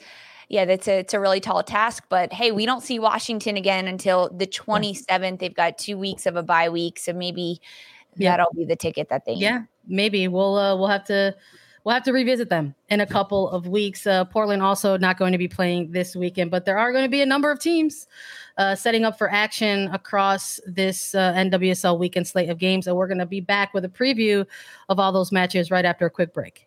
yeah, 0.49 0.65
that's 0.65 0.89
a, 0.89 1.01
it's 1.01 1.15
a 1.15 1.21
really 1.21 1.41
tall 1.41 1.63
task, 1.63 2.05
but 2.09 2.33
hey, 2.33 2.53
we 2.53 2.67
don't 2.67 2.83
see 2.83 2.99
Washington 2.99 3.57
again 3.57 3.89
until 3.89 4.31
the 4.31 4.47
27th. 4.47 5.39
They've 5.39 5.55
got 5.55 5.79
two 5.79 5.99
weeks 5.99 6.27
of 6.27 6.37
a 6.37 6.43
bye 6.43 6.69
week. 6.69 6.99
So 6.99 7.13
maybe 7.13 7.61
Yeah. 8.17 8.33
that'll 8.33 8.53
be 8.55 8.65
the 8.65 8.77
ticket 8.77 9.09
that 9.09 9.25
they 9.25 9.35
Yeah, 9.35 9.63
maybe 9.87 10.29
we'll 10.29 10.57
uh, 10.57 10.77
we'll 10.77 10.89
have 10.89 11.05
to 11.05 11.35
we'll 11.85 11.95
have 11.95 12.05
to 12.05 12.13
revisit 12.13 12.49
them 12.49 12.75
in 12.89 13.01
a 13.01 13.07
couple 13.07 13.51
of 13.51 13.67
weeks. 13.67 14.07
Uh, 14.07 14.25
Portland 14.25 14.63
also 14.63 14.97
not 14.97 15.19
going 15.19 15.33
to 15.33 15.39
be 15.39 15.49
playing 15.49 15.91
this 15.91 16.15
weekend, 16.15 16.51
but 16.51 16.65
there 16.65 16.79
are 16.79 16.93
going 16.93 17.05
to 17.05 17.11
be 17.11 17.23
a 17.23 17.27
number 17.27 17.51
of 17.51 17.59
teams 17.59 18.07
uh, 18.59 18.75
setting 18.75 19.05
up 19.05 19.19
for 19.19 19.31
action 19.31 19.89
across 19.89 20.61
this 20.67 21.15
uh, 21.15 21.33
NWSL 21.35 21.99
weekend 21.99 22.27
slate 22.27 22.51
of 22.51 22.59
games, 22.59 22.87
and 22.87 22.97
we're 22.97 23.09
going 23.09 23.19
to 23.19 23.27
be 23.27 23.41
back 23.41 23.75
with 23.75 23.85
a 23.85 23.89
preview 23.89 24.47
of 24.89 24.99
all 24.99 25.13
those 25.13 25.33
matches 25.33 25.71
right 25.71 25.85
after 25.85 26.07
a 26.07 26.11
quick 26.11 26.33
break. 26.33 26.67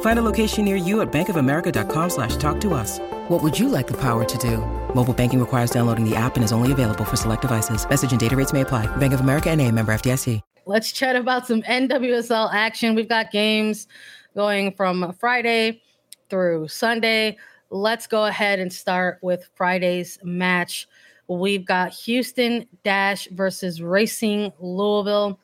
Find 0.00 0.18
a 0.18 0.22
location 0.22 0.64
near 0.64 0.74
you 0.74 1.00
at 1.02 1.12
bankofamerica.com 1.12 2.10
slash 2.10 2.34
talk 2.36 2.60
to 2.62 2.74
us. 2.74 2.98
What 3.28 3.40
would 3.40 3.56
you 3.56 3.68
like 3.68 3.86
the 3.86 3.96
power 3.96 4.24
to 4.24 4.38
do? 4.38 4.56
Mobile 4.92 5.14
banking 5.14 5.38
requires 5.38 5.70
downloading 5.70 6.04
the 6.04 6.16
app 6.16 6.34
and 6.34 6.42
is 6.42 6.50
only 6.50 6.72
available 6.72 7.04
for 7.04 7.14
select 7.14 7.42
devices. 7.42 7.88
Message 7.88 8.10
and 8.10 8.18
data 8.18 8.34
rates 8.34 8.52
may 8.52 8.62
apply. 8.62 8.86
Bank 8.96 9.12
of 9.12 9.20
America 9.20 9.48
and 9.50 9.60
a 9.60 9.70
member 9.70 9.92
FDIC. 9.92 10.40
Let's 10.66 10.92
chat 10.92 11.16
about 11.16 11.46
some 11.46 11.62
NWSL 11.62 12.52
action. 12.52 12.94
We've 12.94 13.08
got 13.08 13.30
games 13.30 13.88
going 14.36 14.72
from 14.72 15.14
Friday 15.14 15.80
through 16.28 16.68
Sunday. 16.68 17.38
Let's 17.70 18.06
go 18.06 18.26
ahead 18.26 18.58
and 18.58 18.70
start 18.70 19.18
with 19.22 19.48
Friday's 19.54 20.18
match. 20.22 20.86
We've 21.26 21.64
got 21.64 21.94
Houston 21.94 22.66
Dash 22.84 23.28
versus 23.28 23.80
Racing 23.80 24.52
Louisville. 24.58 25.40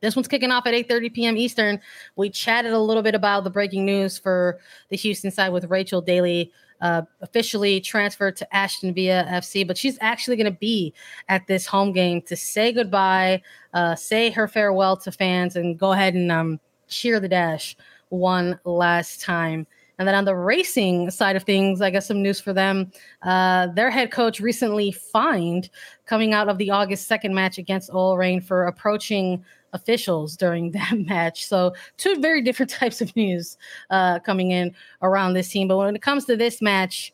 This 0.00 0.14
one's 0.14 0.28
kicking 0.28 0.50
off 0.50 0.66
at 0.66 0.74
8:30 0.74 1.12
p.m. 1.12 1.36
Eastern. 1.36 1.80
We 2.16 2.30
chatted 2.30 2.72
a 2.72 2.78
little 2.78 3.02
bit 3.02 3.14
about 3.14 3.44
the 3.44 3.50
breaking 3.50 3.84
news 3.84 4.18
for 4.18 4.58
the 4.90 4.96
Houston 4.96 5.30
side 5.30 5.50
with 5.50 5.64
Rachel 5.64 6.00
Daly 6.00 6.52
uh, 6.80 7.02
officially 7.20 7.80
transferred 7.80 8.36
to 8.36 8.54
Aston 8.54 8.94
Villa 8.94 9.24
FC, 9.28 9.66
but 9.66 9.76
she's 9.76 9.98
actually 10.00 10.36
going 10.36 10.52
to 10.52 10.58
be 10.58 10.94
at 11.28 11.46
this 11.46 11.66
home 11.66 11.92
game 11.92 12.22
to 12.22 12.36
say 12.36 12.72
goodbye, 12.72 13.42
uh, 13.74 13.94
say 13.94 14.30
her 14.30 14.46
farewell 14.46 14.96
to 14.98 15.12
fans, 15.12 15.56
and 15.56 15.78
go 15.78 15.92
ahead 15.92 16.14
and 16.14 16.30
um, 16.30 16.60
cheer 16.88 17.20
the 17.20 17.28
Dash 17.28 17.76
one 18.10 18.58
last 18.64 19.20
time. 19.20 19.66
And 19.98 20.06
then 20.06 20.14
on 20.14 20.24
the 20.24 20.36
racing 20.36 21.10
side 21.10 21.34
of 21.34 21.42
things, 21.42 21.82
I 21.82 21.90
got 21.90 22.04
some 22.04 22.22
news 22.22 22.40
for 22.40 22.52
them. 22.52 22.92
Uh, 23.22 23.66
their 23.74 23.90
head 23.90 24.12
coach 24.12 24.38
recently 24.38 24.92
fined 24.92 25.70
coming 26.06 26.32
out 26.32 26.48
of 26.48 26.56
the 26.58 26.70
August 26.70 27.10
2nd 27.10 27.32
match 27.32 27.58
against 27.58 27.90
OL 27.90 28.16
Reign 28.16 28.40
for 28.40 28.66
approaching 28.66 29.44
officials 29.72 30.36
during 30.36 30.70
that 30.72 30.98
match. 31.06 31.46
So, 31.46 31.74
two 31.96 32.20
very 32.20 32.42
different 32.42 32.70
types 32.80 33.00
of 33.00 33.14
news 33.16 33.56
uh, 33.90 34.18
coming 34.20 34.50
in 34.50 34.74
around 35.02 35.34
this 35.34 35.48
team. 35.48 35.68
But 35.68 35.78
when 35.78 35.96
it 35.96 36.02
comes 36.02 36.24
to 36.26 36.36
this 36.36 36.60
match, 36.62 37.12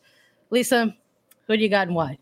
Lisa, 0.49 0.95
who 1.47 1.57
do 1.57 1.63
you 1.63 1.69
got 1.69 1.87
and 1.87 1.95
why? 1.95 2.17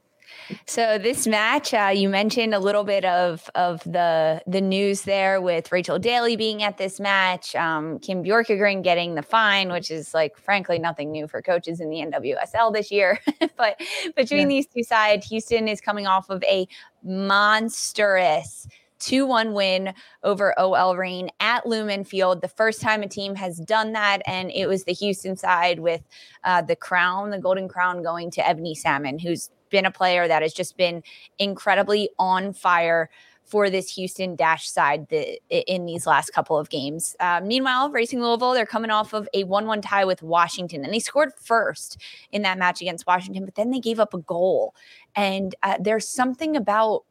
So 0.65 0.97
this 0.97 1.25
match, 1.25 1.73
uh, 1.73 1.91
you 1.93 2.09
mentioned 2.09 2.53
a 2.53 2.59
little 2.59 2.83
bit 2.83 3.05
of 3.05 3.49
of 3.55 3.83
the 3.83 4.41
the 4.45 4.61
news 4.61 5.03
there 5.03 5.41
with 5.41 5.71
Rachel 5.71 5.99
Daly 5.99 6.35
being 6.35 6.63
at 6.63 6.77
this 6.77 6.99
match, 6.99 7.55
um, 7.55 7.99
Kim 7.99 8.23
Bjorkegren 8.23 8.83
getting 8.83 9.15
the 9.15 9.21
fine, 9.21 9.71
which 9.71 9.89
is 9.89 10.13
like 10.13 10.37
frankly 10.37 10.79
nothing 10.79 11.11
new 11.11 11.27
for 11.27 11.41
coaches 11.41 11.79
in 11.79 11.89
the 11.89 11.97
NWSL 11.97 12.73
this 12.73 12.91
year. 12.91 13.19
but 13.57 13.79
between 14.15 14.41
yeah. 14.41 14.47
these 14.47 14.67
two 14.67 14.83
sides, 14.83 15.27
Houston 15.27 15.67
is 15.67 15.79
coming 15.79 16.07
off 16.07 16.29
of 16.29 16.43
a 16.43 16.67
monstrous 17.03 18.67
2 19.03 19.25
1 19.25 19.53
win 19.53 19.93
over 20.23 20.57
OL 20.57 20.95
Reign 20.95 21.29
at 21.39 21.65
Lumen 21.65 22.03
Field. 22.03 22.41
The 22.41 22.47
first 22.47 22.81
time 22.81 23.03
a 23.03 23.07
team 23.07 23.35
has 23.35 23.59
done 23.59 23.91
that. 23.93 24.21
And 24.25 24.49
it 24.51 24.67
was 24.67 24.85
the 24.85 24.93
Houston 24.93 25.35
side 25.35 25.79
with 25.79 26.01
uh, 26.43 26.61
the 26.61 26.75
crown, 26.75 27.29
the 27.29 27.39
Golden 27.39 27.67
Crown, 27.67 28.01
going 28.01 28.31
to 28.31 28.47
Ebony 28.47 28.75
Salmon, 28.75 29.19
who's 29.19 29.49
been 29.69 29.85
a 29.85 29.91
player 29.91 30.27
that 30.27 30.41
has 30.41 30.53
just 30.53 30.77
been 30.77 31.03
incredibly 31.37 32.09
on 32.17 32.53
fire 32.53 33.09
for 33.43 33.69
this 33.69 33.93
Houston 33.95 34.37
Dash 34.37 34.69
side 34.69 35.09
the, 35.09 35.39
in 35.49 35.85
these 35.85 36.07
last 36.07 36.31
couple 36.31 36.57
of 36.57 36.69
games. 36.69 37.13
Uh, 37.19 37.41
meanwhile, 37.43 37.91
Racing 37.91 38.21
Louisville, 38.21 38.53
they're 38.53 38.65
coming 38.65 38.91
off 38.91 39.13
of 39.13 39.27
a 39.33 39.43
1 39.43 39.65
1 39.65 39.81
tie 39.81 40.05
with 40.05 40.23
Washington, 40.23 40.85
and 40.85 40.93
they 40.93 40.99
scored 40.99 41.33
first 41.35 41.97
in 42.31 42.43
that 42.43 42.57
match 42.57 42.79
against 42.81 43.05
Washington, 43.05 43.43
but 43.43 43.55
then 43.55 43.71
they 43.71 43.79
gave 43.79 43.99
up 43.99 44.13
a 44.13 44.19
goal. 44.19 44.73
And 45.13 45.53
uh, 45.61 45.77
there's 45.79 46.07
something 46.07 46.55
about 46.55 47.03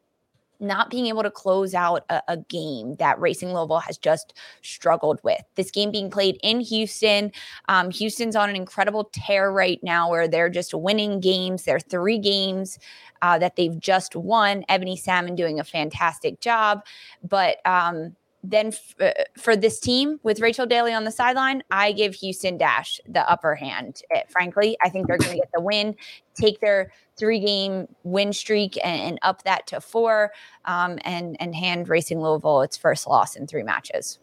not 0.63 0.89
being 0.89 1.07
able 1.07 1.23
to 1.23 1.31
close 1.31 1.73
out 1.73 2.05
a, 2.09 2.21
a, 2.27 2.37
game 2.37 2.95
that 2.95 3.19
Racing 3.19 3.53
Louisville 3.53 3.79
has 3.79 3.97
just 3.97 4.33
struggled 4.61 5.19
with. 5.23 5.41
This 5.55 5.69
game 5.69 5.91
being 5.91 6.09
played 6.09 6.39
in 6.41 6.61
Houston. 6.61 7.31
Um, 7.67 7.91
Houston's 7.91 8.35
on 8.35 8.49
an 8.49 8.55
incredible 8.55 9.09
tear 9.13 9.51
right 9.51 9.79
now 9.83 10.09
where 10.09 10.27
they're 10.27 10.49
just 10.49 10.73
winning 10.73 11.19
games. 11.19 11.63
They're 11.63 11.79
three 11.79 12.17
games 12.17 12.79
uh, 13.21 13.37
that 13.39 13.55
they've 13.55 13.79
just 13.79 14.15
won. 14.15 14.63
Ebony 14.69 14.97
Salmon 14.97 15.35
doing 15.35 15.59
a 15.59 15.63
fantastic 15.63 16.39
job. 16.39 16.85
But 17.23 17.65
um, 17.65 18.15
then 18.43 18.67
f- 18.67 18.95
uh, 18.99 19.11
for 19.37 19.55
this 19.55 19.79
team 19.79 20.19
with 20.23 20.41
Rachel 20.41 20.65
Daly 20.65 20.93
on 20.93 21.05
the 21.05 21.11
sideline, 21.11 21.63
I 21.71 21.93
give 21.93 22.13
Houston 22.15 22.57
Dash 22.57 22.99
the 23.07 23.27
upper 23.29 23.55
hand. 23.55 24.01
Eh, 24.11 24.23
frankly, 24.29 24.77
I 24.83 24.89
think 24.89 25.07
they're 25.07 25.17
going 25.17 25.31
to 25.31 25.37
get 25.37 25.49
the 25.53 25.61
win, 25.61 25.95
take 26.35 26.59
their 26.59 26.91
three 27.15 27.39
game 27.39 27.87
win 28.03 28.33
streak 28.33 28.77
and, 28.83 29.01
and 29.01 29.19
up 29.21 29.43
that 29.43 29.65
to 29.67 29.79
four, 29.79 30.31
um, 30.65 30.99
and 31.05 31.37
and 31.39 31.55
hand 31.55 31.87
Racing 31.87 32.19
Louisville 32.19 32.61
its 32.61 32.75
first 32.75 33.07
loss 33.07 33.35
in 33.37 33.47
three 33.47 33.63
matches. 33.63 34.19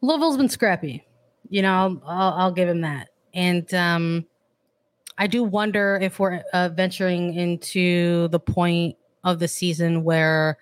Louisville's 0.00 0.36
been 0.36 0.48
scrappy, 0.48 1.06
you 1.48 1.62
know. 1.62 2.00
I'll, 2.04 2.32
I'll 2.32 2.52
give 2.52 2.68
him 2.68 2.80
that, 2.80 3.10
and 3.32 3.72
um, 3.72 4.26
I 5.16 5.28
do 5.28 5.44
wonder 5.44 5.96
if 6.02 6.18
we're 6.18 6.42
uh, 6.52 6.70
venturing 6.70 7.34
into 7.34 8.26
the 8.28 8.40
point 8.40 8.96
of 9.22 9.38
the 9.38 9.46
season 9.46 10.02
where, 10.02 10.58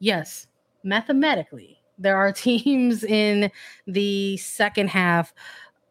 yes 0.00 0.48
mathematically, 0.82 1.78
there 1.98 2.16
are 2.16 2.32
teams 2.32 3.04
in 3.04 3.50
the 3.86 4.36
second 4.38 4.88
half. 4.88 5.32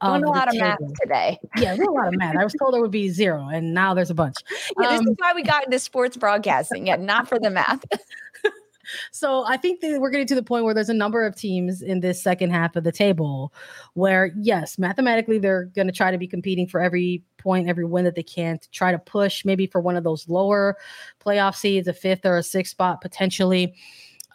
Doing 0.02 0.24
a 0.24 0.30
lot 0.30 0.48
of 0.48 0.56
math 0.58 0.78
today. 1.02 1.38
Yeah, 1.58 1.76
a 1.76 1.84
lot 1.92 2.08
of 2.08 2.18
math. 2.18 2.38
I 2.38 2.44
was 2.46 2.54
told 2.54 2.74
there 2.74 2.82
would 2.82 2.90
be 2.90 3.10
zero, 3.10 3.50
and 3.50 3.74
now 3.74 3.94
there's 3.94 4.10
a 4.10 4.16
bunch. 4.16 4.38
Yeah, 4.80 4.88
um, 4.88 4.98
this 4.98 5.08
is 5.08 5.16
why 5.18 5.34
we 5.34 5.44
got 5.44 5.66
into 5.66 5.78
sports 5.78 6.16
broadcasting. 6.16 6.88
Yeah, 6.88 6.96
not 6.96 7.28
for 7.28 7.38
the 7.38 7.50
math. 7.50 7.84
so 9.12 9.44
I 9.46 9.58
think 9.58 9.82
that 9.82 10.00
we're 10.00 10.10
getting 10.10 10.28
to 10.28 10.36
the 10.36 10.44
point 10.44 10.66
where 10.66 10.74
there's 10.74 10.90
a 10.90 10.94
number 10.94 11.26
of 11.26 11.36
teams 11.36 11.82
in 11.82 12.00
this 12.00 12.22
second 12.22 12.52
half 12.52 12.76
of 12.76 12.84
the 12.84 12.92
table 12.92 13.54
where, 13.94 14.32
yes, 14.40 14.78
mathematically 14.78 15.38
they're 15.38 15.66
going 15.66 15.88
to 15.88 15.94
try 15.94 16.12
to 16.12 16.18
be 16.18 16.28
competing 16.28 16.68
for 16.68 16.80
every 16.80 17.24
point, 17.38 17.68
every 17.68 17.86
win 17.86 18.06
that 18.06 18.16
they 18.16 18.24
can 18.24 18.60
to 18.60 18.70
try 18.72 18.92
to 18.92 19.00
push 19.00 19.46
maybe 19.46 19.68
for 19.68 19.82
one 19.82 19.96
of 19.96 20.04
those 20.04 20.28
lower 20.30 20.78
playoff 21.24 21.56
seeds, 21.56 21.88
a 21.88 21.94
fifth 21.94 22.26
or 22.26 22.38
a 22.38 22.44
sixth 22.44 22.72
spot 22.72 23.02
potentially. 23.02 23.74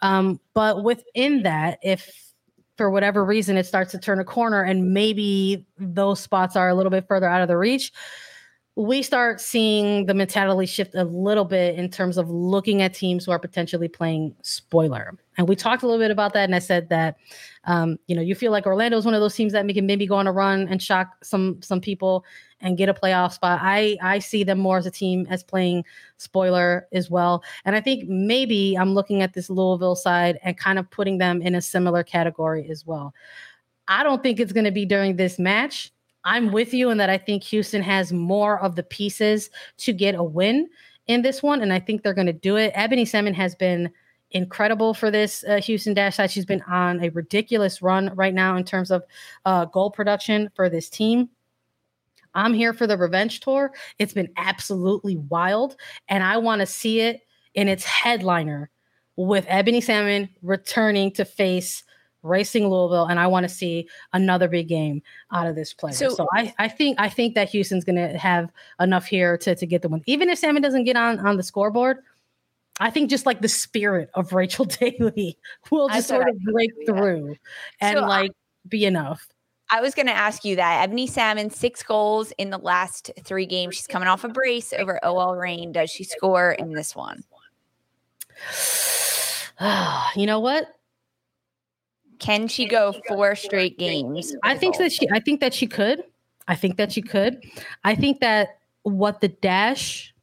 Um, 0.05 0.39
but 0.53 0.83
within 0.83 1.41
that, 1.43 1.79
if 1.81 2.31
for 2.77 2.91
whatever 2.91 3.25
reason 3.25 3.57
it 3.57 3.65
starts 3.65 3.89
to 3.91 3.97
turn 3.97 4.19
a 4.19 4.23
corner 4.23 4.61
and 4.61 4.93
maybe 4.93 5.65
those 5.79 6.19
spots 6.19 6.55
are 6.55 6.69
a 6.69 6.75
little 6.75 6.91
bit 6.91 7.07
further 7.07 7.27
out 7.27 7.41
of 7.41 7.47
the 7.47 7.57
reach, 7.57 7.91
we 8.75 9.01
start 9.01 9.41
seeing 9.41 10.05
the 10.05 10.13
mentality 10.13 10.67
shift 10.67 10.93
a 10.93 11.05
little 11.05 11.45
bit 11.45 11.75
in 11.75 11.89
terms 11.89 12.19
of 12.19 12.29
looking 12.29 12.83
at 12.83 12.93
teams 12.93 13.25
who 13.25 13.31
are 13.31 13.39
potentially 13.39 13.87
playing 13.87 14.35
spoiler. 14.43 15.17
And 15.37 15.49
we 15.49 15.55
talked 15.55 15.81
a 15.81 15.87
little 15.87 16.01
bit 16.01 16.11
about 16.11 16.33
that. 16.33 16.43
And 16.43 16.53
I 16.53 16.59
said 16.59 16.89
that, 16.89 17.17
um, 17.63 17.97
you 18.05 18.15
know, 18.15 18.21
you 18.21 18.35
feel 18.35 18.51
like 18.51 18.67
Orlando 18.67 18.97
is 18.97 19.05
one 19.05 19.15
of 19.15 19.21
those 19.21 19.33
teams 19.33 19.53
that 19.53 19.67
can 19.67 19.87
maybe 19.87 20.05
go 20.05 20.15
on 20.15 20.27
a 20.27 20.31
run 20.31 20.67
and 20.67 20.83
shock 20.83 21.15
some 21.23 21.59
some 21.63 21.81
people 21.81 22.25
and 22.61 22.77
get 22.77 22.89
a 22.89 22.93
playoff 22.93 23.33
spot. 23.33 23.59
I 23.61 23.97
I 24.01 24.19
see 24.19 24.43
them 24.43 24.59
more 24.59 24.77
as 24.77 24.85
a 24.85 24.91
team 24.91 25.27
as 25.29 25.43
playing 25.43 25.83
spoiler 26.17 26.87
as 26.91 27.09
well. 27.09 27.43
And 27.65 27.75
I 27.75 27.81
think 27.81 28.07
maybe 28.07 28.75
I'm 28.77 28.93
looking 28.93 29.21
at 29.21 29.33
this 29.33 29.49
Louisville 29.49 29.95
side 29.95 30.39
and 30.43 30.57
kind 30.57 30.79
of 30.79 30.89
putting 30.89 31.17
them 31.17 31.41
in 31.41 31.55
a 31.55 31.61
similar 31.61 32.03
category 32.03 32.67
as 32.69 32.85
well. 32.85 33.13
I 33.87 34.03
don't 34.03 34.23
think 34.23 34.39
it's 34.39 34.53
going 34.53 34.65
to 34.65 34.71
be 34.71 34.85
during 34.85 35.15
this 35.15 35.37
match. 35.37 35.91
I'm 36.23 36.51
with 36.51 36.73
you 36.73 36.89
in 36.89 36.97
that 36.97 37.09
I 37.09 37.19
think 37.19 37.43
Houston 37.43 37.83
has 37.83 38.11
more 38.11 38.59
of 38.59 38.75
the 38.75 38.83
pieces 38.83 39.51
to 39.77 39.93
get 39.93 40.15
a 40.15 40.23
win 40.23 40.67
in 41.07 41.21
this 41.21 41.43
one, 41.43 41.61
and 41.61 41.71
I 41.71 41.79
think 41.79 42.01
they're 42.01 42.15
going 42.15 42.25
to 42.25 42.33
do 42.33 42.55
it. 42.55 42.71
Ebony 42.73 43.05
Salmon 43.05 43.35
has 43.35 43.53
been 43.53 43.91
incredible 44.31 44.95
for 44.95 45.11
this 45.11 45.43
uh, 45.47 45.61
Houston 45.61 45.93
Dash 45.93 46.15
side. 46.15 46.31
She's 46.31 46.45
been 46.45 46.63
on 46.63 47.03
a 47.03 47.09
ridiculous 47.09 47.83
run 47.83 48.11
right 48.15 48.33
now 48.33 48.57
in 48.57 48.63
terms 48.63 48.89
of 48.89 49.03
uh, 49.45 49.65
goal 49.65 49.91
production 49.91 50.49
for 50.55 50.67
this 50.67 50.89
team. 50.89 51.29
I'm 52.35 52.53
here 52.53 52.73
for 52.73 52.85
the 52.85 52.97
revenge 52.97 53.39
tour. 53.39 53.73
It's 53.97 54.13
been 54.13 54.29
absolutely 54.37 55.17
wild, 55.17 55.75
and 56.07 56.23
I 56.23 56.37
want 56.37 56.59
to 56.59 56.65
see 56.65 57.01
it 57.01 57.21
in 57.53 57.67
its 57.67 57.83
headliner 57.83 58.69
with 59.15 59.45
Ebony 59.47 59.81
Salmon 59.81 60.29
returning 60.41 61.11
to 61.13 61.25
face 61.25 61.83
Racing 62.25 62.67
Louisville, 62.67 63.05
and 63.05 63.19
I 63.19 63.27
want 63.27 63.43
to 63.43 63.49
see 63.49 63.87
another 64.11 64.47
big 64.47 64.67
game 64.67 65.01
out 65.31 65.47
of 65.47 65.55
this 65.55 65.73
player. 65.73 65.93
So, 65.93 66.09
so 66.09 66.27
I, 66.33 66.53
I 66.57 66.67
think 66.67 66.99
I 66.99 67.07
think 67.07 67.35
that 67.35 67.49
Houston's 67.49 67.85
going 67.85 67.97
to 67.97 68.17
have 68.17 68.51
enough 68.79 69.05
here 69.05 69.37
to, 69.37 69.55
to 69.55 69.65
get 69.65 69.83
the 69.83 69.89
win. 69.89 70.01
Even 70.07 70.29
if 70.29 70.39
Salmon 70.39 70.61
doesn't 70.61 70.85
get 70.85 70.97
on 70.97 71.19
on 71.19 71.37
the 71.37 71.43
scoreboard, 71.43 71.99
I 72.79 72.89
think 72.89 73.09
just 73.09 73.25
like 73.25 73.41
the 73.41 73.47
spirit 73.47 74.09
of 74.15 74.33
Rachel 74.33 74.65
Daly 74.65 75.37
will 75.69 75.87
just 75.89 76.07
sort 76.07 76.27
of 76.27 76.39
break 76.41 76.71
through 76.85 77.35
and 77.79 77.97
so 77.97 78.05
like 78.05 78.31
be 78.67 78.85
enough. 78.85 79.27
I 79.69 79.81
was 79.81 79.95
going 79.95 80.05
to 80.07 80.13
ask 80.13 80.45
you 80.45 80.55
that. 80.57 80.83
Ebony 80.83 81.07
Salmon, 81.07 81.49
six 81.49 81.81
goals 81.81 82.31
in 82.37 82.49
the 82.49 82.57
last 82.57 83.11
three 83.23 83.45
games. 83.45 83.75
She's 83.75 83.87
coming 83.87 84.07
off 84.07 84.23
a 84.23 84.29
brace 84.29 84.73
over 84.73 85.03
OL 85.03 85.35
Reign. 85.35 85.71
Does 85.71 85.89
she 85.89 86.03
score 86.03 86.51
in 86.51 86.71
this 86.71 86.95
one? 86.95 87.23
you 90.15 90.25
know 90.25 90.39
what? 90.39 90.67
Can 92.19 92.47
she 92.47 92.67
go 92.67 92.93
four 93.07 93.35
straight 93.35 93.77
games? 93.77 94.35
I 94.43 94.57
think 94.57 94.77
that 94.77 94.91
she 94.91 95.07
I 95.11 95.19
think 95.19 95.41
that 95.41 95.53
she 95.53 95.67
could. 95.67 96.03
I 96.47 96.55
think 96.55 96.77
that 96.77 96.91
she 96.91 97.01
could. 97.01 97.43
I 97.83 97.95
think 97.95 98.19
that 98.21 98.59
what 98.83 99.19
the 99.21 99.27
Dash 99.27 100.13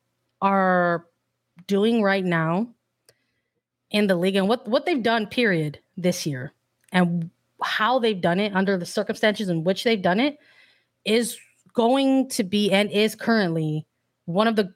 are 0.40 1.07
doing 1.66 2.03
right 2.03 2.24
now 2.24 2.68
in 3.90 4.07
the 4.07 4.16
league 4.16 4.36
and 4.36 4.49
what 4.49 4.66
what 4.66 4.86
they've 4.86 5.03
done 5.03 5.26
period 5.26 5.78
this 5.97 6.26
year 6.26 6.53
and 6.93 7.30
how 7.65 7.99
they've 7.99 8.21
done 8.21 8.41
it 8.41 8.55
under 8.55 8.77
the 8.77 8.87
circumstances 8.87 9.49
in 9.49 9.65
which 9.65 9.85
they've 9.85 10.03
done 10.03 10.21
it 10.21 10.39
is 11.05 11.39
going 11.75 12.29
to 12.29 12.45
be 12.45 12.71
and 12.71 12.91
is 12.91 13.15
currently 13.15 13.87
one 14.27 14.47
of 14.47 14.57
the 14.57 14.73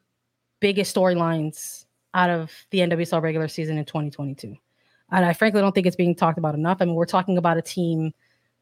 biggest 0.61 0.95
storylines 0.95 1.85
out 2.15 2.31
of 2.31 2.51
the 2.71 2.79
NWSL 2.79 3.23
regular 3.23 3.49
season 3.49 3.79
in 3.79 3.85
2022. 3.85 4.57
And 5.13 5.25
I 5.25 5.33
frankly 5.33 5.61
don't 5.61 5.75
think 5.75 5.87
it's 5.87 5.97
being 5.97 6.15
talked 6.15 6.39
about 6.39 6.55
enough. 6.55 6.79
I 6.81 6.85
mean, 6.85 6.95
we're 6.95 7.05
talking 7.07 7.39
about 7.39 7.59
a 7.59 7.63
team 7.63 8.13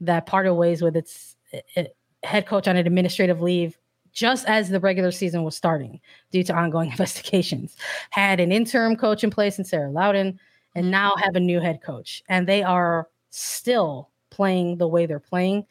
that 0.01 0.27
parted 0.27 0.55
ways 0.55 0.83
with 0.83 0.97
its 0.97 1.37
it, 1.75 1.97
head 2.23 2.47
coach 2.47 2.69
on 2.69 2.77
an 2.77 2.87
administrative 2.87 3.41
leave 3.41 3.79
just 4.13 4.47
as 4.47 4.69
the 4.69 4.81
regular 4.81 5.11
season 5.11 5.43
was 5.43 5.57
starting 5.57 6.01
due 6.31 6.45
to 6.45 6.55
ongoing 6.55 6.91
investigations. 6.91 7.77
Had 8.11 8.41
an 8.41 8.53
interim 8.53 8.97
coach 8.97 9.25
in 9.25 9.31
place 9.31 9.59
in 9.59 9.65
Sarah 9.65 9.91
Lowdon, 9.91 10.39
and 10.75 10.85
mm-hmm. 10.85 10.91
now 10.91 11.15
have 11.17 11.37
a 11.37 11.41
new 11.41 11.61
head 11.61 11.81
coach. 11.83 12.23
And 12.29 12.47
they 12.47 12.63
are 12.63 13.09
still 13.31 14.11
playing 14.35 14.79
the 14.79 14.89
way 14.89 15.07
they're 15.07 15.21
playing. 15.21 15.65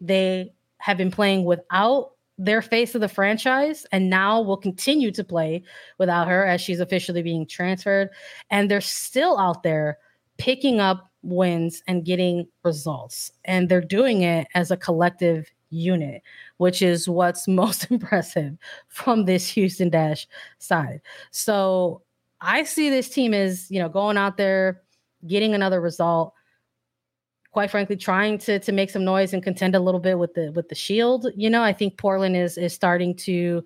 They 0.00 0.52
have 0.78 0.98
been 0.98 1.10
playing 1.10 1.44
without 1.44 2.10
their 2.38 2.60
face 2.60 2.94
of 2.94 3.00
the 3.00 3.08
franchise 3.08 3.86
and 3.92 4.10
now 4.10 4.40
will 4.40 4.56
continue 4.56 5.10
to 5.12 5.24
play 5.24 5.62
without 5.98 6.28
her 6.28 6.44
as 6.44 6.60
she's 6.60 6.80
officially 6.80 7.22
being 7.22 7.46
transferred. 7.46 8.10
And 8.50 8.70
they're 8.70 8.80
still 8.80 9.38
out 9.38 9.62
there 9.62 9.98
picking 10.38 10.80
up 10.80 11.10
wins 11.22 11.82
and 11.86 12.04
getting 12.04 12.48
results. 12.64 13.32
And 13.44 13.68
they're 13.68 13.80
doing 13.80 14.22
it 14.22 14.48
as 14.54 14.70
a 14.70 14.76
collective 14.76 15.50
unit, 15.70 16.22
which 16.58 16.82
is 16.82 17.08
what's 17.08 17.48
most 17.62 17.90
impressive 17.90 18.56
from 18.88 19.24
this 19.24 19.48
Houston 19.50 19.88
Dash 19.88 20.26
side. 20.58 21.00
So 21.30 22.02
I 22.40 22.64
see 22.64 22.90
this 22.90 23.08
team 23.08 23.34
as, 23.34 23.70
you 23.70 23.78
know, 23.78 23.88
going 23.88 24.16
out 24.16 24.36
there, 24.36 24.82
getting 25.26 25.54
another 25.54 25.80
result. 25.80 26.34
Quite 27.52 27.70
frankly, 27.70 27.96
trying 27.96 28.38
to 28.38 28.58
to 28.58 28.72
make 28.72 28.90
some 28.90 29.04
noise 29.04 29.32
and 29.32 29.42
contend 29.42 29.74
a 29.74 29.80
little 29.80 30.00
bit 30.00 30.18
with 30.18 30.34
the 30.34 30.50
with 30.52 30.68
the 30.68 30.74
shield. 30.74 31.26
You 31.36 31.50
know, 31.50 31.62
I 31.62 31.72
think 31.72 31.98
Portland 31.98 32.36
is 32.36 32.56
is 32.58 32.72
starting 32.72 33.14
to 33.16 33.62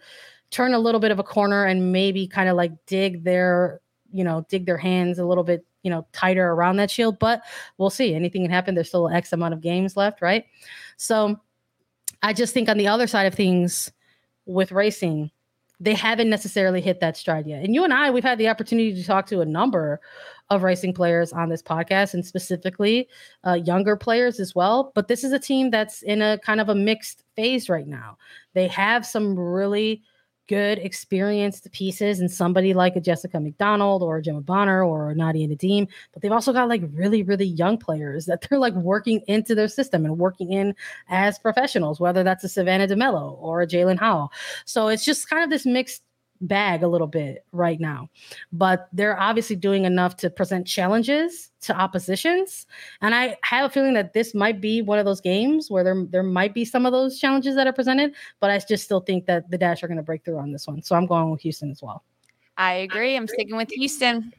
turn 0.50 0.74
a 0.74 0.78
little 0.78 1.00
bit 1.00 1.10
of 1.10 1.18
a 1.18 1.24
corner 1.24 1.64
and 1.64 1.92
maybe 1.92 2.26
kind 2.26 2.48
of 2.48 2.56
like 2.56 2.72
dig 2.86 3.24
their, 3.24 3.80
you 4.12 4.24
know, 4.24 4.46
dig 4.48 4.66
their 4.66 4.76
hands 4.76 5.18
a 5.18 5.24
little 5.24 5.44
bit, 5.44 5.64
you 5.82 5.90
know, 5.90 6.06
tighter 6.12 6.50
around 6.50 6.76
that 6.76 6.90
shield. 6.90 7.18
But 7.18 7.42
we'll 7.78 7.90
see. 7.90 8.14
Anything 8.14 8.42
can 8.42 8.50
happen. 8.50 8.74
There's 8.74 8.88
still 8.88 9.08
X 9.08 9.32
amount 9.32 9.54
of 9.54 9.60
games 9.60 9.96
left, 9.96 10.22
right? 10.22 10.44
So 10.96 11.40
I 12.22 12.32
just 12.32 12.54
think 12.54 12.68
on 12.68 12.78
the 12.78 12.88
other 12.88 13.06
side 13.06 13.26
of 13.26 13.34
things 13.34 13.92
with 14.46 14.72
racing, 14.72 15.30
they 15.78 15.94
haven't 15.94 16.30
necessarily 16.30 16.80
hit 16.80 17.00
that 17.00 17.16
stride 17.16 17.46
yet. 17.46 17.62
And 17.62 17.74
you 17.74 17.84
and 17.84 17.92
I, 17.92 18.10
we've 18.10 18.24
had 18.24 18.38
the 18.38 18.48
opportunity 18.48 18.94
to 18.94 19.04
talk 19.04 19.26
to 19.26 19.40
a 19.40 19.44
number 19.44 20.00
of 20.50 20.62
racing 20.62 20.94
players 20.94 21.32
on 21.32 21.48
this 21.48 21.62
podcast 21.62 22.14
and 22.14 22.24
specifically 22.24 23.08
uh, 23.46 23.54
younger 23.54 23.96
players 23.96 24.38
as 24.38 24.54
well. 24.54 24.92
But 24.94 25.08
this 25.08 25.24
is 25.24 25.32
a 25.32 25.38
team 25.38 25.70
that's 25.70 26.02
in 26.02 26.22
a 26.22 26.38
kind 26.38 26.60
of 26.60 26.68
a 26.68 26.74
mixed 26.74 27.24
phase 27.34 27.68
right 27.68 27.86
now. 27.86 28.18
They 28.54 28.68
have 28.68 29.04
some 29.04 29.38
really 29.38 30.02
good 30.48 30.78
experienced 30.78 31.70
pieces 31.72 32.20
and 32.20 32.30
somebody 32.30 32.72
like 32.74 32.96
a 32.96 33.00
Jessica 33.00 33.40
McDonald 33.40 34.02
or 34.02 34.18
a 34.18 34.22
Gemma 34.22 34.40
Bonner 34.40 34.84
or 34.84 35.14
Nadia 35.14 35.48
Nadim, 35.48 35.88
but 36.12 36.22
they've 36.22 36.32
also 36.32 36.52
got 36.52 36.68
like 36.68 36.82
really, 36.92 37.22
really 37.22 37.46
young 37.46 37.76
players 37.76 38.26
that 38.26 38.46
they're 38.48 38.58
like 38.58 38.74
working 38.74 39.22
into 39.26 39.54
their 39.54 39.68
system 39.68 40.04
and 40.04 40.18
working 40.18 40.52
in 40.52 40.74
as 41.08 41.38
professionals, 41.38 42.00
whether 42.00 42.22
that's 42.22 42.44
a 42.44 42.48
Savannah 42.48 42.86
DeMelo 42.86 43.36
or 43.40 43.62
a 43.62 43.66
Jaelin 43.66 43.98
Howell. 43.98 44.30
So 44.64 44.88
it's 44.88 45.04
just 45.04 45.28
kind 45.28 45.42
of 45.42 45.50
this 45.50 45.66
mixed 45.66 46.02
bag 46.40 46.82
a 46.82 46.88
little 46.88 47.06
bit 47.06 47.44
right 47.52 47.80
now. 47.80 48.08
But 48.52 48.88
they're 48.92 49.18
obviously 49.18 49.56
doing 49.56 49.84
enough 49.84 50.16
to 50.18 50.30
present 50.30 50.66
challenges 50.66 51.50
to 51.62 51.76
oppositions. 51.76 52.66
And 53.00 53.14
I 53.14 53.36
have 53.42 53.66
a 53.66 53.72
feeling 53.72 53.94
that 53.94 54.12
this 54.12 54.34
might 54.34 54.60
be 54.60 54.82
one 54.82 54.98
of 54.98 55.04
those 55.04 55.20
games 55.20 55.70
where 55.70 55.84
there, 55.84 56.04
there 56.08 56.22
might 56.22 56.54
be 56.54 56.64
some 56.64 56.86
of 56.86 56.92
those 56.92 57.18
challenges 57.18 57.56
that 57.56 57.66
are 57.66 57.72
presented, 57.72 58.14
but 58.40 58.50
I 58.50 58.58
just 58.58 58.84
still 58.84 59.00
think 59.00 59.26
that 59.26 59.50
the 59.50 59.58
Dash 59.58 59.82
are 59.82 59.88
going 59.88 59.96
to 59.96 60.02
break 60.02 60.24
through 60.24 60.38
on 60.38 60.52
this 60.52 60.66
one. 60.66 60.82
So 60.82 60.94
I'm 60.94 61.06
going 61.06 61.30
with 61.30 61.40
Houston 61.40 61.70
as 61.70 61.82
well. 61.82 62.04
I 62.56 62.74
agree. 62.74 63.16
I'm 63.16 63.28
sticking 63.28 63.56
with 63.56 63.70
Houston. 63.70 64.32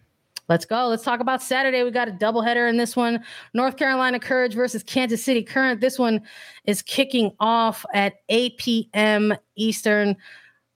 Let's 0.49 0.65
go. 0.65 0.87
Let's 0.87 1.03
talk 1.03 1.19
about 1.19 1.41
Saturday. 1.41 1.83
We 1.83 1.91
got 1.91 2.07
a 2.07 2.11
doubleheader 2.11 2.69
in 2.69 2.77
this 2.77 2.95
one. 2.95 3.23
North 3.53 3.75
Carolina 3.75 4.19
Courage 4.19 4.53
versus 4.53 4.81
Kansas 4.81 5.21
City 5.23 5.43
Current. 5.43 5.81
This 5.81 5.99
one 5.99 6.21
is 6.65 6.81
kicking 6.81 7.31
off 7.39 7.85
at 7.93 8.15
8 8.29 8.57
p.m. 8.57 9.33
Eastern. 9.57 10.15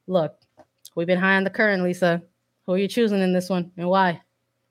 Look, 0.08 0.36
We've 0.96 1.08
been 1.08 1.20
high 1.20 1.36
on 1.36 1.44
the 1.44 1.50
current, 1.50 1.84
Lisa. 1.84 2.22
Who 2.66 2.74
are 2.74 2.78
you 2.78 2.88
choosing 2.88 3.22
in 3.22 3.34
this 3.34 3.50
one 3.50 3.72
and 3.78 3.90
why? 3.90 4.22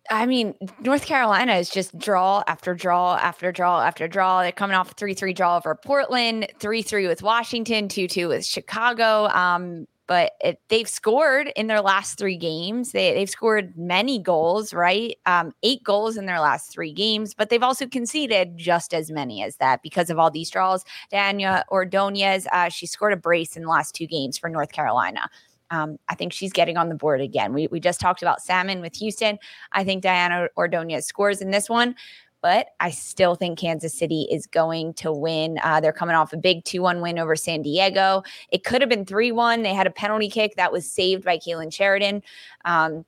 I 0.08 0.26
mean, 0.26 0.54
North 0.80 1.06
Carolina 1.06 1.54
is 1.54 1.70
just 1.70 1.96
draw 1.98 2.42
after 2.46 2.74
draw 2.74 3.16
after 3.16 3.52
draw 3.52 3.80
after 3.80 4.08
draw. 4.08 4.42
They're 4.42 4.52
coming 4.52 4.76
off 4.76 4.92
a 4.92 4.94
3 4.94 5.14
3 5.14 5.32
draw 5.32 5.56
over 5.56 5.74
Portland, 5.74 6.48
3 6.58 6.82
3 6.82 7.06
with 7.06 7.22
Washington, 7.22 7.88
2 7.88 8.08
2 8.08 8.28
with 8.28 8.44
Chicago. 8.44 9.28
Um, 9.28 9.86
but 10.10 10.32
it, 10.40 10.58
they've 10.66 10.88
scored 10.88 11.52
in 11.54 11.68
their 11.68 11.80
last 11.80 12.18
three 12.18 12.36
games. 12.36 12.90
They, 12.90 13.14
they've 13.14 13.30
scored 13.30 13.78
many 13.78 14.18
goals, 14.18 14.74
right? 14.74 15.16
Um, 15.24 15.52
eight 15.62 15.84
goals 15.84 16.16
in 16.16 16.26
their 16.26 16.40
last 16.40 16.72
three 16.72 16.92
games, 16.92 17.32
but 17.32 17.48
they've 17.48 17.62
also 17.62 17.86
conceded 17.86 18.56
just 18.56 18.92
as 18.92 19.12
many 19.12 19.44
as 19.44 19.54
that 19.58 19.82
because 19.84 20.10
of 20.10 20.18
all 20.18 20.28
these 20.28 20.50
draws. 20.50 20.84
Diana 21.12 21.64
Ordonez, 21.68 22.48
uh, 22.50 22.70
she 22.70 22.86
scored 22.86 23.12
a 23.12 23.16
brace 23.16 23.56
in 23.56 23.62
the 23.62 23.68
last 23.68 23.94
two 23.94 24.08
games 24.08 24.36
for 24.36 24.50
North 24.50 24.72
Carolina. 24.72 25.30
Um, 25.70 25.98
I 26.08 26.14
think 26.14 26.32
she's 26.32 26.52
getting 26.52 26.76
on 26.76 26.88
the 26.88 26.94
board 26.94 27.20
again. 27.20 27.52
We, 27.52 27.68
we 27.68 27.80
just 27.80 28.00
talked 28.00 28.22
about 28.22 28.42
Salmon 28.42 28.80
with 28.80 28.96
Houston. 28.96 29.38
I 29.72 29.84
think 29.84 30.02
Diana 30.02 30.48
Ordonez 30.56 31.06
scores 31.06 31.40
in 31.40 31.50
this 31.50 31.68
one, 31.68 31.94
but 32.42 32.68
I 32.80 32.90
still 32.90 33.34
think 33.34 33.58
Kansas 33.58 33.94
City 33.94 34.26
is 34.30 34.46
going 34.46 34.94
to 34.94 35.12
win. 35.12 35.58
Uh, 35.62 35.80
they're 35.80 35.92
coming 35.92 36.16
off 36.16 36.32
a 36.32 36.36
big 36.36 36.64
2 36.64 36.82
1 36.82 37.00
win 37.00 37.18
over 37.18 37.36
San 37.36 37.62
Diego. 37.62 38.22
It 38.50 38.64
could 38.64 38.80
have 38.80 38.90
been 38.90 39.04
3 39.04 39.32
1. 39.32 39.62
They 39.62 39.74
had 39.74 39.86
a 39.86 39.90
penalty 39.90 40.28
kick 40.28 40.56
that 40.56 40.72
was 40.72 40.90
saved 40.90 41.24
by 41.24 41.38
Kailen 41.38 41.72
Sheridan. 41.72 42.22
Um, 42.64 43.04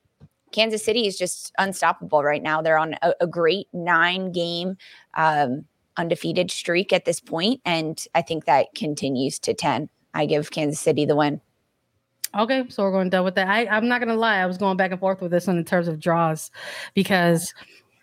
Kansas 0.53 0.85
City 0.85 1.07
is 1.07 1.19
just 1.19 1.53
unstoppable 1.59 2.23
right 2.23 2.43
now. 2.43 2.61
They're 2.61 2.79
on 2.79 2.95
a, 3.03 3.15
a 3.23 3.27
great 3.27 3.69
nine 3.73 4.33
game 4.33 4.77
um, 5.15 5.65
undefeated 5.97 6.51
streak 6.51 6.93
at 6.93 7.07
this 7.07 7.21
point, 7.21 7.61
and 7.65 8.05
I 8.15 8.23
think 8.23 8.45
that 8.45 8.75
continues 8.75 9.39
to 9.41 9.55
10. 9.55 9.89
I 10.15 10.27
give 10.27 10.51
Kansas 10.51 10.81
City 10.81 11.07
the 11.07 11.17
win. 11.17 11.41
Okay, 12.39 12.65
so 12.69 12.83
we're 12.83 12.93
going 12.93 13.11
done 13.11 13.25
with 13.25 13.35
that. 13.35 13.49
I, 13.49 13.67
I'm 13.67 13.89
not 13.89 14.01
gonna 14.01 14.17
lie, 14.17 14.39
I 14.39 14.47
was 14.47 14.59
going 14.59 14.77
back 14.77 14.91
and 14.91 15.01
forth 15.01 15.21
with 15.21 15.31
this 15.31 15.47
one 15.47 15.59
in 15.59 15.65
terms 15.65 15.89
of 15.89 16.01
draws 16.01 16.51
because 16.95 17.53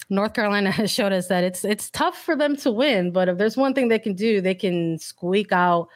North 0.10 0.34
Carolina 0.34 0.72
has 0.80 0.92
showed 0.92 1.12
us 1.12 1.28
that 1.28 1.44
it's 1.44 1.66
it's 1.66 1.90
tough 1.90 2.18
for 2.18 2.36
them 2.36 2.56
to 2.58 2.72
win, 2.72 3.12
but 3.12 3.30
if 3.30 3.38
there's 3.38 3.58
one 3.58 3.74
thing 3.74 3.88
they 3.88 4.00
can 4.00 4.14
do, 4.14 4.42
they 4.42 4.56
can 4.56 5.00
squeak 5.00 5.52
out 5.52 5.90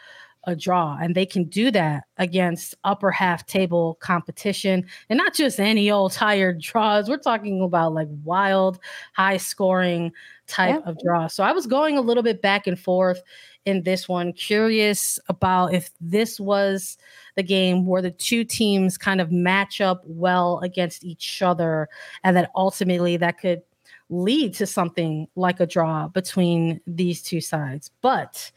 a 0.45 0.55
draw 0.55 0.97
and 1.01 1.15
they 1.15 1.25
can 1.25 1.45
do 1.45 1.71
that 1.71 2.03
against 2.17 2.75
upper 2.83 3.11
half 3.11 3.45
table 3.45 3.97
competition 4.01 4.85
and 5.09 5.17
not 5.17 5.33
just 5.33 5.59
any 5.59 5.89
old 5.89 6.11
tired 6.11 6.59
draws 6.59 7.07
we're 7.07 7.17
talking 7.17 7.61
about 7.61 7.93
like 7.93 8.09
wild 8.25 8.77
high 9.13 9.37
scoring 9.37 10.11
type 10.47 10.81
yeah. 10.83 10.89
of 10.89 10.97
draw 11.01 11.27
so 11.27 11.43
i 11.43 11.53
was 11.53 11.65
going 11.65 11.97
a 11.97 12.01
little 12.01 12.23
bit 12.23 12.41
back 12.41 12.67
and 12.67 12.77
forth 12.77 13.21
in 13.65 13.83
this 13.83 14.07
one. 14.07 14.33
Curious 14.33 15.19
about 15.29 15.73
if 15.73 15.91
this 16.01 16.39
was 16.39 16.97
the 17.35 17.43
game 17.43 17.85
where 17.85 18.01
the 18.01 18.11
two 18.11 18.43
teams 18.43 18.97
kind 18.97 19.21
of 19.21 19.31
match 19.31 19.81
up 19.81 20.03
well 20.05 20.59
against 20.59 21.03
each 21.03 21.41
other 21.41 21.89
and 22.23 22.35
that 22.35 22.51
ultimately 22.55 23.17
that 23.17 23.39
could 23.39 23.61
lead 24.09 24.53
to 24.53 24.65
something 24.65 25.27
like 25.35 25.59
a 25.59 25.65
draw 25.65 26.07
between 26.07 26.79
these 26.85 27.21
two 27.21 27.41
sides. 27.41 27.91
But 28.01 28.51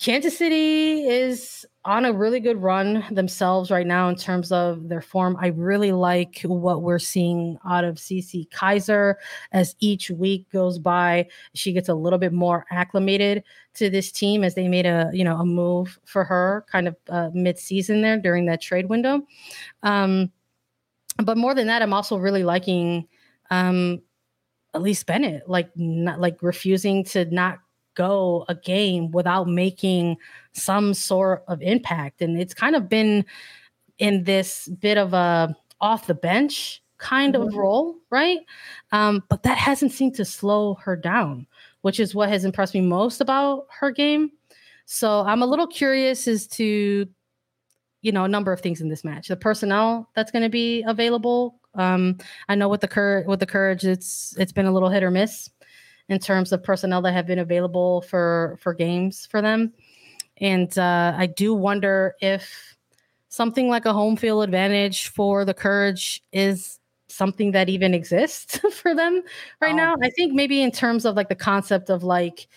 Kansas 0.00 0.38
City 0.38 1.06
is 1.06 1.66
on 1.84 2.06
a 2.06 2.12
really 2.12 2.40
good 2.40 2.56
run 2.62 3.04
themselves 3.10 3.70
right 3.70 3.86
now 3.86 4.08
in 4.08 4.16
terms 4.16 4.50
of 4.50 4.88
their 4.88 5.02
form. 5.02 5.36
I 5.38 5.48
really 5.48 5.92
like 5.92 6.40
what 6.42 6.80
we're 6.80 6.98
seeing 6.98 7.58
out 7.68 7.84
of 7.84 7.96
Cece 7.96 8.48
Kizer 8.48 9.16
as 9.52 9.76
each 9.78 10.10
week 10.10 10.50
goes 10.50 10.78
by. 10.78 11.28
She 11.52 11.74
gets 11.74 11.90
a 11.90 11.94
little 11.94 12.18
bit 12.18 12.32
more 12.32 12.64
acclimated 12.70 13.44
to 13.74 13.90
this 13.90 14.10
team 14.10 14.42
as 14.42 14.54
they 14.54 14.68
made 14.68 14.86
a 14.86 15.10
you 15.12 15.22
know 15.22 15.36
a 15.36 15.44
move 15.44 15.98
for 16.06 16.24
her 16.24 16.64
kind 16.72 16.88
of 16.88 16.96
uh, 17.10 17.28
mid 17.34 17.58
season 17.58 18.00
there 18.00 18.18
during 18.18 18.46
that 18.46 18.62
trade 18.62 18.88
window. 18.88 19.20
Um, 19.82 20.32
but 21.22 21.36
more 21.36 21.54
than 21.54 21.66
that, 21.66 21.82
I'm 21.82 21.92
also 21.92 22.16
really 22.16 22.42
liking 22.42 23.06
um, 23.50 24.00
Elyse 24.74 25.04
Bennett, 25.04 25.46
like 25.46 25.70
not 25.76 26.20
like 26.20 26.42
refusing 26.42 27.04
to 27.04 27.26
not 27.26 27.58
go 27.94 28.44
a 28.48 28.54
game 28.54 29.10
without 29.10 29.48
making 29.48 30.16
some 30.52 30.94
sort 30.94 31.44
of 31.48 31.60
impact. 31.62 32.22
And 32.22 32.38
it's 32.38 32.54
kind 32.54 32.76
of 32.76 32.88
been 32.88 33.24
in 33.98 34.24
this 34.24 34.68
bit 34.80 34.98
of 34.98 35.12
a 35.12 35.54
off 35.80 36.06
the 36.06 36.14
bench 36.14 36.82
kind 36.98 37.34
of 37.34 37.42
mm-hmm. 37.42 37.58
role, 37.58 37.96
right? 38.10 38.38
Um, 38.92 39.22
but 39.28 39.42
that 39.44 39.58
hasn't 39.58 39.92
seemed 39.92 40.14
to 40.16 40.24
slow 40.24 40.74
her 40.74 40.96
down, 40.96 41.46
which 41.80 41.98
is 41.98 42.14
what 42.14 42.28
has 42.28 42.44
impressed 42.44 42.74
me 42.74 42.82
most 42.82 43.20
about 43.20 43.66
her 43.70 43.90
game. 43.90 44.30
So 44.84 45.20
I'm 45.20 45.42
a 45.42 45.46
little 45.46 45.66
curious 45.66 46.28
as 46.28 46.46
to, 46.48 47.06
you 48.02 48.12
know, 48.12 48.24
a 48.24 48.28
number 48.28 48.52
of 48.52 48.60
things 48.60 48.80
in 48.80 48.88
this 48.88 49.04
match. 49.04 49.28
The 49.28 49.36
personnel 49.36 50.10
that's 50.14 50.30
going 50.30 50.42
to 50.42 50.48
be 50.50 50.82
available. 50.86 51.60
Um, 51.74 52.18
I 52.48 52.54
know 52.54 52.68
with 52.68 52.80
the 52.80 52.88
cur- 52.88 53.24
with 53.26 53.40
the 53.40 53.46
courage, 53.46 53.84
it's 53.84 54.34
it's 54.36 54.52
been 54.52 54.66
a 54.66 54.72
little 54.72 54.88
hit 54.88 55.02
or 55.02 55.10
miss 55.10 55.48
in 56.10 56.18
terms 56.18 56.52
of 56.52 56.62
personnel 56.62 57.00
that 57.02 57.12
have 57.12 57.26
been 57.26 57.38
available 57.38 58.02
for 58.02 58.58
for 58.60 58.74
games 58.74 59.26
for 59.26 59.40
them. 59.40 59.72
And 60.38 60.76
uh, 60.76 61.14
I 61.16 61.26
do 61.26 61.54
wonder 61.54 62.14
if 62.20 62.76
something 63.28 63.68
like 63.68 63.86
a 63.86 63.92
home 63.92 64.16
field 64.16 64.42
advantage 64.42 65.08
for 65.08 65.44
the 65.44 65.54
Courage 65.54 66.22
is 66.32 66.78
something 67.08 67.52
that 67.52 67.68
even 67.68 67.94
exists 67.94 68.58
for 68.72 68.94
them 68.94 69.22
right 69.60 69.72
oh. 69.72 69.76
now. 69.76 69.94
I 70.02 70.10
think 70.10 70.34
maybe 70.34 70.62
in 70.62 70.72
terms 70.72 71.04
of 71.04 71.14
like 71.14 71.28
the 71.28 71.34
concept 71.36 71.90
of 71.90 72.02
like, 72.02 72.48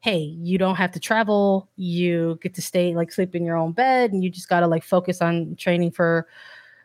hey, 0.00 0.18
you 0.18 0.56
don't 0.56 0.76
have 0.76 0.92
to 0.92 1.00
travel, 1.00 1.68
you 1.76 2.38
get 2.42 2.54
to 2.54 2.62
stay 2.62 2.94
like 2.96 3.12
sleep 3.12 3.34
in 3.34 3.44
your 3.44 3.56
own 3.56 3.72
bed, 3.72 4.12
and 4.12 4.24
you 4.24 4.30
just 4.30 4.48
gotta 4.48 4.66
like 4.66 4.84
focus 4.84 5.20
on 5.20 5.54
training 5.56 5.90
for 5.90 6.26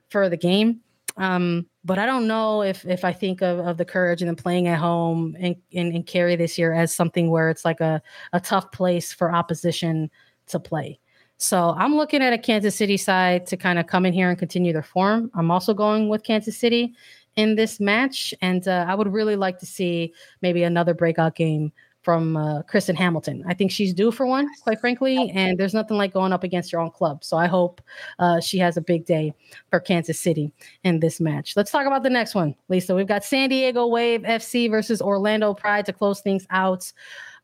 for 0.09 0.27
the 0.27 0.37
game. 0.37 0.81
Um, 1.17 1.65
but 1.83 1.97
I 1.97 2.05
don't 2.05 2.27
know 2.27 2.61
if 2.61 2.85
if 2.85 3.03
I 3.03 3.11
think 3.11 3.41
of, 3.41 3.59
of 3.59 3.77
the 3.77 3.85
courage 3.85 4.21
and 4.21 4.27
then 4.27 4.35
playing 4.35 4.67
at 4.67 4.79
home 4.79 5.35
and, 5.39 5.55
and 5.73 6.05
Cary 6.05 6.35
this 6.35 6.57
year 6.57 6.73
as 6.73 6.95
something 6.95 7.29
where 7.29 7.49
it's 7.49 7.65
like 7.65 7.81
a, 7.81 8.01
a 8.33 8.39
tough 8.39 8.71
place 8.71 9.11
for 9.13 9.33
opposition 9.33 10.11
to 10.47 10.59
play. 10.59 10.99
So 11.37 11.75
I'm 11.77 11.95
looking 11.95 12.21
at 12.21 12.33
a 12.33 12.37
Kansas 12.37 12.75
City 12.75 12.97
side 12.97 13.45
to 13.47 13.57
kind 13.57 13.77
of 13.79 13.87
come 13.87 14.05
in 14.05 14.13
here 14.13 14.29
and 14.29 14.37
continue 14.37 14.73
their 14.73 14.83
form. 14.83 15.29
I'm 15.35 15.51
also 15.51 15.73
going 15.73 16.09
with 16.09 16.23
Kansas 16.23 16.57
City 16.57 16.95
in 17.35 17.55
this 17.55 17.79
match, 17.79 18.33
and 18.41 18.67
uh, 18.67 18.85
I 18.87 18.95
would 18.95 19.13
really 19.13 19.35
like 19.35 19.59
to 19.59 19.65
see 19.65 20.13
maybe 20.41 20.63
another 20.63 20.95
breakout 20.95 21.35
game 21.35 21.71
from 22.07 22.37
uh, 22.37 22.61
Kristen 22.61 22.95
Hamilton. 22.95 23.43
I 23.49 23.53
think 23.53 23.69
she's 23.69 23.93
due 23.93 24.13
for 24.13 24.25
one, 24.25 24.47
quite 24.63 24.79
frankly, 24.79 25.29
and 25.35 25.57
there's 25.57 25.73
nothing 25.73 25.97
like 25.97 26.13
going 26.13 26.31
up 26.31 26.41
against 26.41 26.71
your 26.71 26.79
own 26.79 26.89
club. 26.89 27.21
So 27.21 27.35
I 27.35 27.47
hope 27.47 27.81
uh, 28.17 28.39
she 28.39 28.57
has 28.59 28.77
a 28.77 28.81
big 28.81 29.05
day 29.05 29.33
for 29.71 29.81
Kansas 29.81 30.17
City 30.17 30.53
in 30.85 31.01
this 31.01 31.19
match. 31.19 31.57
Let's 31.57 31.69
talk 31.69 31.85
about 31.85 32.03
the 32.03 32.09
next 32.09 32.33
one, 32.33 32.55
Lisa. 32.69 32.95
We've 32.95 33.09
got 33.09 33.25
San 33.25 33.49
Diego 33.49 33.85
Wave 33.87 34.21
FC 34.21 34.71
versus 34.71 35.01
Orlando 35.01 35.53
Pride 35.53 35.85
to 35.87 35.91
close 35.91 36.21
things 36.21 36.47
out 36.49 36.93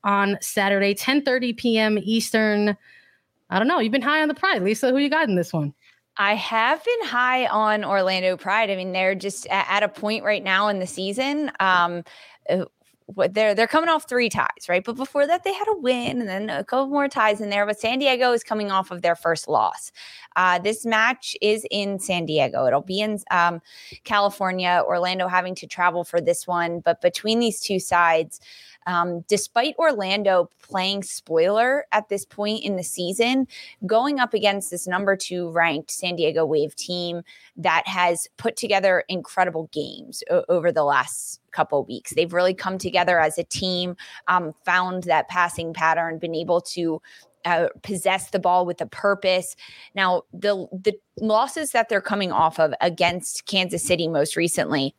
on 0.05 0.37
Saturday, 0.39 0.95
10:30 0.95 1.57
p.m. 1.57 1.99
Eastern. 2.01 2.77
I 3.49 3.59
don't 3.59 3.67
know. 3.67 3.79
You've 3.79 3.91
been 3.91 4.01
high 4.01 4.21
on 4.21 4.29
the 4.29 4.33
Pride, 4.33 4.63
Lisa. 4.63 4.91
Who 4.91 4.97
you 4.97 5.09
got 5.09 5.27
in 5.27 5.35
this 5.35 5.51
one? 5.51 5.73
I 6.15 6.35
have 6.35 6.81
been 6.85 7.03
high 7.03 7.47
on 7.47 7.83
Orlando 7.83 8.37
Pride. 8.37 8.69
I 8.69 8.77
mean, 8.77 8.93
they're 8.93 9.13
just 9.13 9.45
at, 9.47 9.83
a 9.83 9.89
point 9.89 10.23
right 10.23 10.41
now 10.41 10.69
in 10.69 10.79
the 10.79 10.87
season. 10.87 11.51
Um, 11.59 12.05
uh, 13.17 13.27
they're 13.31 13.53
they're 13.55 13.67
coming 13.67 13.89
off 13.89 14.07
three 14.07 14.29
ties, 14.29 14.67
right? 14.69 14.83
But 14.83 14.95
before 14.95 15.27
that, 15.27 15.43
they 15.43 15.53
had 15.53 15.67
a 15.67 15.77
win 15.77 16.19
and 16.21 16.29
then 16.29 16.49
a 16.49 16.63
couple 16.63 16.87
more 16.87 17.07
ties 17.07 17.41
in 17.41 17.49
there. 17.49 17.65
But 17.65 17.79
San 17.79 17.99
Diego 17.99 18.31
is 18.31 18.43
coming 18.43 18.71
off 18.71 18.91
of 18.91 19.01
their 19.01 19.15
first 19.15 19.47
loss. 19.47 19.91
Uh, 20.35 20.59
this 20.59 20.85
match 20.85 21.35
is 21.41 21.65
in 21.71 21.99
San 21.99 22.25
Diego. 22.25 22.65
It'll 22.65 22.81
be 22.81 23.01
in 23.01 23.19
um, 23.31 23.61
California. 24.03 24.83
Orlando 24.85 25.27
having 25.27 25.55
to 25.55 25.67
travel 25.67 26.03
for 26.03 26.21
this 26.21 26.47
one, 26.47 26.79
but 26.79 27.01
between 27.01 27.39
these 27.39 27.59
two 27.59 27.79
sides. 27.79 28.39
Um, 28.85 29.21
despite 29.29 29.75
Orlando 29.77 30.49
playing 30.61 31.03
spoiler 31.03 31.85
at 31.93 32.09
this 32.09 32.25
point 32.25 32.65
in 32.65 32.75
the 32.75 32.83
season, 32.83 33.47
going 33.85 34.19
up 34.19 34.33
against 34.33 34.71
this 34.71 34.87
number 34.87 35.15
two 35.15 35.49
ranked 35.51 35.89
San 35.89 36.17
Diego 36.17 36.45
Wave 36.45 36.75
team 36.75 37.21
that 37.55 37.87
has 37.87 38.27
put 38.35 38.57
together 38.57 39.05
incredible 39.07 39.69
games 39.71 40.21
o- 40.29 40.43
over 40.49 40.69
the 40.69 40.83
last 40.83 41.39
couple 41.53 41.83
weeks. 41.85 42.13
They've 42.13 42.33
really 42.33 42.53
come 42.53 42.77
together 42.77 43.19
as 43.19 43.37
a 43.37 43.43
team, 43.43 43.95
um, 44.27 44.53
found 44.65 45.03
that 45.03 45.29
passing 45.29 45.73
pattern, 45.73 46.19
been 46.19 46.35
able 46.35 46.61
to 46.61 47.01
uh, 47.45 47.67
possess 47.81 48.29
the 48.29 48.39
ball 48.39 48.65
with 48.65 48.81
a 48.81 48.85
purpose. 48.85 49.55
Now, 49.95 50.23
the 50.33 50.67
the 50.71 50.93
losses 51.19 51.71
that 51.71 51.89
they're 51.89 52.01
coming 52.01 52.31
off 52.31 52.59
of 52.59 52.73
against 52.81 53.45
Kansas 53.45 53.83
City 53.83 54.07
most 54.07 54.35
recently, 54.35 54.95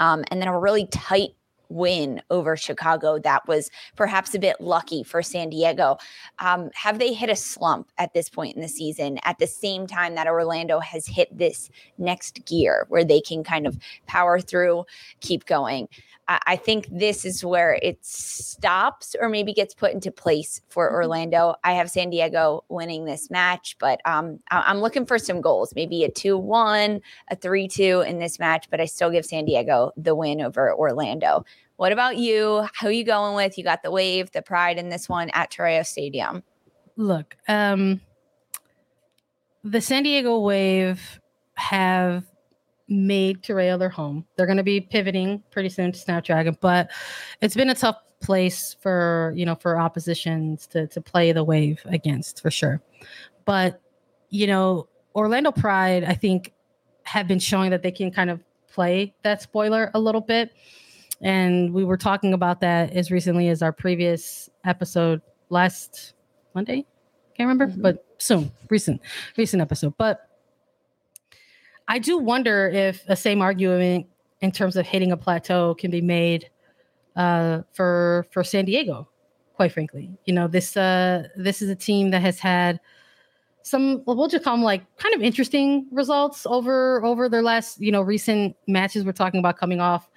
um, 0.00 0.24
and 0.30 0.40
then 0.40 0.48
a 0.48 0.58
really 0.58 0.86
tight 0.86 1.30
win 1.68 2.22
over 2.30 2.56
Chicago 2.56 3.18
that 3.18 3.46
was 3.46 3.70
perhaps 3.96 4.34
a 4.34 4.38
bit 4.38 4.60
lucky 4.60 5.02
for 5.02 5.22
San 5.22 5.50
Diego. 5.50 5.98
Um, 6.38 6.70
have 6.74 6.98
they 6.98 7.12
hit 7.12 7.30
a 7.30 7.36
slump 7.36 7.90
at 7.98 8.14
this 8.14 8.28
point 8.28 8.56
in 8.56 8.62
the 8.62 8.68
season 8.68 9.18
at 9.24 9.38
the 9.38 9.46
same 9.46 9.86
time 9.86 10.14
that 10.14 10.26
Orlando 10.26 10.80
has 10.80 11.06
hit 11.06 11.36
this 11.36 11.70
next 11.98 12.44
gear 12.46 12.86
where 12.88 13.04
they 13.04 13.20
can 13.20 13.44
kind 13.44 13.66
of 13.66 13.78
power 14.06 14.40
through, 14.40 14.84
keep 15.20 15.46
going? 15.46 15.88
I 16.28 16.56
think 16.56 16.86
this 16.90 17.24
is 17.24 17.42
where 17.42 17.78
it 17.82 18.04
stops 18.04 19.16
or 19.18 19.30
maybe 19.30 19.54
gets 19.54 19.72
put 19.72 19.92
into 19.92 20.12
place 20.12 20.60
for 20.68 20.86
mm-hmm. 20.86 20.96
Orlando. 20.96 21.54
I 21.64 21.72
have 21.72 21.90
San 21.90 22.10
Diego 22.10 22.64
winning 22.68 23.06
this 23.06 23.30
match, 23.30 23.76
but 23.80 24.02
um, 24.04 24.38
I'm 24.50 24.80
looking 24.80 25.06
for 25.06 25.18
some 25.18 25.40
goals, 25.40 25.72
maybe 25.74 26.04
a 26.04 26.10
2 26.10 26.36
1, 26.36 27.00
a 27.30 27.36
3 27.36 27.68
2 27.68 28.04
in 28.06 28.18
this 28.18 28.38
match, 28.38 28.68
but 28.70 28.78
I 28.78 28.84
still 28.84 29.10
give 29.10 29.24
San 29.24 29.46
Diego 29.46 29.92
the 29.96 30.14
win 30.14 30.42
over 30.42 30.74
Orlando. 30.74 31.46
What 31.78 31.92
about 31.92 32.16
you? 32.16 32.66
Who 32.80 32.88
are 32.88 32.90
you 32.90 33.04
going 33.04 33.36
with? 33.36 33.56
You 33.56 33.62
got 33.62 33.84
the 33.84 33.92
wave, 33.92 34.32
the 34.32 34.42
pride 34.42 34.78
in 34.78 34.88
this 34.88 35.08
one 35.08 35.30
at 35.30 35.52
Torero 35.52 35.84
Stadium. 35.84 36.42
Look, 36.96 37.36
um, 37.46 38.00
the 39.62 39.80
San 39.80 40.02
Diego 40.02 40.40
Wave 40.40 41.20
have 41.54 42.24
made 42.88 43.44
Torero 43.44 43.78
their 43.78 43.88
home. 43.88 44.26
They're 44.34 44.46
going 44.46 44.56
to 44.56 44.64
be 44.64 44.80
pivoting 44.80 45.40
pretty 45.52 45.68
soon 45.68 45.92
to 45.92 45.98
Snapdragon, 45.98 46.58
but 46.60 46.90
it's 47.40 47.54
been 47.54 47.70
a 47.70 47.76
tough 47.76 47.98
place 48.20 48.74
for 48.80 49.32
you 49.36 49.46
know 49.46 49.54
for 49.54 49.78
oppositions 49.78 50.66
to 50.66 50.88
to 50.88 51.00
play 51.00 51.30
the 51.30 51.44
wave 51.44 51.80
against 51.84 52.42
for 52.42 52.50
sure. 52.50 52.82
But 53.44 53.80
you 54.30 54.48
know, 54.48 54.88
Orlando 55.14 55.52
Pride, 55.52 56.02
I 56.02 56.14
think, 56.14 56.52
have 57.04 57.28
been 57.28 57.38
showing 57.38 57.70
that 57.70 57.84
they 57.84 57.92
can 57.92 58.10
kind 58.10 58.30
of 58.30 58.42
play 58.66 59.14
that 59.22 59.42
spoiler 59.42 59.92
a 59.94 60.00
little 60.00 60.20
bit. 60.20 60.50
And 61.20 61.72
we 61.72 61.84
were 61.84 61.96
talking 61.96 62.32
about 62.32 62.60
that 62.60 62.92
as 62.92 63.10
recently 63.10 63.48
as 63.48 63.62
our 63.62 63.72
previous 63.72 64.48
episode 64.64 65.20
last 65.50 66.14
Monday. 66.54 66.86
Can't 67.36 67.48
remember, 67.48 67.66
mm-hmm. 67.66 67.82
but 67.82 68.04
soon, 68.18 68.50
recent, 68.70 69.00
recent 69.36 69.60
episode. 69.60 69.94
But 69.96 70.28
I 71.88 71.98
do 71.98 72.18
wonder 72.18 72.68
if 72.68 73.04
the 73.06 73.16
same 73.16 73.42
argument 73.42 74.06
in 74.40 74.52
terms 74.52 74.76
of 74.76 74.86
hitting 74.86 75.10
a 75.10 75.16
plateau 75.16 75.74
can 75.74 75.90
be 75.90 76.00
made 76.00 76.50
uh, 77.16 77.62
for 77.72 78.26
for 78.30 78.44
San 78.44 78.64
Diego. 78.64 79.08
Quite 79.54 79.72
frankly, 79.72 80.10
you 80.24 80.32
know 80.32 80.46
this 80.46 80.76
uh, 80.76 81.28
this 81.36 81.62
is 81.62 81.70
a 81.70 81.74
team 81.74 82.10
that 82.10 82.22
has 82.22 82.38
had 82.38 82.78
some 83.62 84.02
we'll 84.06 84.28
just 84.28 84.44
call 84.44 84.54
them 84.54 84.62
like 84.62 84.82
kind 84.96 85.14
of 85.14 85.20
interesting 85.20 85.86
results 85.90 86.46
over 86.46 87.04
over 87.04 87.28
their 87.28 87.42
last 87.42 87.80
you 87.80 87.90
know 87.90 88.02
recent 88.02 88.56
matches. 88.66 89.04
We're 89.04 89.12
talking 89.12 89.40
about 89.40 89.58
coming 89.58 89.80
off 89.80 90.08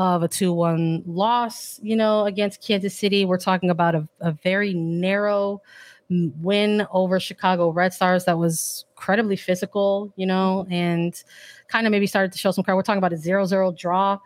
of 0.00 0.22
a 0.22 0.28
2-1 0.28 1.02
loss, 1.06 1.78
you 1.82 1.94
know, 1.94 2.24
against 2.24 2.62
Kansas 2.62 2.94
City. 2.94 3.26
We're 3.26 3.38
talking 3.38 3.68
about 3.68 3.94
a, 3.94 4.08
a 4.20 4.32
very 4.32 4.72
narrow 4.72 5.60
win 6.08 6.86
over 6.90 7.20
Chicago 7.20 7.70
Red 7.70 7.92
Stars 7.92 8.24
that 8.24 8.38
was 8.38 8.86
incredibly 8.96 9.36
physical, 9.36 10.12
you 10.16 10.26
know, 10.26 10.66
and 10.70 11.22
kind 11.68 11.86
of 11.86 11.90
maybe 11.90 12.06
started 12.06 12.32
to 12.32 12.38
show 12.38 12.50
some 12.50 12.64
card. 12.64 12.76
We're 12.76 12.82
talking 12.82 12.98
about 12.98 13.12
a 13.12 13.16
0-0 13.16 13.78
draw 13.78 14.18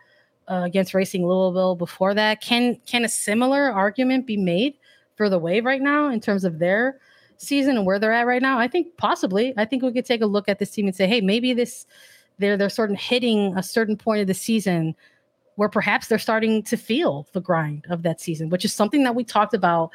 uh, 0.49 0.61
against 0.63 0.93
Racing 0.93 1.27
Louisville 1.27 1.75
before 1.75 2.13
that. 2.13 2.41
Can 2.41 2.79
can 2.85 3.03
a 3.03 3.09
similar 3.09 3.69
argument 3.69 4.25
be 4.25 4.37
made 4.37 4.75
for 5.17 5.29
the 5.29 5.39
Wave 5.39 5.65
right 5.65 5.81
now 5.81 6.09
in 6.09 6.21
terms 6.21 6.45
of 6.45 6.59
their 6.59 6.99
season 7.37 7.75
and 7.77 7.85
where 7.85 7.99
they're 7.99 8.13
at 8.13 8.27
right 8.27 8.41
now? 8.41 8.57
I 8.57 8.69
think 8.69 8.95
possibly. 8.97 9.53
I 9.57 9.65
think 9.65 9.83
we 9.83 9.91
could 9.91 10.05
take 10.05 10.21
a 10.21 10.25
look 10.25 10.47
at 10.47 10.59
this 10.59 10.71
team 10.71 10.87
and 10.87 10.95
say, 10.95 11.05
hey, 11.05 11.19
maybe 11.19 11.53
this 11.53 11.85
they're 12.39 12.55
they're 12.55 12.69
sort 12.69 12.91
of 12.91 12.97
hitting 12.97 13.55
a 13.57 13.63
certain 13.63 13.97
point 13.97 14.21
of 14.21 14.27
the 14.27 14.33
season 14.33 14.95
where 15.55 15.69
perhaps 15.69 16.07
they're 16.07 16.19
starting 16.19 16.61
to 16.63 16.77
feel 16.77 17.27
the 17.33 17.41
grind 17.41 17.85
of 17.89 18.03
that 18.03 18.19
season, 18.19 18.49
which 18.49 18.65
is 18.65 18.73
something 18.73 19.03
that 19.03 19.15
we 19.15 19.23
talked 19.23 19.53
about 19.53 19.89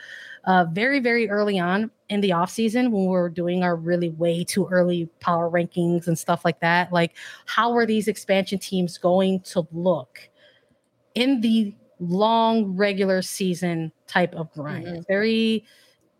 uh, 0.44 0.64
very, 0.72 1.00
very 1.00 1.28
early 1.28 1.58
on 1.58 1.90
in 2.08 2.20
the 2.20 2.32
off 2.32 2.50
season 2.50 2.90
when 2.90 3.02
we 3.02 3.08
were 3.08 3.28
doing 3.28 3.62
our 3.62 3.76
really 3.76 4.10
way 4.10 4.42
too 4.42 4.66
early 4.70 5.08
power 5.20 5.50
rankings 5.50 6.06
and 6.06 6.18
stuff 6.18 6.44
like 6.44 6.60
that. 6.60 6.92
Like, 6.92 7.16
how 7.46 7.74
are 7.76 7.84
these 7.84 8.08
expansion 8.08 8.58
teams 8.58 8.96
going 8.96 9.40
to 9.40 9.66
look 9.72 10.28
in 11.14 11.40
the 11.40 11.74
long 11.98 12.74
regular 12.76 13.20
season 13.20 13.92
type 14.06 14.34
of 14.34 14.50
grind? 14.52 14.86
Mm-hmm. 14.86 15.00
Very 15.08 15.64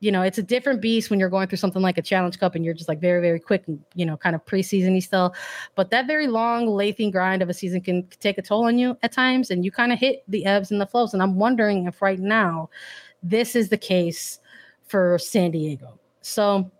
you 0.00 0.10
know, 0.10 0.22
it's 0.22 0.38
a 0.38 0.42
different 0.42 0.80
beast 0.80 1.10
when 1.10 1.20
you're 1.20 1.28
going 1.28 1.46
through 1.46 1.58
something 1.58 1.82
like 1.82 1.98
a 1.98 2.02
challenge 2.02 2.38
cup 2.38 2.54
and 2.54 2.64
you're 2.64 2.74
just 2.74 2.88
like 2.88 3.00
very, 3.00 3.20
very 3.20 3.38
quick 3.38 3.64
and, 3.68 3.78
you 3.94 4.06
know, 4.06 4.16
kind 4.16 4.34
of 4.34 4.44
preseason 4.46 5.00
still. 5.02 5.34
But 5.74 5.90
that 5.90 6.06
very 6.06 6.26
long, 6.26 6.66
lengthy 6.66 7.10
grind 7.10 7.42
of 7.42 7.50
a 7.50 7.54
season 7.54 7.82
can 7.82 8.06
take 8.18 8.38
a 8.38 8.42
toll 8.42 8.64
on 8.64 8.78
you 8.78 8.96
at 9.02 9.12
times 9.12 9.50
and 9.50 9.62
you 9.62 9.70
kind 9.70 9.92
of 9.92 9.98
hit 9.98 10.24
the 10.26 10.46
ebbs 10.46 10.70
and 10.70 10.80
the 10.80 10.86
flows. 10.86 11.12
And 11.12 11.22
I'm 11.22 11.36
wondering 11.36 11.86
if 11.86 12.00
right 12.00 12.18
now 12.18 12.70
this 13.22 13.54
is 13.54 13.68
the 13.68 13.76
case 13.76 14.40
for 14.86 15.18
San 15.18 15.50
Diego. 15.50 15.98
So 16.22 16.70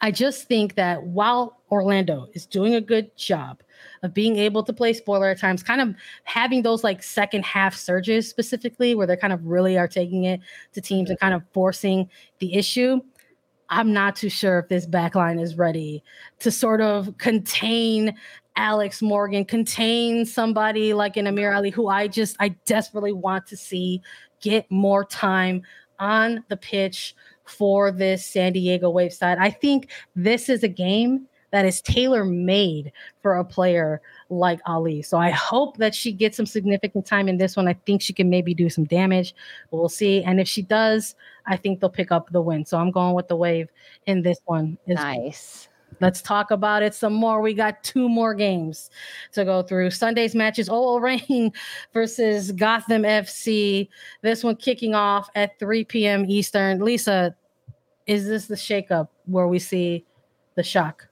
I 0.00 0.10
just 0.10 0.48
think 0.48 0.76
that 0.76 1.02
while 1.02 1.60
Orlando 1.70 2.26
is 2.32 2.46
doing 2.46 2.74
a 2.74 2.80
good 2.80 3.14
job, 3.18 3.62
of 4.02 4.14
being 4.14 4.36
able 4.36 4.62
to 4.62 4.72
play 4.72 4.92
spoiler 4.92 5.28
at 5.28 5.38
times, 5.38 5.62
kind 5.62 5.80
of 5.80 5.94
having 6.24 6.62
those 6.62 6.82
like 6.82 7.02
second 7.02 7.44
half 7.44 7.74
surges 7.74 8.28
specifically 8.28 8.94
where 8.94 9.06
they 9.06 9.16
kind 9.16 9.32
of 9.32 9.44
really 9.44 9.76
are 9.76 9.88
taking 9.88 10.24
it 10.24 10.40
to 10.72 10.80
teams 10.80 11.10
and 11.10 11.18
kind 11.20 11.34
of 11.34 11.42
forcing 11.52 12.08
the 12.38 12.54
issue. 12.54 13.00
I'm 13.68 13.92
not 13.92 14.16
too 14.16 14.30
sure 14.30 14.58
if 14.58 14.68
this 14.68 14.86
backline 14.86 15.40
is 15.40 15.56
ready 15.56 16.02
to 16.40 16.50
sort 16.50 16.80
of 16.80 17.16
contain 17.18 18.16
Alex 18.56 19.00
Morgan, 19.00 19.44
contain 19.44 20.26
somebody 20.26 20.92
like 20.92 21.16
an 21.16 21.26
Amirah 21.26 21.56
Ali, 21.56 21.70
who 21.70 21.88
I 21.88 22.08
just 22.08 22.36
I 22.40 22.48
desperately 22.66 23.12
want 23.12 23.46
to 23.46 23.56
see 23.56 24.02
get 24.40 24.68
more 24.70 25.04
time 25.04 25.62
on 25.98 26.44
the 26.48 26.56
pitch 26.56 27.14
for 27.44 27.92
this 27.92 28.26
San 28.26 28.52
Diego 28.52 28.90
Wave 28.90 29.12
side. 29.12 29.38
I 29.38 29.50
think 29.50 29.90
this 30.16 30.48
is 30.48 30.62
a 30.62 30.68
game 30.68 31.28
that 31.50 31.64
is 31.64 31.80
tailor 31.80 32.24
made 32.24 32.92
for 33.22 33.34
a 33.34 33.44
player 33.44 34.00
like 34.28 34.60
Ali. 34.66 35.02
So 35.02 35.18
I 35.18 35.30
hope 35.30 35.76
that 35.78 35.94
she 35.94 36.12
gets 36.12 36.36
some 36.36 36.46
significant 36.46 37.06
time 37.06 37.28
in 37.28 37.38
this 37.38 37.56
one. 37.56 37.68
I 37.68 37.74
think 37.74 38.02
she 38.02 38.12
can 38.12 38.30
maybe 38.30 38.54
do 38.54 38.70
some 38.70 38.84
damage. 38.84 39.34
We'll 39.70 39.88
see. 39.88 40.22
And 40.22 40.40
if 40.40 40.48
she 40.48 40.62
does, 40.62 41.14
I 41.46 41.56
think 41.56 41.80
they'll 41.80 41.90
pick 41.90 42.12
up 42.12 42.30
the 42.30 42.40
win. 42.40 42.64
So 42.64 42.78
I'm 42.78 42.90
going 42.90 43.14
with 43.14 43.28
the 43.28 43.36
wave 43.36 43.68
in 44.06 44.22
this 44.22 44.38
one. 44.44 44.78
Nice. 44.86 45.68
Let's 46.00 46.22
talk 46.22 46.50
about 46.50 46.82
it 46.82 46.94
some 46.94 47.12
more. 47.12 47.40
We 47.40 47.52
got 47.52 47.82
two 47.82 48.08
more 48.08 48.32
games 48.32 48.90
to 49.32 49.44
go 49.44 49.62
through. 49.62 49.90
Sunday's 49.90 50.34
matches 50.34 50.68
OL 50.68 51.00
Reign 51.00 51.52
versus 51.92 52.52
Gotham 52.52 53.02
FC. 53.02 53.88
This 54.22 54.44
one 54.44 54.56
kicking 54.56 54.94
off 54.94 55.28
at 55.34 55.58
3 55.58 55.84
p.m. 55.84 56.24
Eastern. 56.26 56.80
Lisa, 56.80 57.34
is 58.06 58.26
this 58.26 58.46
the 58.46 58.54
shakeup 58.54 59.08
where 59.26 59.48
we 59.48 59.58
see 59.58 60.06
the 60.54 60.62
shock? 60.62 61.09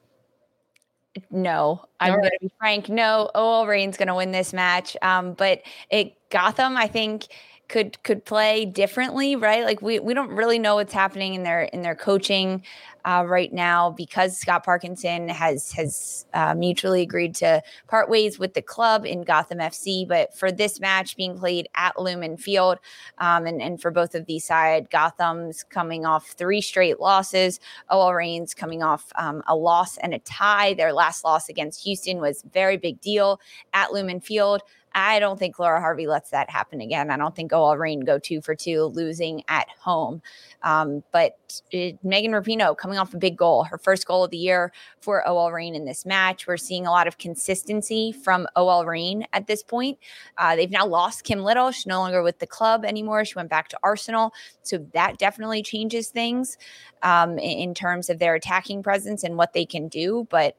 No, 1.31 1.85
I'm 2.01 2.15
right. 2.15 2.21
going 2.21 2.31
to 2.33 2.39
be 2.41 2.53
frank. 2.59 2.89
No, 2.89 3.31
OL 3.35 3.67
Reign's 3.67 3.97
going 3.97 4.09
to 4.09 4.15
win 4.15 4.33
this 4.33 4.53
match. 4.53 4.97
Um, 5.03 5.35
but 5.35 5.63
it 5.91 6.15
Gotham, 6.31 6.77
I 6.77 6.87
think 6.87 7.27
could 7.69 8.03
could 8.03 8.25
play 8.25 8.65
differently, 8.65 9.37
right? 9.37 9.65
Like 9.65 9.83
we 9.83 9.99
we 9.99 10.15
don't 10.15 10.31
really 10.31 10.59
know 10.59 10.77
what's 10.77 10.93
happening 10.93 11.35
in 11.35 11.43
their 11.43 11.63
in 11.63 11.83
their 11.83 11.95
coaching 11.95 12.63
uh, 13.09 13.25
right 13.25 13.55
now 13.55 13.91
because 13.91 14.37
Scott 14.37 14.65
Parkinson 14.65 15.31
has 15.31 15.73
has 15.73 16.27
uh, 16.35 16.55
mutually 16.55 17.01
agreed 17.01 17.35
to 17.37 17.63
part 17.87 18.11
ways 18.11 18.39
with 18.39 18.53
the 18.53 18.61
club 18.61 19.07
in 19.07 19.23
Gotham 19.23 19.59
FC. 19.59 20.07
But 20.07 20.37
for 20.37 20.53
this 20.53 20.79
match 20.79 21.17
being 21.17 21.39
played 21.39 21.71
at 21.75 21.99
Lumen 21.99 22.37
Field, 22.37 22.79
um, 23.17 23.47
and 23.47 23.63
and 23.63 23.81
for 23.81 23.91
both 23.91 24.15
of 24.15 24.27
these 24.27 24.45
side, 24.45 24.91
Gotham's 24.91 25.63
coming 25.63 26.05
off 26.05 26.27
three 26.33 26.61
straight 26.61 27.01
losses. 27.01 27.61
OL 27.89 28.13
Reigns 28.13 28.53
coming 28.53 28.83
off 28.83 29.11
um, 29.17 29.43
a 29.49 29.57
loss 29.57 29.97
and 29.97 30.13
a 30.13 30.19
tie. 30.19 30.75
Their 30.75 30.93
last 30.93 31.25
loss 31.25 31.49
against 31.49 31.83
Houston 31.85 32.21
was 32.21 32.45
very 32.53 32.77
big 32.77 33.01
deal 33.01 33.41
at 33.73 33.91
Lumen 33.91 34.21
Field. 34.21 34.61
I 34.95 35.19
don't 35.19 35.39
think 35.39 35.59
Laura 35.59 35.81
Harvey 35.81 36.07
lets 36.07 36.31
that 36.31 36.51
happen 36.51 36.81
again. 36.81 37.11
I 37.11 37.17
don't 37.17 37.35
think 37.35 37.53
OL 37.53 37.77
Reign 37.77 38.01
go 38.01 38.19
two 38.19 38.41
for 38.41 38.55
two 38.55 38.85
losing 38.85 39.43
at 39.49 39.69
home. 39.81 40.23
Um, 40.63 41.03
but 41.13 41.61
it, 41.71 42.03
Megan 42.03 42.33
Rapinoe 42.33 42.77
coming 42.77 42.99
off 42.99 43.15
a 43.15 43.19
big 43.19 43.37
goal, 43.37 43.65
her 43.65 43.79
first 43.79 44.07
goal 44.07 44.25
of 44.25 44.31
the 44.31 44.37
year 44.37 44.73
for 45.01 45.27
OL 45.27 45.53
Reign 45.53 45.75
in 45.75 45.85
this 45.85 46.05
match. 46.05 46.47
We're 46.47 46.57
seeing 46.57 46.87
a 46.87 46.91
lot 46.91 47.07
of 47.07 47.19
consistency 47.19 48.13
from 48.13 48.47
OL 48.57 48.85
Reign 48.85 49.27
at 49.33 49.47
this 49.47 49.63
point. 49.63 49.99
Uh, 50.37 50.57
they've 50.57 50.71
now 50.71 50.87
lost 50.87 51.25
Kim 51.25 51.41
Little. 51.41 51.71
She's 51.71 51.87
no 51.87 52.01
longer 52.01 52.23
with 52.23 52.39
the 52.39 52.47
club 52.47 52.85
anymore. 52.85 53.25
She 53.25 53.35
went 53.35 53.51
back 53.51 53.69
to 53.69 53.79
Arsenal. 53.83 54.33
So 54.63 54.79
that 54.95 55.19
definitely 55.19 55.63
changes 55.63 56.09
things 56.09 56.59
um, 57.03 57.39
in, 57.39 57.59
in 57.59 57.75
terms 57.75 58.11
of 58.11 58.19
their 58.19 58.35
attacking 58.35 58.83
presence 58.83 59.23
and 59.23 59.37
what 59.37 59.53
they 59.53 59.65
can 59.65 59.89
do. 59.89 60.27
But 60.31 60.57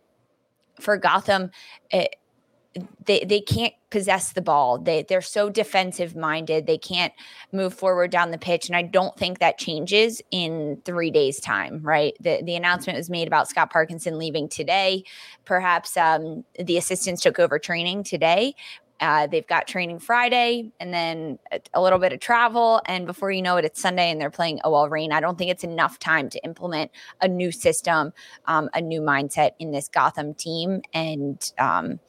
for 0.80 0.98
Gotham, 0.98 1.52
it, 1.92 2.16
they 3.06 3.24
they 3.26 3.42
can't 3.42 3.74
possess 3.90 4.34
the 4.34 4.42
ball. 4.42 4.78
They 4.78 5.04
they're 5.04 5.22
so 5.22 5.50
defensive 5.50 6.16
minded. 6.16 6.68
They 6.68 6.78
can't 6.78 7.14
move 7.52 7.74
forward 7.74 8.12
down 8.12 8.32
the 8.32 8.38
pitch 8.38 8.68
and 8.68 8.76
I 8.76 8.84
don't 8.84 9.18
think 9.18 9.40
that 9.40 9.58
changes 9.58 10.22
in 10.32 10.80
3 10.86 11.10
days 11.12 11.40
time, 11.40 11.82
right? 11.82 12.14
The 12.20 12.42
the 12.44 12.56
announcement 12.56 12.98
was 12.98 13.10
made 13.10 13.28
about 13.28 13.48
Scott 13.50 13.72
Parkinson 13.72 14.18
leaving 14.18 14.48
today. 14.48 15.04
Perhaps 15.46 15.98
um, 15.98 16.44
the 16.64 16.78
assistants 16.78 17.22
took 17.22 17.40
over 17.40 17.58
training 17.58 18.04
today. 18.04 18.56
Uh, 19.02 19.28
they've 19.28 19.48
got 19.48 19.66
training 19.66 19.98
Friday 20.00 20.72
and 20.80 20.94
then 20.94 21.40
a, 21.52 21.62
a, 21.76 21.82
little 21.82 22.00
bit 22.00 22.12
of 22.12 22.20
travel. 22.20 22.82
And 22.86 23.06
before 23.06 23.32
you 23.32 23.42
know 23.42 23.56
it, 23.56 23.64
it's 23.64 23.80
Sunday 23.80 24.12
and 24.12 24.20
they're 24.20 24.30
playing 24.30 24.60
OL 24.66 24.90
Reign. 24.90 25.14
I 25.14 25.22
don't 25.22 25.38
think 25.38 25.52
it's 25.52 25.64
enough 25.64 26.00
time 26.00 26.30
to 26.32 26.44
implement 26.44 26.92
a 27.22 27.28
new 27.28 27.52
system, 27.52 28.12
um, 28.46 28.70
a 28.74 28.82
new 28.82 29.00
mindset 29.00 29.52
in 29.58 29.72
this 29.72 29.88
Gotham 29.88 30.34
team. 30.34 30.82
And 30.94 31.50
um, 31.58 32.00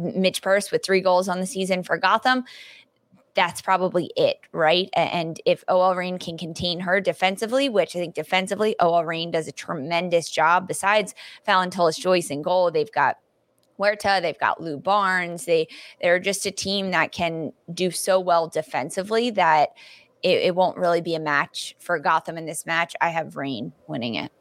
Midge 0.00 0.42
Purce 0.42 0.70
with 0.70 0.84
three 0.84 1.00
goals 1.00 1.28
on 1.28 1.40
the 1.40 1.46
season 1.46 1.82
for 1.82 1.96
Gotham. 1.96 2.44
That's 3.34 3.62
probably 3.62 4.10
it, 4.16 4.38
right? 4.52 4.88
And 4.94 5.40
if 5.44 5.62
OL 5.68 5.94
Reign 5.94 6.18
can 6.18 6.36
contain 6.36 6.80
her 6.80 7.00
defensively, 7.00 7.68
which 7.68 7.94
I 7.94 8.00
think 8.00 8.14
defensively, 8.14 8.74
OL 8.80 9.04
Reign 9.04 9.30
does 9.30 9.46
a 9.46 9.52
tremendous 9.52 10.28
job. 10.28 10.66
Besides 10.66 11.14
Phallon 11.44 11.70
Tullis 11.70 11.96
Joyce 11.96 12.30
in 12.30 12.42
goal, 12.42 12.70
they've 12.70 12.90
got 12.90 13.18
Huerta, 13.78 14.20
they've 14.20 14.38
got 14.38 14.60
Lu 14.60 14.76
Barnes. 14.78 15.44
They 15.44 15.68
they're 16.02 16.18
just 16.18 16.44
a 16.44 16.50
team 16.50 16.90
that 16.90 17.12
can 17.12 17.52
do 17.72 17.90
so 17.90 18.20
well 18.20 18.48
defensively 18.48 19.30
that 19.30 19.70
it, 20.22 20.38
it 20.42 20.54
won't 20.54 20.76
really 20.76 21.00
be 21.00 21.14
a 21.14 21.20
match 21.20 21.74
for 21.78 21.98
Gotham 21.98 22.36
in 22.36 22.46
this 22.46 22.66
match. 22.66 22.94
I 23.00 23.08
have 23.08 23.36
Reign 23.36 23.72
winning 23.86 24.16
it. 24.16 24.32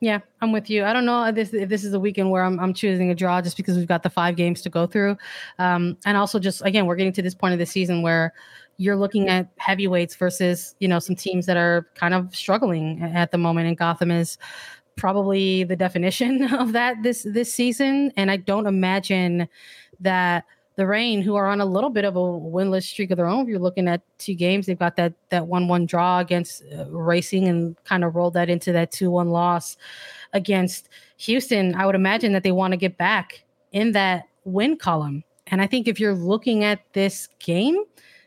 Yeah, 0.00 0.20
I'm 0.40 0.52
with 0.52 0.68
you. 0.68 0.84
I 0.84 0.92
don't 0.92 1.06
know 1.06 1.24
if 1.24 1.34
this, 1.34 1.54
if 1.54 1.68
this 1.68 1.84
is 1.84 1.94
a 1.94 2.00
weekend 2.00 2.30
where 2.30 2.44
I'm, 2.44 2.58
I'm 2.60 2.74
choosing 2.74 3.10
a 3.10 3.14
draw 3.14 3.40
just 3.40 3.56
because 3.56 3.76
we've 3.76 3.86
got 3.88 4.02
the 4.02 4.10
five 4.10 4.36
games 4.36 4.62
to 4.62 4.70
go 4.70 4.86
through. 4.86 5.16
Um, 5.58 5.96
and 6.04 6.16
also, 6.16 6.38
just 6.38 6.62
again, 6.64 6.86
we're 6.86 6.96
getting 6.96 7.12
to 7.14 7.22
this 7.22 7.34
point 7.34 7.52
of 7.52 7.58
the 7.58 7.66
season 7.66 8.02
where 8.02 8.32
you're 8.76 8.96
looking 8.96 9.28
at 9.28 9.48
heavyweights 9.56 10.16
versus, 10.16 10.74
you 10.80 10.88
know, 10.88 10.98
some 10.98 11.16
teams 11.16 11.46
that 11.46 11.56
are 11.56 11.86
kind 11.94 12.12
of 12.12 12.34
struggling 12.34 13.02
at 13.02 13.30
the 13.30 13.38
moment. 13.38 13.68
And 13.68 13.76
Gotham 13.76 14.10
is 14.10 14.36
probably 14.96 15.64
the 15.64 15.76
definition 15.76 16.44
of 16.54 16.72
that 16.72 17.02
this 17.02 17.24
this 17.28 17.52
season. 17.52 18.12
And 18.16 18.30
I 18.30 18.36
don't 18.36 18.66
imagine 18.66 19.48
that 20.00 20.44
the 20.76 20.86
Reign, 20.86 21.22
who 21.22 21.36
are 21.36 21.46
on 21.46 21.60
a 21.60 21.66
little 21.66 21.90
bit 21.90 22.04
of 22.04 22.16
a 22.16 22.20
winless 22.20 22.82
streak 22.82 23.10
of 23.10 23.16
their 23.16 23.26
own. 23.26 23.42
If 23.42 23.48
you're 23.48 23.58
looking 23.58 23.86
at 23.86 24.02
two 24.18 24.34
games, 24.34 24.66
they've 24.66 24.78
got 24.78 24.96
that 24.96 25.12
that 25.30 25.46
one 25.46 25.68
one 25.68 25.86
draw 25.86 26.18
against 26.18 26.64
uh, 26.76 26.86
Racing 26.86 27.46
and 27.46 27.76
kind 27.84 28.04
of 28.04 28.16
rolled 28.16 28.34
that 28.34 28.50
into 28.50 28.72
that 28.72 28.90
two 28.90 29.10
one 29.10 29.30
loss 29.30 29.76
against 30.32 30.88
Houston. 31.18 31.74
I 31.74 31.86
would 31.86 31.94
imagine 31.94 32.32
that 32.32 32.42
they 32.42 32.52
want 32.52 32.72
to 32.72 32.76
get 32.76 32.98
back 32.98 33.44
in 33.72 33.92
that 33.92 34.24
win 34.44 34.76
column. 34.76 35.22
And 35.46 35.62
I 35.62 35.66
think 35.66 35.86
if 35.86 36.00
you're 36.00 36.14
looking 36.14 36.64
at 36.64 36.80
this 36.92 37.28
game, 37.38 37.84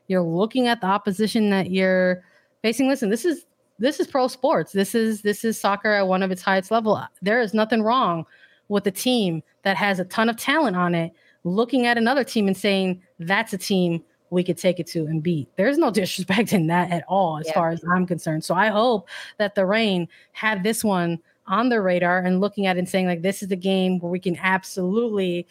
you're 0.07 0.21
looking 0.21 0.67
at 0.67 0.79
the 0.81 0.87
opposition 0.87 1.49
that 1.49 1.69
you're 1.71 2.23
facing. 2.61 2.87
Listen, 2.87 3.09
this 3.09 3.25
is 3.25 3.45
this 3.79 3.99
is 3.99 4.07
pro 4.07 4.27
sports. 4.27 4.71
This 4.71 4.95
is 4.95 5.21
this 5.21 5.43
is 5.43 5.59
soccer 5.59 5.91
at 5.91 6.07
one 6.07 6.23
of 6.23 6.31
its 6.31 6.41
highest 6.41 6.71
level. 6.71 7.01
There 7.21 7.41
is 7.41 7.53
nothing 7.53 7.83
wrong 7.83 8.25
with 8.69 8.87
a 8.87 8.91
team 8.91 9.43
that 9.63 9.77
has 9.77 9.99
a 9.99 10.05
ton 10.05 10.29
of 10.29 10.37
talent 10.37 10.75
on 10.75 10.95
it 10.95 11.11
looking 11.47 11.85
at 11.85 11.97
another 11.97 12.23
team 12.23 12.47
and 12.47 12.57
saying 12.57 13.01
that's 13.19 13.53
a 13.53 13.57
team 13.57 14.03
we 14.29 14.43
could 14.43 14.57
take 14.57 14.79
it 14.79 14.87
to 14.87 15.05
and 15.05 15.23
beat. 15.23 15.49
There's 15.55 15.77
no 15.77 15.91
disrespect 15.91 16.53
in 16.53 16.67
that 16.67 16.91
at 16.91 17.03
all, 17.07 17.39
as 17.39 17.47
yeah. 17.47 17.53
far 17.53 17.69
as 17.69 17.81
I'm 17.91 18.05
concerned. 18.05 18.43
So 18.43 18.55
I 18.55 18.67
hope 18.67 19.07
that 19.37 19.55
the 19.55 19.65
Reign 19.65 20.07
had 20.33 20.63
this 20.63 20.83
one 20.83 21.19
on 21.47 21.69
the 21.69 21.81
radar 21.81 22.19
and 22.19 22.41
looking 22.41 22.65
at 22.65 22.75
it 22.75 22.79
and 22.79 22.89
saying 22.89 23.07
like 23.07 23.21
this 23.21 23.41
is 23.41 23.47
the 23.47 23.55
game 23.55 23.99
where 23.99 24.11
we 24.11 24.19
can 24.19 24.37
absolutely 24.41 25.47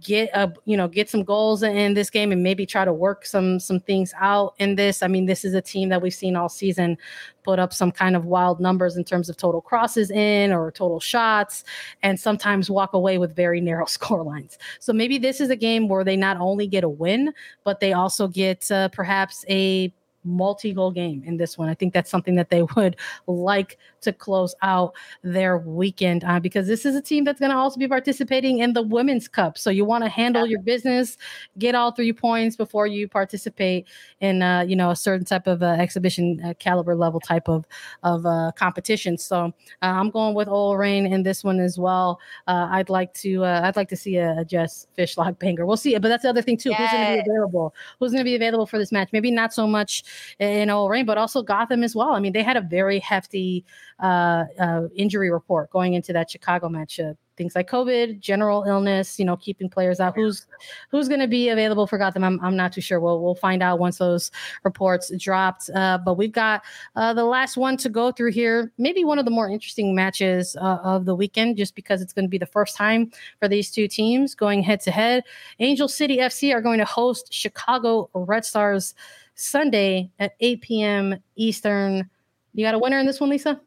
get 0.00 0.30
a 0.34 0.52
you 0.64 0.76
know 0.76 0.88
get 0.88 1.08
some 1.08 1.22
goals 1.22 1.62
in 1.62 1.94
this 1.94 2.10
game 2.10 2.32
and 2.32 2.42
maybe 2.42 2.64
try 2.64 2.84
to 2.84 2.92
work 2.92 3.26
some 3.26 3.60
some 3.60 3.80
things 3.80 4.12
out 4.18 4.54
in 4.58 4.74
this. 4.74 5.02
I 5.02 5.08
mean 5.08 5.26
this 5.26 5.44
is 5.44 5.54
a 5.54 5.60
team 5.60 5.88
that 5.90 6.00
we've 6.00 6.14
seen 6.14 6.36
all 6.36 6.48
season 6.48 6.96
put 7.42 7.58
up 7.58 7.72
some 7.72 7.90
kind 7.90 8.16
of 8.16 8.24
wild 8.24 8.60
numbers 8.60 8.96
in 8.96 9.04
terms 9.04 9.28
of 9.28 9.36
total 9.36 9.60
crosses 9.60 10.10
in 10.10 10.52
or 10.52 10.70
total 10.70 11.00
shots 11.00 11.64
and 12.02 12.18
sometimes 12.18 12.70
walk 12.70 12.92
away 12.94 13.18
with 13.18 13.34
very 13.34 13.60
narrow 13.60 13.84
score 13.86 14.22
lines. 14.22 14.58
So 14.80 14.92
maybe 14.92 15.18
this 15.18 15.40
is 15.40 15.50
a 15.50 15.56
game 15.56 15.88
where 15.88 16.04
they 16.04 16.16
not 16.16 16.36
only 16.38 16.66
get 16.66 16.84
a 16.84 16.88
win 16.88 17.32
but 17.64 17.80
they 17.80 17.92
also 17.92 18.28
get 18.28 18.70
uh, 18.70 18.88
perhaps 18.90 19.44
a 19.48 19.92
multi-goal 20.24 20.90
game 20.90 21.22
in 21.24 21.36
this 21.36 21.58
one. 21.58 21.68
I 21.68 21.74
think 21.74 21.92
that's 21.92 22.10
something 22.10 22.34
that 22.36 22.50
they 22.50 22.62
would 22.76 22.96
like 23.26 23.78
to 24.02 24.12
close 24.12 24.54
out 24.62 24.94
their 25.22 25.58
weekend 25.58 26.24
uh, 26.24 26.40
because 26.40 26.66
this 26.66 26.84
is 26.84 26.94
a 26.94 27.02
team 27.02 27.24
that's 27.24 27.40
going 27.40 27.50
to 27.50 27.56
also 27.56 27.78
be 27.78 27.88
participating 27.88 28.58
in 28.58 28.72
the 28.72 28.82
Women's 28.82 29.28
Cup. 29.28 29.56
So 29.56 29.70
you 29.70 29.84
want 29.84 30.04
to 30.04 30.10
handle 30.10 30.46
your 30.46 30.60
business, 30.60 31.18
get 31.58 31.74
all 31.74 31.92
three 31.92 32.12
points 32.12 32.56
before 32.56 32.86
you 32.86 33.08
participate 33.08 33.86
in 34.20 34.42
uh, 34.42 34.60
you 34.60 34.76
know 34.76 34.90
a 34.90 34.96
certain 34.96 35.24
type 35.24 35.46
of 35.46 35.62
uh, 35.62 35.76
exhibition 35.78 36.40
uh, 36.44 36.54
caliber 36.58 36.94
level 36.94 37.20
type 37.20 37.48
of 37.48 37.64
of 38.02 38.26
uh, 38.26 38.52
competition. 38.56 39.16
So 39.18 39.46
uh, 39.82 39.86
I'm 39.86 40.10
going 40.10 40.34
with 40.34 40.48
OL 40.48 40.76
Reign 40.76 41.06
in 41.06 41.22
this 41.22 41.44
one 41.44 41.60
as 41.60 41.78
well. 41.78 42.20
I'd 42.46 42.90
like 42.90 43.14
to 43.14 43.44
I'd 43.44 43.76
like 43.76 43.88
to 43.88 43.96
see 43.96 44.16
a, 44.16 44.38
a 44.38 44.44
Jess 44.44 44.86
Fishlock 44.96 45.38
banger. 45.38 45.66
We'll 45.66 45.76
see, 45.76 45.94
it 45.94 46.02
but 46.02 46.08
that's 46.08 46.22
the 46.22 46.28
other 46.28 46.42
thing 46.42 46.56
too. 46.56 46.70
Yes. 46.70 46.80
Who's 46.80 46.92
going 46.92 47.18
to 47.18 47.24
be 47.24 47.30
available? 47.30 47.74
Who's 47.98 48.12
going 48.12 48.20
to 48.20 48.24
be 48.24 48.34
available 48.34 48.66
for 48.66 48.78
this 48.78 48.92
match? 48.92 49.10
Maybe 49.12 49.30
not 49.30 49.52
so 49.52 49.66
much 49.66 50.04
in 50.38 50.70
OL 50.70 50.88
Reign, 50.88 51.06
but 51.06 51.18
also 51.18 51.42
Gotham 51.42 51.82
as 51.82 51.94
well. 51.94 52.12
I 52.12 52.20
mean, 52.20 52.32
they 52.32 52.42
had 52.42 52.56
a 52.56 52.60
very 52.60 52.98
hefty 52.98 53.64
uh, 54.00 54.44
uh, 54.58 54.82
injury 54.94 55.30
report 55.30 55.70
going 55.70 55.94
into 55.94 56.12
that 56.12 56.30
Chicago 56.30 56.68
match. 56.68 56.98
Uh, 56.98 57.14
things 57.36 57.54
like 57.54 57.68
COVID, 57.68 58.20
general 58.20 58.64
illness, 58.64 59.18
you 59.18 59.24
know, 59.24 59.36
keeping 59.36 59.68
players 59.68 60.00
out. 60.00 60.14
Who's 60.14 60.46
who's 60.90 61.08
going 61.08 61.20
to 61.20 61.28
be 61.28 61.48
available 61.48 61.86
for 61.86 61.98
Gotham? 61.98 62.24
I'm, 62.24 62.40
I'm 62.40 62.56
not 62.56 62.72
too 62.72 62.80
sure. 62.80 63.00
We'll 63.00 63.22
we'll 63.22 63.34
find 63.34 63.62
out 63.62 63.78
once 63.78 63.98
those 63.98 64.30
reports 64.64 65.10
dropped. 65.18 65.70
Uh, 65.74 65.98
but 66.04 66.14
we've 66.14 66.32
got 66.32 66.62
uh, 66.96 67.14
the 67.14 67.24
last 67.24 67.56
one 67.56 67.76
to 67.78 67.88
go 67.88 68.12
through 68.12 68.32
here. 68.32 68.72
Maybe 68.78 69.04
one 69.04 69.18
of 69.18 69.24
the 69.24 69.30
more 69.30 69.50
interesting 69.50 69.94
matches 69.94 70.56
uh, 70.56 70.78
of 70.82 71.04
the 71.04 71.14
weekend, 71.14 71.56
just 71.56 71.74
because 71.74 72.02
it's 72.02 72.12
going 72.12 72.24
to 72.24 72.30
be 72.30 72.38
the 72.38 72.46
first 72.46 72.76
time 72.76 73.10
for 73.38 73.48
these 73.48 73.70
two 73.70 73.88
teams 73.88 74.34
going 74.34 74.62
head 74.62 74.80
to 74.80 74.90
head. 74.90 75.24
Angel 75.58 75.88
City 75.88 76.18
FC 76.18 76.54
are 76.54 76.60
going 76.62 76.78
to 76.78 76.84
host 76.84 77.32
Chicago 77.32 78.10
Red 78.14 78.44
Stars. 78.44 78.94
Sunday 79.42 80.10
at 80.18 80.34
8 80.40 80.60
p.m. 80.60 81.22
Eastern. 81.36 82.08
You 82.54 82.64
got 82.64 82.74
a 82.74 82.78
winner 82.78 82.98
in 82.98 83.06
this 83.06 83.20
one, 83.20 83.30
Lisa? 83.30 83.60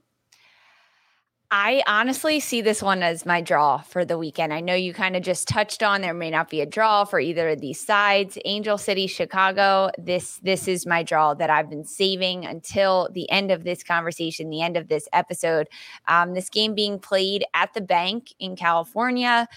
I 1.51 1.83
honestly 1.85 2.39
see 2.39 2.61
this 2.61 2.81
one 2.81 3.03
as 3.03 3.25
my 3.25 3.39
draw 3.39 3.77
for 3.77 4.03
the 4.03 4.17
weekend. 4.17 4.51
I 4.51 4.61
know 4.61 4.73
you 4.73 4.93
kind 4.93 5.15
of 5.15 5.21
just 5.21 5.47
touched 5.47 5.83
on 5.83 6.01
there 6.01 6.13
may 6.13 6.31
not 6.31 6.49
be 6.49 6.59
a 6.61 6.65
draw 6.65 7.05
for 7.05 7.19
either 7.19 7.49
of 7.49 7.61
these 7.61 7.79
sides. 7.79 8.37
Angel 8.45 8.77
City, 8.79 9.05
Chicago. 9.05 9.91
This 9.97 10.39
this 10.39 10.67
is 10.67 10.87
my 10.87 11.03
draw 11.03 11.35
that 11.35 11.51
I've 11.51 11.69
been 11.69 11.85
saving 11.85 12.45
until 12.45 13.09
the 13.13 13.29
end 13.29 13.51
of 13.51 13.63
this 13.63 13.83
conversation, 13.83 14.49
the 14.49 14.63
end 14.63 14.75
of 14.75 14.87
this 14.87 15.07
episode. 15.13 15.67
Um, 16.07 16.33
this 16.33 16.49
game 16.49 16.73
being 16.73 16.97
played 16.97 17.45
at 17.53 17.73
the 17.73 17.81
bank 17.81 18.33
in 18.39 18.55
California 18.55 19.47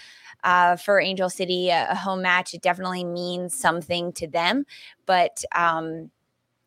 uh, 0.43 0.75
for 0.75 0.99
Angel 1.01 1.29
City, 1.29 1.69
a, 1.69 1.87
a, 1.89 1.95
home 1.95 2.21
match. 2.21 2.53
It 2.53 2.61
definitely 2.61 3.03
means 3.03 3.53
something 3.53 4.13
to 4.13 4.27
them. 4.27 4.65
But 5.05 5.43
um, 5.55 6.11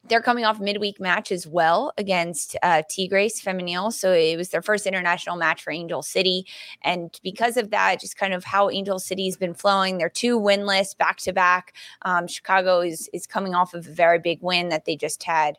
they're 0.04 0.22
coming 0.22 0.44
off 0.44 0.60
midweek 0.60 1.00
match 1.00 1.30
as 1.30 1.46
well 1.46 1.92
against 1.96 2.56
uh, 2.62 2.82
Tigres 2.90 3.40
Femenil. 3.40 3.92
So 3.92 4.12
it 4.12 4.36
was 4.36 4.48
their 4.48 4.62
first 4.62 4.86
international 4.86 5.36
match 5.36 5.62
for 5.62 5.72
Angel 5.72 6.02
City. 6.02 6.46
And 6.82 7.18
because 7.22 7.56
of 7.56 7.70
that, 7.70 8.00
just 8.00 8.16
kind 8.16 8.34
of 8.34 8.44
how 8.44 8.68
Angel 8.70 8.98
City 8.98 9.26
has 9.26 9.36
been 9.36 9.54
flowing, 9.54 9.98
they're 9.98 10.08
two 10.08 10.38
winless 10.38 10.96
back 10.96 11.18
to 11.18 11.32
back. 11.32 11.74
Chicago 12.26 12.80
is, 12.80 13.08
is 13.12 13.26
coming 13.26 13.54
off 13.54 13.74
of 13.74 13.86
a 13.86 13.92
very 13.92 14.18
big 14.18 14.40
win 14.42 14.68
that 14.70 14.84
they 14.84 14.96
just 14.96 15.22
had 15.22 15.58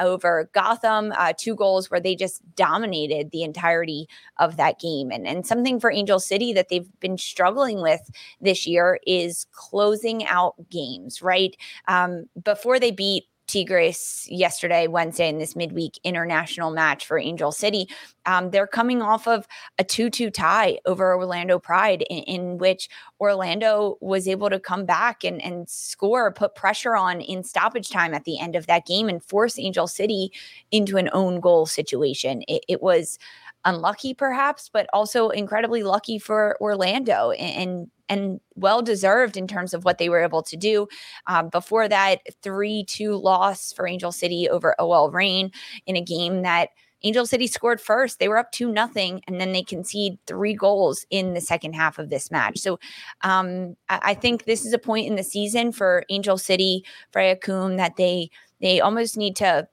over 0.00 0.50
Gotham, 0.52 1.12
uh, 1.16 1.32
two 1.36 1.54
goals 1.54 1.90
where 1.90 2.00
they 2.00 2.16
just 2.16 2.42
dominated 2.56 3.30
the 3.30 3.42
entirety 3.42 4.08
of 4.38 4.56
that 4.56 4.80
game. 4.80 5.10
And, 5.10 5.26
and 5.26 5.46
something 5.46 5.78
for 5.78 5.90
Angel 5.90 6.18
City 6.18 6.52
that 6.52 6.68
they've 6.68 6.88
been 7.00 7.18
struggling 7.18 7.80
with 7.80 8.00
this 8.40 8.66
year 8.66 8.98
is 9.06 9.46
closing 9.52 10.26
out 10.26 10.54
games, 10.70 11.22
right? 11.22 11.56
Um, 11.86 12.26
before 12.42 12.80
they 12.80 12.90
beat 12.90 13.24
Tigres 13.46 14.26
yesterday, 14.30 14.86
Wednesday, 14.86 15.28
in 15.28 15.38
this 15.38 15.54
midweek 15.54 15.98
international 16.04 16.70
match 16.70 17.06
for 17.06 17.18
Angel 17.18 17.52
City. 17.52 17.88
Um, 18.26 18.50
they're 18.50 18.66
coming 18.66 19.02
off 19.02 19.28
of 19.28 19.46
a 19.78 19.84
2 19.84 20.10
2 20.10 20.30
tie 20.30 20.78
over 20.86 21.14
Orlando 21.14 21.58
Pride, 21.58 22.02
in, 22.08 22.22
in, 22.24 22.58
which 22.58 22.88
Orlando 23.20 23.98
was 24.00 24.26
able 24.26 24.50
to 24.50 24.58
come 24.58 24.86
back 24.86 25.24
and, 25.24 25.42
and 25.42 25.68
score, 25.68 26.32
put 26.32 26.54
pressure 26.54 26.96
on 26.96 27.20
in 27.20 27.42
stoppage 27.42 27.90
time 27.90 28.14
at 28.14 28.24
the 28.24 28.40
end 28.40 28.56
of 28.56 28.66
that 28.66 28.86
game, 28.86 29.08
and 29.08 29.22
force 29.22 29.58
Angel 29.58 29.86
City 29.86 30.32
into 30.70 30.96
an 30.96 31.10
own 31.12 31.40
goal 31.40 31.66
situation. 31.66 32.42
It, 32.48 32.64
it 32.68 32.82
was 32.82 33.18
unlucky, 33.64 34.14
perhaps, 34.14 34.68
but 34.72 34.86
also 34.92 35.28
incredibly 35.30 35.82
lucky 35.82 36.18
for 36.18 36.56
Orlando. 36.60 37.30
And, 37.32 37.90
and 38.08 38.40
well 38.54 38.82
deserved 38.82 39.36
in 39.36 39.46
terms 39.46 39.72
of 39.72 39.84
what 39.84 39.98
they 39.98 40.08
were 40.08 40.22
able 40.22 40.42
to 40.42 40.56
do. 40.56 40.86
Um, 41.26 41.48
before 41.48 41.88
that, 41.88 42.20
3 42.42 42.84
2 42.84 43.16
loss 43.16 43.72
for 43.72 43.86
Angel 43.86 44.12
City 44.12 44.48
over 44.48 44.74
OL 44.78 45.10
Reign 45.10 45.50
in 45.86 45.96
a 45.96 46.02
game 46.02 46.42
that 46.42 46.70
Angel 47.02 47.26
City 47.26 47.46
scored 47.46 47.80
first. 47.80 48.18
They 48.18 48.28
were 48.28 48.38
up 48.38 48.50
2 48.52 48.72
nothing, 48.72 49.20
and 49.26 49.40
then 49.40 49.52
they 49.52 49.62
concede 49.62 50.18
three 50.26 50.54
goals 50.54 51.06
in 51.10 51.34
the 51.34 51.40
second 51.40 51.74
half 51.74 51.98
of 51.98 52.10
this 52.10 52.30
match. 52.30 52.58
So 52.58 52.78
um, 53.22 53.76
I, 53.88 54.00
I, 54.02 54.14
think 54.14 54.44
this 54.44 54.64
is 54.64 54.72
a 54.72 54.78
point 54.78 55.06
in 55.06 55.16
the 55.16 55.22
season 55.22 55.70
for 55.70 56.04
Angel 56.08 56.38
City, 56.38 56.84
Freya 57.12 57.36
Coombe, 57.36 57.76
that 57.76 57.96
they 57.96 58.30
they 58.60 58.80
almost 58.80 59.18
need 59.18 59.36
to 59.36 59.68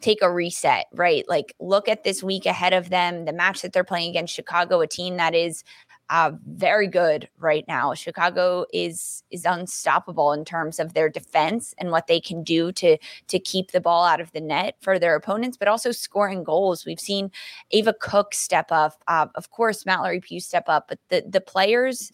take 0.00 0.22
a 0.22 0.30
reset, 0.30 0.86
right? 0.92 1.24
Like 1.28 1.54
look 1.60 1.88
at 1.88 2.04
this 2.04 2.22
week 2.22 2.46
ahead 2.46 2.72
of 2.72 2.90
them, 2.90 3.24
the 3.24 3.32
match 3.32 3.62
that 3.62 3.72
they're 3.72 3.84
playing 3.84 4.10
against 4.10 4.34
Chicago, 4.34 4.80
a 4.80 4.86
team 4.86 5.16
that 5.16 5.34
is 5.34 5.64
uh, 6.08 6.32
very 6.46 6.86
good 6.86 7.28
right 7.38 7.64
now. 7.66 7.92
Chicago 7.94 8.64
is 8.72 9.24
is 9.30 9.44
unstoppable 9.44 10.32
in 10.32 10.44
terms 10.44 10.78
of 10.78 10.94
their 10.94 11.08
defense 11.08 11.74
and 11.78 11.90
what 11.90 12.06
they 12.06 12.20
can 12.20 12.44
do 12.44 12.70
to 12.72 12.96
to 13.26 13.38
keep 13.40 13.72
the 13.72 13.80
ball 13.80 14.04
out 14.04 14.20
of 14.20 14.30
the 14.32 14.40
net 14.40 14.76
for 14.80 14.98
their 14.98 15.16
opponents, 15.16 15.56
but 15.56 15.68
also 15.68 15.90
scoring 15.90 16.44
goals. 16.44 16.86
We've 16.86 17.00
seen 17.00 17.30
Ava 17.72 17.94
Cook 18.00 18.34
step 18.34 18.70
up, 18.70 19.02
uh, 19.08 19.26
of 19.34 19.50
course, 19.50 19.84
Mallory 19.84 20.20
Pugh 20.20 20.40
step 20.40 20.64
up, 20.68 20.86
but 20.88 21.00
the 21.08 21.24
the 21.28 21.40
players 21.40 22.12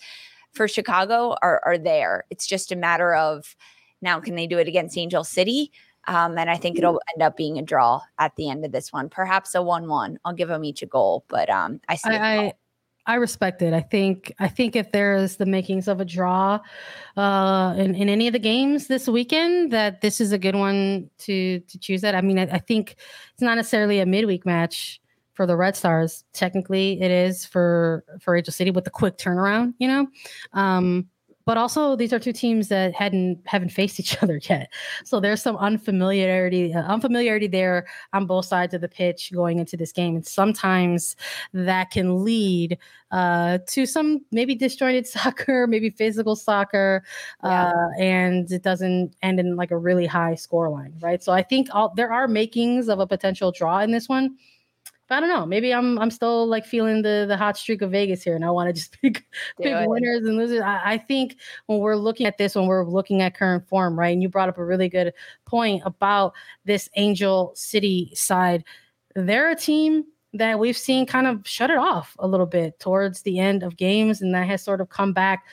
for 0.53 0.67
Chicago 0.67 1.37
are 1.43 1.61
are 1.65 1.79
there. 1.79 2.25
It's 2.31 2.47
just 2.47 2.73
a 2.73 2.77
matter 2.77 3.15
of 3.15 3.55
now 4.01 4.21
can 4.21 4.37
they 4.37 4.47
do 4.47 4.59
it 4.59 4.69
against 4.69 4.97
Angel 4.97 5.25
City? 5.25 5.71
Um, 6.07 6.37
and 6.37 6.51
I 6.51 6.57
think 6.57 6.79
it'll 6.79 7.01
end 7.15 7.23
up 7.23 7.37
being 7.37 7.59
a 7.59 7.63
draw 7.63 8.01
at 8.19 8.35
the 8.37 8.51
end 8.51 8.65
of 8.65 8.73
this 8.73 8.93
one, 8.93 9.09
perhaps 9.09 9.55
a 9.55 9.63
one-one. 9.63 10.19
I'll 10.25 10.33
give 10.33 10.49
them 10.49 10.65
each 10.65 10.83
a 10.83 10.87
goal, 10.87 11.25
but 11.29 11.49
um, 11.49 11.81
I 11.89 11.95
see. 11.97 12.11
I, 12.11 12.53
I 13.07 13.17
respect 13.17 13.63
it. 13.63 13.73
I 13.73 13.81
think 13.81 14.33
I 14.39 14.49
think 14.49 14.77
if 14.77 14.93
there's 14.93 15.37
the 15.37 15.47
makings 15.47 15.89
of 15.89 16.01
a 16.01 16.05
draw 16.05 16.61
uh, 17.17 17.75
in, 17.77 17.95
in 17.95 18.09
any 18.09 18.29
of 18.29 18.33
the 18.33 18.39
games 18.39 18.87
this 18.87 19.09
weekend, 19.09 19.73
that 19.73 20.01
this 20.03 20.21
is 20.21 20.33
a 20.33 20.39
good 20.39 20.55
one 20.55 21.11
to 21.19 21.61
to 21.61 21.79
choose 21.79 22.01
that. 22.03 22.15
I 22.15 22.21
mean, 22.21 22.39
I, 22.39 22.43
I 22.43 22.59
think 22.59 22.97
it's 23.33 23.43
not 23.43 23.57
necessarily 23.57 23.99
a 23.99 24.07
midweek 24.07 24.47
match 24.47 25.01
for 25.35 25.47
the 25.47 25.57
Red 25.57 25.75
Stars. 25.75 26.25
Technically, 26.33 27.01
it 27.01 27.11
is 27.11 27.45
for 27.45 28.05
for 28.21 28.37
Angel 28.37 28.53
City 28.53 28.71
with 28.71 28.85
the 28.85 28.91
quick 28.91 29.19
turnaround. 29.19 29.75
You 29.79 29.89
know, 29.89 30.07
um, 30.53 31.09
but 31.45 31.57
also 31.57 31.97
these 31.97 32.13
are 32.13 32.19
two 32.19 32.33
teams 32.33 32.69
that 32.69 32.95
hadn't 32.95 33.41
haven't 33.47 33.71
faced 33.71 33.99
each 34.01 34.17
other 34.23 34.41
yet. 34.49 34.73
So 35.05 35.21
there's 35.21 35.43
some 35.43 35.57
unfamiliarity 35.57 36.75
uh, 36.75 36.83
unfamiliarity 36.83 37.47
there 37.47 37.87
on 38.13 38.27
both 38.27 38.47
sides 38.47 38.75
of 38.75 38.81
the 38.81 38.89
pitch 38.89 39.33
going 39.33 39.59
into 39.59 39.77
this 39.77 39.93
game. 39.93 40.17
And 40.17 40.27
sometimes 40.27 41.17
that 41.53 41.91
can 41.91 42.25
lead 42.25 42.79
uh, 43.11 43.59
to 43.69 43.87
some 43.87 44.25
maybe 44.31 44.55
disjointed 44.55 45.07
soccer 45.07 45.67
maybe 45.67 45.91
physical 45.91 46.35
soccer 46.35 47.05
yeah. 47.45 47.69
uh, 47.69 47.89
and 47.99 48.51
it 48.51 48.63
doesn't 48.63 49.15
end 49.23 49.39
in 49.39 49.57
like 49.57 49.71
a 49.71 49.77
really 49.77 50.07
high 50.07 50.35
score 50.35 50.71
line 50.71 50.95
right? 51.01 51.23
So 51.23 51.33
i 51.33 51.43
think 51.43 51.69
all, 51.73 51.93
there 51.95 52.13
are 52.13 52.27
makings 52.27 52.89
of 52.89 53.01
a 53.01 53.07
potential 53.07 53.53
draw 53.53 53.81
in 53.81 53.91
this 53.91 54.09
one 54.09 54.37
I 55.11 55.21
don't 55.21 55.29
know. 55.29 55.45
Maybe 55.45 55.75
I'm 55.75 55.99
I'm 55.99 56.11
still 56.11 56.47
like 56.47 56.65
feeling 56.65 57.03
the 57.03 57.27
the 57.29 57.37
hot 57.37 57.57
streak 57.57 57.83
of 57.83 57.91
Vegas 57.91 58.23
here, 58.23 58.35
and 58.35 58.45
I 58.45 58.51
want 58.51 58.69
to 58.69 58.73
just 58.73 58.93
pick 59.03 59.25
pick 59.61 59.89
winners 59.89 60.27
and 60.27 60.37
losers. 60.37 60.63
I, 60.63 60.81
I, 60.85 60.99
think 60.99 61.37
when 61.67 61.81
we're 61.81 61.97
looking 61.97 62.27
at 62.27 62.39
this, 62.39 62.55
when 62.55 62.67
we're 62.67 62.85
looking 62.85 63.21
at 63.21 63.35
current 63.35 63.69
form, 63.69 63.99
right? 63.99 64.13
And 64.13 64.23
you 64.23 64.29
brought 64.29 64.49
up 64.49 64.59
a 64.59 64.65
really 64.65 64.89
good 64.89 65.13
point 65.45 65.83
about 65.85 66.33
this 66.65 66.89
Angel 66.97 67.53
City 67.55 68.11
side. 68.15 68.65
They're 69.15 69.51
a 69.51 69.57
team 69.57 70.05
that 70.35 70.59
we've 70.59 70.79
seen 70.79 71.05
kind 71.05 71.27
of 71.27 71.47
shut 71.47 71.71
it 71.71 71.77
off 71.77 72.17
a 72.19 72.27
little 72.27 72.47
bit 72.47 72.79
towards 72.81 73.23
the 73.23 73.39
end 73.39 73.63
of 73.63 73.77
games, 73.77 74.23
and 74.23 74.35
that 74.35 74.47
has 74.47 74.63
sort 74.63 74.81
of 74.81 74.89
come 74.89 75.13
back 75.13 75.45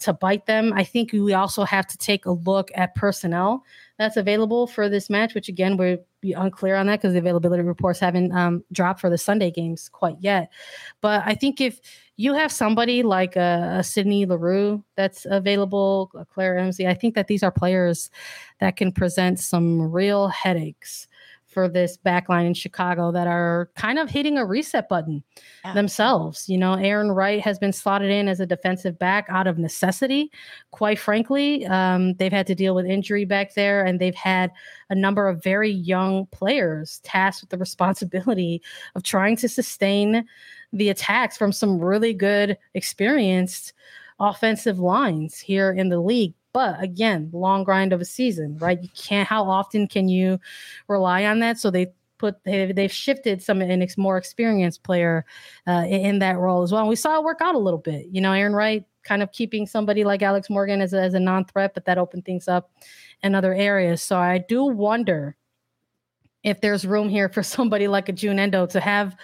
to 0.00 0.12
bite 0.12 0.46
them. 0.46 0.72
I 0.72 0.84
think 0.84 1.12
we 1.12 1.34
also 1.34 1.64
have 1.64 1.86
to 1.88 1.98
take 1.98 2.26
a 2.26 2.32
look 2.32 2.70
at 2.74 2.94
personnel 2.94 3.64
that's 3.98 4.16
available 4.16 4.66
for 4.66 4.88
this 4.88 5.10
match, 5.10 5.34
which 5.34 5.48
again, 5.48 5.76
we're 5.76 5.98
unclear 6.22 6.76
on 6.76 6.86
that 6.86 7.00
because 7.00 7.12
the 7.12 7.18
availability 7.18 7.62
reports 7.62 7.98
haven't 7.98 8.32
um, 8.32 8.64
dropped 8.72 9.00
for 9.00 9.10
the 9.10 9.18
Sunday 9.18 9.50
games 9.50 9.88
quite 9.88 10.16
yet. 10.20 10.50
But 11.00 11.22
I 11.26 11.34
think 11.34 11.60
if 11.60 11.80
you 12.16 12.34
have 12.34 12.52
somebody 12.52 13.02
like 13.02 13.36
a, 13.36 13.76
a 13.78 13.84
Sydney 13.84 14.26
Leroux 14.26 14.82
that's 14.96 15.26
available, 15.28 16.10
Claire 16.32 16.58
Emslie, 16.58 16.86
I 16.86 16.94
think 16.94 17.14
that 17.14 17.26
these 17.26 17.42
are 17.42 17.50
players 17.50 18.10
that 18.60 18.76
can 18.76 18.92
present 18.92 19.40
some 19.40 19.90
real 19.90 20.28
headaches 20.28 21.08
for 21.52 21.68
this 21.68 21.98
backline 22.04 22.46
in 22.46 22.54
Chicago 22.54 23.12
that 23.12 23.26
are 23.26 23.70
kind 23.76 23.98
of 23.98 24.08
hitting 24.08 24.38
a 24.38 24.46
reset 24.46 24.88
button 24.88 25.22
yeah. 25.64 25.74
themselves. 25.74 26.48
You 26.48 26.58
know, 26.58 26.76
Arin 26.76 27.14
Wright 27.14 27.40
has 27.40 27.58
been 27.58 27.72
slotted 27.72 28.10
in 28.10 28.28
as 28.28 28.40
a 28.40 28.46
defensive 28.46 28.98
back 28.98 29.26
out 29.28 29.46
of 29.46 29.58
necessity. 29.58 30.30
Quite 30.70 30.98
frankly, 30.98 31.66
um, 31.66 32.14
they've 32.14 32.32
had 32.32 32.46
to 32.46 32.54
deal 32.54 32.74
with 32.74 32.86
injury 32.86 33.24
back 33.24 33.54
there, 33.54 33.84
and 33.84 34.00
they've 34.00 34.14
had 34.14 34.50
a 34.90 34.94
number 34.94 35.28
of 35.28 35.42
very 35.42 35.70
young 35.70 36.26
players 36.26 37.00
tasked 37.04 37.42
with 37.42 37.50
the 37.50 37.58
responsibility 37.62 38.62
of 38.94 39.02
trying 39.02 39.36
to 39.36 39.48
sustain 39.48 40.24
the 40.72 40.88
attacks 40.88 41.36
from 41.36 41.52
some 41.52 41.78
really 41.78 42.14
good, 42.14 42.56
experienced 42.74 43.72
offensive 44.18 44.78
lines 44.78 45.38
here 45.38 45.72
in 45.72 45.88
the 45.88 46.00
league. 46.00 46.34
But 46.52 46.82
again, 46.82 47.30
long 47.32 47.64
grind 47.64 47.92
of 47.92 48.00
a 48.00 48.04
season, 48.04 48.58
right? 48.58 48.80
You 48.82 48.88
can't. 48.94 49.28
How 49.28 49.48
often 49.48 49.88
can 49.88 50.08
you 50.08 50.38
rely 50.86 51.24
on 51.24 51.38
that? 51.40 51.58
So 51.58 51.70
they 51.70 51.92
put 52.18 52.42
they, 52.44 52.72
they've 52.72 52.92
shifted 52.92 53.42
some 53.42 53.60
an 53.62 53.82
ex, 53.82 53.98
more 53.98 54.16
experienced 54.16 54.82
player 54.82 55.24
uh, 55.66 55.84
in, 55.86 56.00
in, 56.06 56.18
that 56.20 56.38
role 56.38 56.62
as 56.62 56.70
well. 56.70 56.82
And 56.82 56.88
we 56.88 56.96
saw 56.96 57.16
it 57.16 57.24
work 57.24 57.40
out 57.40 57.54
a 57.54 57.58
little 57.58 57.80
bit. 57.80 58.06
You 58.10 58.20
know, 58.20 58.30
Arin 58.30 58.54
Wright 58.54 58.84
kind 59.02 59.22
of 59.22 59.32
keeping 59.32 59.66
somebody 59.66 60.04
like 60.04 60.22
Alex 60.22 60.48
Morgan 60.48 60.80
as 60.80 60.92
a, 60.92 61.00
as 61.00 61.14
a 61.14 61.20
non-threat, 61.20 61.74
but 61.74 61.84
that 61.86 61.98
opened 61.98 62.24
things 62.24 62.46
up 62.46 62.70
in 63.22 63.34
other 63.34 63.52
areas. 63.52 64.02
So 64.02 64.18
I 64.18 64.38
do 64.38 64.64
wonder 64.64 65.36
if 66.44 66.60
there's 66.60 66.86
room 66.86 67.08
here 67.08 67.28
for 67.28 67.42
somebody 67.42 67.88
like 67.88 68.08
a 68.08 68.12
Jun 68.12 68.38
Endo 68.38 68.66
to 68.66 68.80
have 68.80 69.16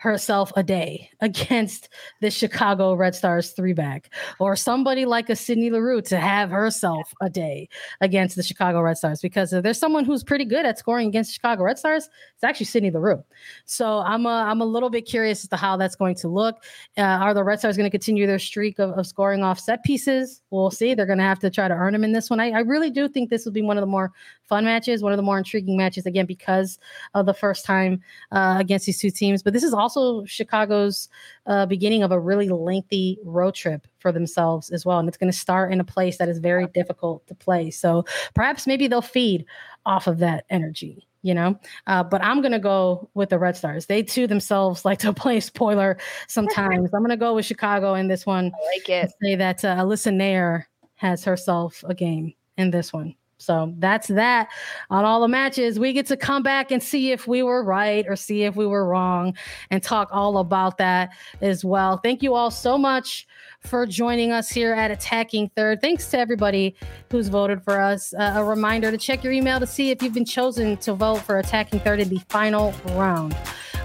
herself 0.00 0.50
a 0.56 0.62
day 0.62 1.10
against 1.20 1.90
the 2.20 2.30
Chicago 2.30 2.94
Red 2.94 3.14
Stars 3.14 3.50
three 3.50 3.74
back, 3.74 4.10
or 4.38 4.56
somebody 4.56 5.04
like 5.04 5.28
a 5.28 5.36
Sydney 5.36 5.70
Leroux 5.70 6.00
to 6.02 6.18
have 6.18 6.50
herself 6.50 7.12
a 7.20 7.28
day 7.28 7.68
against 8.00 8.36
the 8.36 8.42
Chicago 8.42 8.80
Red 8.80 8.96
Stars. 8.96 9.20
Because 9.20 9.52
if 9.52 9.62
there's 9.62 9.78
someone 9.78 10.04
who's 10.04 10.24
pretty 10.24 10.46
good 10.46 10.64
at 10.64 10.78
scoring 10.78 11.08
against 11.08 11.34
Chicago 11.34 11.64
Red 11.64 11.78
Stars, 11.78 12.08
it's 12.34 12.44
actually 12.44 12.66
Sydney 12.66 12.90
Leroux. 12.90 13.22
So 13.66 13.98
I'm 13.98 14.24
a, 14.24 14.44
I'm 14.48 14.62
a 14.62 14.64
little 14.64 14.88
bit 14.90 15.02
curious 15.02 15.44
as 15.44 15.50
to 15.50 15.56
how 15.56 15.76
that's 15.76 15.96
going 15.96 16.14
to 16.16 16.28
look. 16.28 16.64
Uh, 16.96 17.02
are 17.02 17.34
the 17.34 17.44
Red 17.44 17.58
Stars 17.58 17.76
going 17.76 17.88
to 17.88 17.90
continue 17.90 18.26
their 18.26 18.38
streak 18.38 18.78
of, 18.78 18.90
of 18.92 19.06
scoring 19.06 19.42
off 19.42 19.60
set 19.60 19.84
pieces? 19.84 20.40
We'll 20.50 20.70
see. 20.70 20.94
They're 20.94 21.06
going 21.06 21.18
to 21.18 21.24
have 21.24 21.38
to 21.40 21.50
try 21.50 21.68
to 21.68 21.74
earn 21.74 21.92
them 21.92 22.04
in 22.04 22.12
this 22.12 22.30
one. 22.30 22.40
I, 22.40 22.50
I 22.50 22.60
really 22.60 22.90
do 22.90 23.06
think 23.06 23.28
this 23.28 23.44
will 23.44 23.52
be 23.52 23.62
one 23.62 23.76
of 23.76 23.82
the 23.82 23.86
more 23.86 24.12
fun 24.48 24.64
matches, 24.64 25.02
one 25.02 25.12
of 25.12 25.16
the 25.18 25.22
more 25.22 25.38
intriguing 25.38 25.76
matches, 25.76 26.06
again, 26.06 26.26
because 26.26 26.78
of 27.14 27.26
the 27.26 27.34
first 27.34 27.64
time 27.64 28.00
uh, 28.32 28.56
against 28.58 28.86
these 28.86 28.98
two 28.98 29.10
teams. 29.10 29.42
But 29.42 29.52
this 29.52 29.62
is 29.62 29.74
also 29.74 29.89
Chicago's 30.26 31.08
uh, 31.46 31.66
beginning 31.66 32.02
of 32.02 32.12
a 32.12 32.20
really 32.20 32.48
lengthy 32.48 33.18
road 33.24 33.54
trip 33.54 33.86
for 33.98 34.12
themselves 34.12 34.70
as 34.70 34.84
well. 34.84 34.98
And 34.98 35.08
it's 35.08 35.18
going 35.18 35.32
to 35.32 35.38
start 35.38 35.72
in 35.72 35.80
a 35.80 35.84
place 35.84 36.18
that 36.18 36.28
is 36.28 36.38
very 36.38 36.66
difficult 36.68 37.26
to 37.26 37.34
play. 37.34 37.70
So 37.70 38.04
perhaps 38.34 38.66
maybe 38.66 38.88
they'll 38.88 39.02
feed 39.02 39.44
off 39.86 40.06
of 40.06 40.18
that 40.18 40.44
energy 40.50 41.06
you 41.22 41.34
know. 41.34 41.58
Uh, 41.86 42.02
but 42.02 42.22
I'm 42.24 42.40
gonna 42.40 42.58
go 42.58 43.10
with 43.14 43.28
the 43.28 43.38
Red 43.38 43.56
Stars. 43.56 43.86
They 43.86 44.02
too 44.02 44.26
themselves 44.26 44.84
like 44.86 44.98
to 45.00 45.12
play 45.12 45.40
spoiler 45.40 45.98
sometimes. 46.28 46.94
I'm 46.94 47.02
gonna 47.02 47.16
go 47.16 47.34
with 47.34 47.44
Chicago 47.44 47.94
in 47.94 48.08
this 48.08 48.26
one. 48.26 48.46
I 48.54 48.76
like 48.76 48.88
it. 48.88 49.12
Say 49.22 49.34
that 49.34 49.64
uh, 49.64 49.76
Alyssa 49.76 50.14
Naeher 50.14 50.64
has 50.94 51.24
herself 51.24 51.84
a 51.86 51.94
game 51.94 52.34
in 52.56 52.70
this 52.70 52.92
one. 52.92 53.14
So 53.40 53.74
that's 53.78 54.08
that 54.08 54.48
on 54.90 55.04
all 55.04 55.20
the 55.20 55.28
matches. 55.28 55.78
We 55.78 55.92
get 55.92 56.06
to 56.06 56.16
come 56.16 56.42
back 56.42 56.70
and 56.70 56.82
see 56.82 57.10
if 57.12 57.26
we 57.26 57.42
were 57.42 57.64
right 57.64 58.04
or 58.08 58.16
see 58.16 58.44
if 58.44 58.56
we 58.56 58.66
were 58.66 58.84
wrong 58.84 59.34
and 59.70 59.82
talk 59.82 60.08
all 60.12 60.38
about 60.38 60.78
that 60.78 61.10
as 61.40 61.64
well. 61.64 61.96
Thank 61.96 62.22
you 62.22 62.34
all 62.34 62.50
so 62.50 62.76
much 62.76 63.26
for 63.60 63.86
joining 63.86 64.32
us 64.32 64.48
here 64.48 64.72
at 64.72 64.90
Attacking 64.90 65.50
Third. 65.56 65.80
Thanks 65.80 66.06
to 66.10 66.18
everybody 66.18 66.74
who's 67.10 67.28
voted 67.28 67.62
for 67.62 67.80
us. 67.80 68.14
Uh, 68.14 68.34
a 68.36 68.44
reminder 68.44 68.90
to 68.90 68.98
check 68.98 69.22
your 69.22 69.32
email 69.32 69.60
to 69.60 69.66
see 69.66 69.90
if 69.90 70.02
you've 70.02 70.14
been 70.14 70.24
chosen 70.24 70.76
to 70.78 70.94
vote 70.94 71.18
for 71.18 71.38
Attacking 71.38 71.80
Third 71.80 72.00
in 72.00 72.08
the 72.08 72.20
final 72.28 72.72
round. 72.92 73.36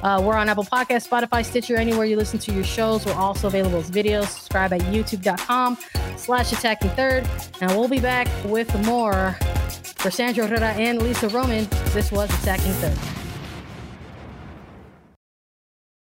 Uh, 0.05 0.21
we're 0.21 0.35
on 0.35 0.47
Apple 0.47 0.63
Podcast, 0.63 1.09
Spotify, 1.09 1.43
Stitcher, 1.43 1.75
anywhere 1.77 2.05
you 2.05 2.15
listen 2.15 2.37
to 2.37 2.53
your 2.53 2.63
shows. 2.63 3.03
We're 3.07 3.13
also 3.13 3.47
available 3.47 3.79
as 3.79 3.89
videos. 3.89 4.27
Subscribe 4.27 4.71
at 4.71 4.81
youtube.com 4.81 5.79
slash 6.15 6.51
attacking 6.51 6.91
third. 6.91 7.27
And 7.59 7.71
we'll 7.71 7.87
be 7.87 7.99
back 7.99 8.27
with 8.45 8.71
more. 8.85 9.35
For 9.97 10.11
Sandra 10.11 10.45
Herrera 10.45 10.73
and 10.73 11.01
Lisa 11.01 11.27
Roman, 11.29 11.67
this 11.85 12.11
was 12.11 12.29
Attacking 12.43 12.73
Third. 12.73 13.24